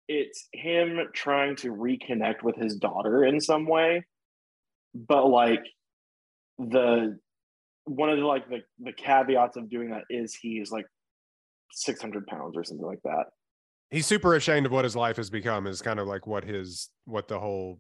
[0.10, 4.04] it's him trying to reconnect with his daughter in some way,
[4.94, 5.64] but like
[6.60, 7.18] the
[7.86, 10.86] one of the like the, the caveats of doing that is he is like
[11.72, 13.26] 600 pounds or something like that.
[13.90, 15.68] He's super ashamed of what his life has become.
[15.68, 17.80] Is kind of like what his what the whole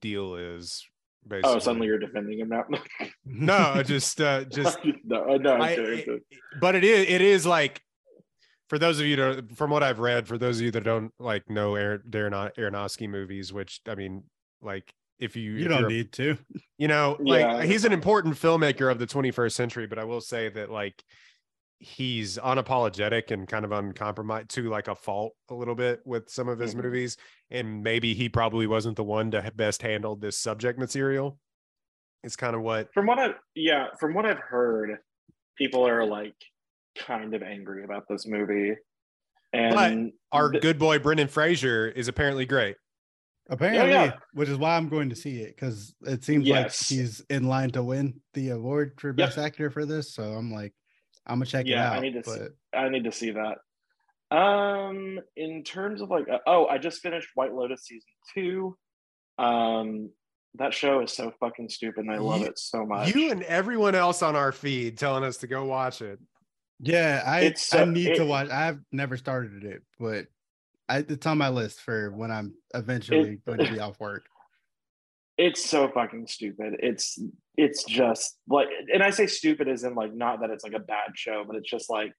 [0.00, 0.84] deal is.
[1.26, 1.56] Basically.
[1.56, 2.64] Oh, suddenly you're defending him now.
[3.24, 6.20] no, just uh, just no, no, I- I'm
[6.60, 7.80] but it is it is like
[8.68, 11.12] for those of you that from what I've read, for those of you that don't
[11.18, 14.24] like know Aaron, Darren Aronofsky movies, which I mean,
[14.60, 16.36] like if you you if don't need to.
[16.78, 17.62] you know, like Yeah.
[17.64, 21.02] he's an important filmmaker of the 21st century, but I will say that like
[21.78, 26.48] he's unapologetic and kind of uncompromised to like a fault a little bit with some
[26.48, 26.82] of his Mhm.
[26.84, 27.16] movies,
[27.50, 31.38] and maybe he probably wasn't the one to best handled this subject material.
[32.24, 34.98] It's kind of what From what I yeah, from what I've heard,
[35.56, 36.34] people are like
[36.96, 38.74] kind of angry about this movie.
[39.52, 42.76] And our th- good boy Brendan Fraser is apparently great.
[43.48, 44.14] Apparently, yeah.
[44.32, 46.88] which is why I'm going to see it because it seems like Yes.
[46.88, 49.16] he's in line to win the award for Yep.
[49.16, 50.12] best actor for this.
[50.14, 50.74] So I'm like,
[51.26, 53.58] I'm gonna check Yeah, it I need to see- I need to see that.
[54.36, 58.76] Um, in terms of like, uh, oh, I just finished White Lotus season two.
[59.38, 60.10] Um,
[60.56, 63.14] that show is so fucking stupid, and I love You- it so much.
[63.14, 66.18] You and everyone else on our feed telling us to go watch it.
[66.80, 68.50] yeah, I It's I so- need to watch.
[68.50, 70.26] I've never started it, but
[70.88, 74.24] I, it's on my list for when I'm eventually going to be off work.
[75.38, 76.76] it's so fucking stupid.
[76.80, 77.18] It's
[77.56, 80.78] it's just like, and I say stupid as in like not that it's like a
[80.78, 82.12] bad show, but it's just like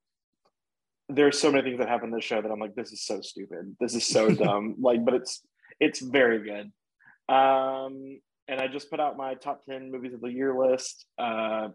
[1.10, 3.22] there's so many things that happen in this show that I'm like, this is so
[3.22, 3.76] stupid.
[3.80, 4.76] This is so dumb.
[4.80, 5.41] Like, but it's
[5.80, 6.72] it's very good.
[7.34, 8.19] Um,
[8.49, 11.06] and I just put out my top ten movies of the year list.
[11.18, 11.69] Uh,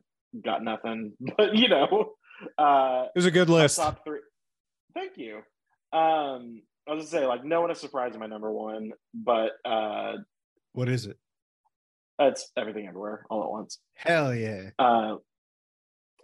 [0.44, 2.12] got nothing, but you know,
[2.58, 3.76] uh, It was a good list.
[3.78, 4.20] top three.
[4.94, 5.40] Thank you.
[5.92, 9.52] Um, I was gonna say like no one is surprised in my number one, but
[9.64, 10.14] uh,
[10.72, 11.16] What is it?
[12.18, 13.78] it's everything everywhere all at once.
[13.94, 14.70] Hell yeah!
[14.78, 15.16] Uh,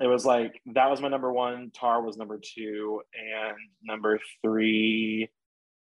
[0.00, 1.70] it was like that was my number one.
[1.74, 5.28] Tar was number two, and number three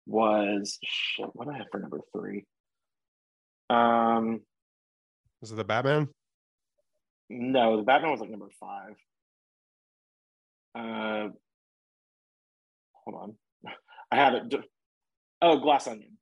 [0.07, 1.27] was shit.
[1.35, 2.45] What do I have for number three?
[3.71, 4.41] Um,
[5.41, 6.09] Was it the Batman?
[7.31, 8.95] no, the Batman was like number five.
[10.75, 11.29] Uh,
[12.93, 13.35] hold on,
[14.11, 14.55] I have it.
[15.43, 16.17] Oh, Glass Onion.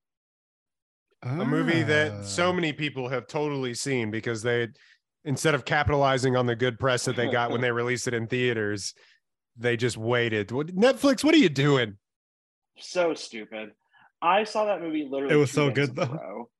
[1.22, 2.52] A movie that so Ah.
[2.52, 4.68] many people have totally seen because they,
[5.24, 8.26] instead of capitalizing on the good press that they got when they released it in
[8.26, 8.94] theaters,
[9.56, 10.48] they just waited.
[10.48, 11.96] Netflix, what are you doing?
[12.78, 13.70] So stupid.
[14.20, 15.34] I saw that movie literally.
[15.34, 16.50] It was so good, though.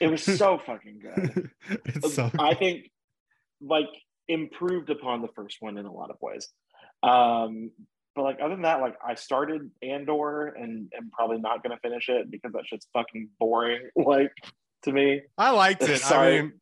[0.00, 1.50] It was so fucking good.
[1.86, 2.30] it's so.
[2.38, 2.90] I think
[3.60, 3.88] like
[4.28, 6.48] improved upon the first one in a lot of ways.
[7.02, 7.70] Um,
[8.14, 12.08] but like other than that, like I started Andor and am probably not gonna finish
[12.08, 13.88] it because that shit's fucking boring.
[13.96, 14.32] Like
[14.82, 15.98] to me, I liked it.
[16.00, 16.38] Sorry.
[16.38, 16.52] I mean,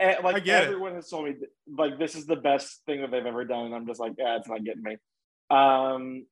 [0.00, 0.66] and, like I get it.
[0.68, 1.34] everyone has told me
[1.76, 4.36] like this is the best thing that they've ever done, and I'm just like, yeah,
[4.36, 4.96] it's not getting me.
[5.50, 6.24] Um,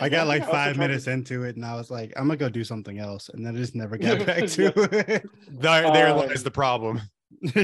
[0.00, 2.26] I got like I five tried to- minutes into it, and I was like, I'm
[2.26, 5.24] gonna go do something else, and then I just never got back to it.
[5.50, 7.00] there, there Um, lies the problem.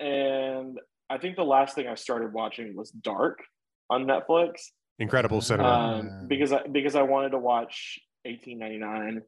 [0.00, 0.78] and
[1.10, 3.40] I think the last thing I started watching was Dark
[3.92, 4.52] on Netflix.
[4.98, 5.68] Incredible cinema.
[5.68, 9.22] Uh, um, because I because I wanted to watch 1899,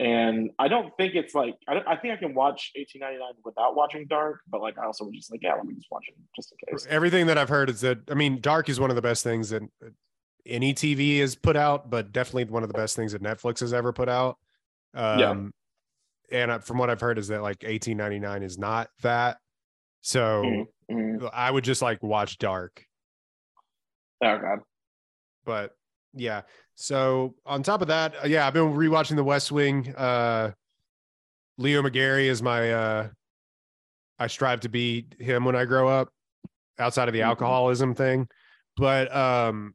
[0.00, 3.76] and I don't think it's like I, don't- I think I can watch 1899 without
[3.76, 6.14] watching Dark, but like I also was just like yeah, let me just watch it
[6.36, 6.86] just in case.
[6.88, 9.50] Everything that I've heard is that I mean, Dark is one of the best things
[9.50, 9.62] that
[10.46, 13.72] any TV has put out, but definitely one of the best things that Netflix has
[13.72, 14.38] ever put out.
[14.94, 15.34] Um, Yeah.
[16.52, 19.38] And from what I've heard is that like 1899 is not that.
[20.00, 20.66] So Mhm,
[21.20, 21.30] mhm.
[21.32, 22.84] I would just like watch Dark.
[24.24, 24.58] Oh god,
[25.44, 25.72] But
[26.14, 26.42] yeah.
[26.76, 29.94] So on top of that, uh, yeah, I've been rewatching The West Wing.
[29.94, 30.52] Uh,
[31.58, 32.72] Leo McGarry is my.
[32.72, 33.08] Uh,
[34.18, 36.08] I strive to be him when I grow up,
[36.78, 37.26] outside of the Mhm.
[37.26, 38.28] alcoholism thing.
[38.76, 39.74] But um,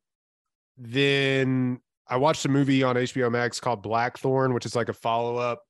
[0.78, 5.38] then I watched a movie on HBO Max called Blackthorn, which is like a follow
[5.38, 5.62] up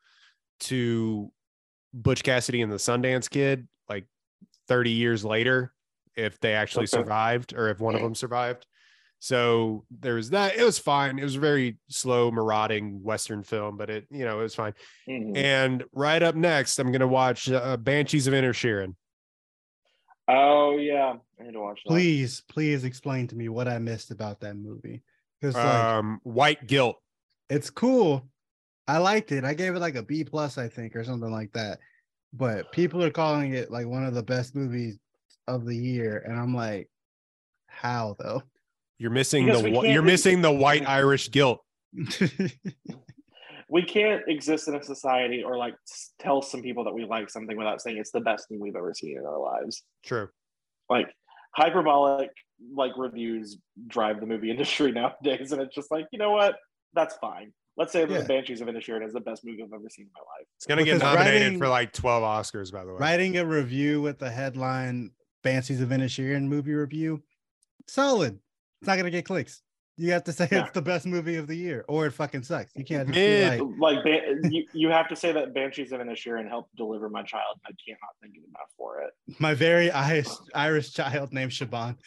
[0.61, 1.31] to
[1.93, 4.05] Butch Cassidy and the Sundance Kid, like
[4.67, 5.73] 30 years later,
[6.15, 6.97] if they actually Okay.
[6.97, 8.65] survived or if one of them survived.
[9.21, 10.55] So there was that.
[10.57, 11.19] It was fine.
[11.19, 14.73] It was a very slow, marauding Western film, but it, you know, it was fine.
[15.07, 15.35] Mhm.
[15.35, 18.95] And right up next, I'm going to watch uh, Banshees of Inisherin.
[20.27, 21.89] oh yeah, I need to watch that.
[21.89, 25.03] please, please explain to me what I missed about that movie.
[25.41, 26.97] Because like Um, White Guilt.
[27.49, 28.27] it's cool.
[28.87, 29.43] I liked it.
[29.43, 31.79] I gave it like a B plus, I think, or something like that.
[32.33, 34.97] But people are calling it like one of the best movies
[35.47, 36.89] of the year, and I'm like,
[37.67, 38.43] how though?
[38.99, 41.59] You're missing Because the we wh- can't you're missing the white Irish guilt.
[43.71, 45.75] We can't exist in a society or like
[46.19, 48.95] tell some people that we like something without saying it's the best thing we've ever
[48.95, 49.83] seen in our lives.
[50.03, 50.27] True.
[50.89, 51.13] Like
[51.55, 52.31] hyperbolic
[52.75, 56.55] like reviews drive the movie industry nowadays, and it's just like you know what,
[56.93, 57.53] that's fine.
[57.77, 58.21] Let's say that Yeah.
[58.21, 60.47] the Banshees of Inisherin is the best movie I've ever seen in my life.
[60.57, 62.97] It's gonna get nominated writing- for like 12 Oscars, by the way.
[62.97, 65.11] Writing a review with the headline
[65.43, 67.21] "Fancies of Inisherin" movie review,
[67.87, 68.39] solid.
[68.81, 69.61] It's not gonna get clicks.
[69.97, 70.61] You have to say Yeah.
[70.61, 72.71] it's the best movie of the year, or it fucking sucks.
[72.73, 73.61] You can't just be like,
[73.97, 77.59] Like Ban- you, you have to say that Banshees of Inisherin helped deliver my child.
[77.65, 79.11] I can't not think enough for it.
[79.39, 81.97] my very Irish Irish child named Shaban.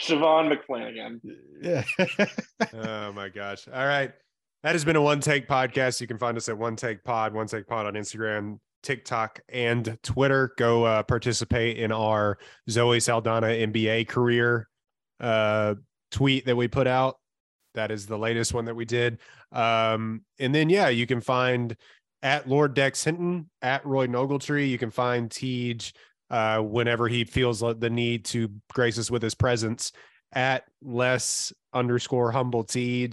[0.00, 1.20] Siobhan McFlanagan.
[1.62, 1.84] yeah.
[2.74, 3.68] oh my gosh.
[3.72, 4.12] All right.
[4.64, 6.00] That has been a one take podcast.
[6.00, 8.58] You can find us at one take pod, one take pod on Instagram,
[8.88, 10.54] TikTok, and Twitter.
[10.56, 12.38] Go uh, participate in our
[12.70, 14.66] Zoe Saldana NBA career
[15.20, 15.74] uh,
[16.10, 17.18] tweet that we put out.
[17.74, 19.18] That is the latest one that we did.
[19.52, 21.76] Um, and then, yeah, you can find
[22.22, 24.70] at Lord Dex Hinton, at Roy Nogletree.
[24.70, 25.92] You can find Tej
[26.30, 29.92] uh, whenever he feels the need to grace us with his presence
[30.32, 33.10] at less underscore humble Tej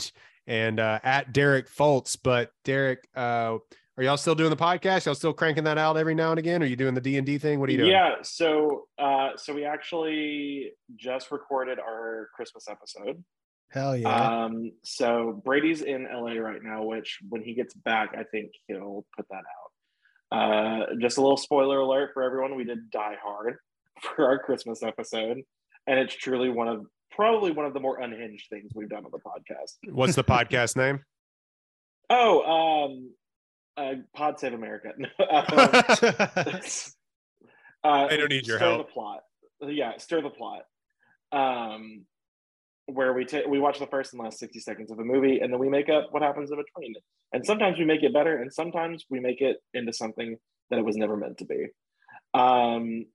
[0.47, 2.17] and uh, at Derek Foltz.
[2.21, 3.57] But Derek, uh,
[3.97, 5.05] are y'all still doing the podcast?
[5.05, 6.61] Y'all still cranking that out every now and again?
[6.61, 7.59] Are you doing the D and D thing?
[7.59, 7.91] What are you doing?
[7.91, 13.23] Yeah, so uh, so we actually just recorded our Christmas episode.
[13.71, 14.43] Hell yeah.
[14.43, 19.05] Um, so Brady's in LA right now, which when he gets back, I think he'll
[19.15, 19.43] put that
[20.31, 20.37] out.
[20.37, 23.57] Uh, just a little spoiler alert for everyone: we did Die Hard
[24.01, 25.41] for our Christmas episode,
[25.87, 29.11] and it's truly one of probably one of the more unhinged things we've done on
[29.11, 29.93] the podcast.
[29.93, 31.01] What's the podcast name?
[32.09, 33.11] Oh, um,
[33.77, 34.89] uh, Pod Save America.
[34.97, 35.05] um,
[37.83, 38.87] uh, I don't need your stir help.
[38.87, 39.21] The plot,
[39.61, 40.63] yeah, stir the plot.
[41.31, 42.05] Um,
[42.87, 45.51] where we take we watch the first and last sixty seconds of a movie, and
[45.51, 46.93] then we make up what happens in between.
[47.33, 50.37] And sometimes we make it better, and sometimes we make it into something
[50.69, 51.67] that it was never meant to be.
[52.33, 53.05] Um,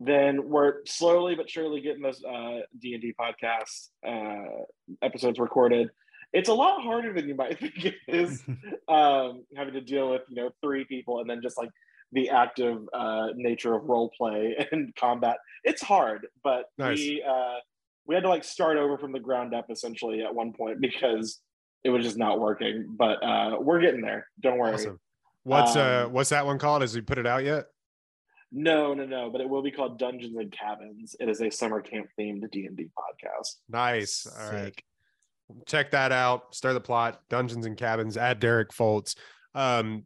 [0.00, 4.64] then we're slowly but surely getting those uh, D and D podcast uh,
[5.02, 5.90] episodes recorded.
[6.32, 8.42] It's a lot harder than you might think it is
[8.88, 11.70] um, having to deal with you know three people and then just like
[12.12, 15.36] the active uh, nature of role play and combat.
[15.64, 16.98] It's hard, but Nice.
[16.98, 17.58] we uh,
[18.06, 21.40] we had to like start over from the ground up essentially at one point because
[21.84, 22.86] it was just not working.
[22.98, 24.26] But uh, we're getting there.
[24.40, 24.74] Don't worry.
[24.74, 24.98] Awesome.
[25.44, 26.82] What's uh Um, what's that one called?
[26.82, 27.66] Has he put it out yet?
[28.52, 29.30] No, no, no.
[29.30, 31.14] But it will be called Dungeons and Cabins.
[31.20, 33.56] It is a summer camp themed D and D podcast.
[33.68, 34.26] Nice.
[34.26, 34.74] All right.
[35.58, 35.66] Sick.
[35.66, 36.54] Check that out.
[36.54, 37.20] Stir the plot.
[37.28, 39.14] Dungeons and Cabins at Derek Foltz.
[39.54, 40.04] Um,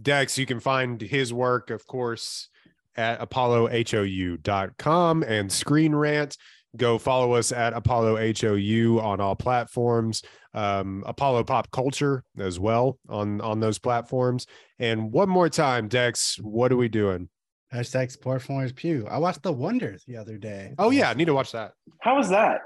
[0.00, 2.48] Dex, you can find his work, of course,
[2.96, 6.36] at apollohou.com and Screen Rant.
[6.76, 10.22] Go follow us at Apollo HOU on all platforms.
[10.54, 14.46] Um, Apollo Pop Culture as well on on those platforms.
[14.78, 17.28] And one more time, Dex, what are we doing?
[17.72, 19.06] Hashtag support Florence Pugh.
[19.10, 20.74] I watched The Wonders the other day.
[20.78, 21.72] Oh yeah, I need to watch that.
[22.00, 22.60] How was that?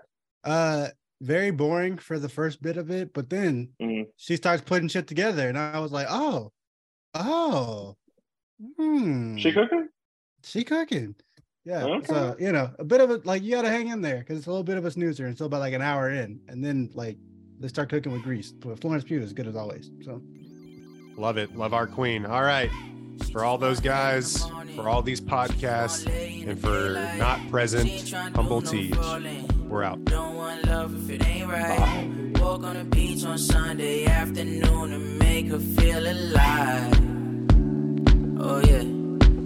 [0.44, 0.88] Uh,
[1.20, 4.06] very boring for the first bit of it, but then Mhm.
[4.16, 6.52] she starts putting shit together, and I was like, oh,
[7.14, 7.96] oh,
[8.76, 9.88] hmm, She cooking?
[10.42, 11.14] she cooking.
[11.64, 11.84] Yeah.
[11.84, 12.06] Okay.
[12.06, 14.46] So you know, a bit of it, like you gotta hang in there because it's
[14.46, 17.16] a little bit of a snoozer until about like an hour in, and then like
[17.58, 18.52] they start cooking with grease.
[18.52, 19.90] But Florence Pugh is good as always.
[20.04, 20.22] So
[21.16, 21.56] Love it.
[21.56, 22.26] Love our queen.
[22.26, 22.70] All right
[23.32, 24.44] for all those guys,
[24.74, 26.06] for all these podcasts,
[26.46, 28.92] and for not present humble Tej.
[29.68, 30.04] We're out.
[30.04, 32.08] Bye.
[32.40, 36.92] Walk on the beach on Sunday afternoon and make her feel alive.
[38.38, 38.84] Oh yeah,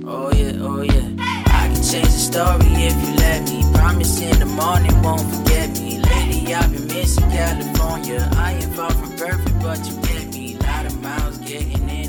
[0.06, 1.08] oh yeah, oh yeah.
[1.46, 3.64] I can change the story if you let me.
[3.74, 6.00] Promise in the morning won't forget me.
[6.00, 8.28] Lately I've been missing California.
[8.36, 10.56] I ain't far from perfect, but you get me.
[10.56, 11.99] A lot of miles getting in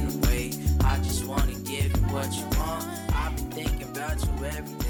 [2.22, 2.86] what you want.
[3.16, 4.81] I've been thinking about you every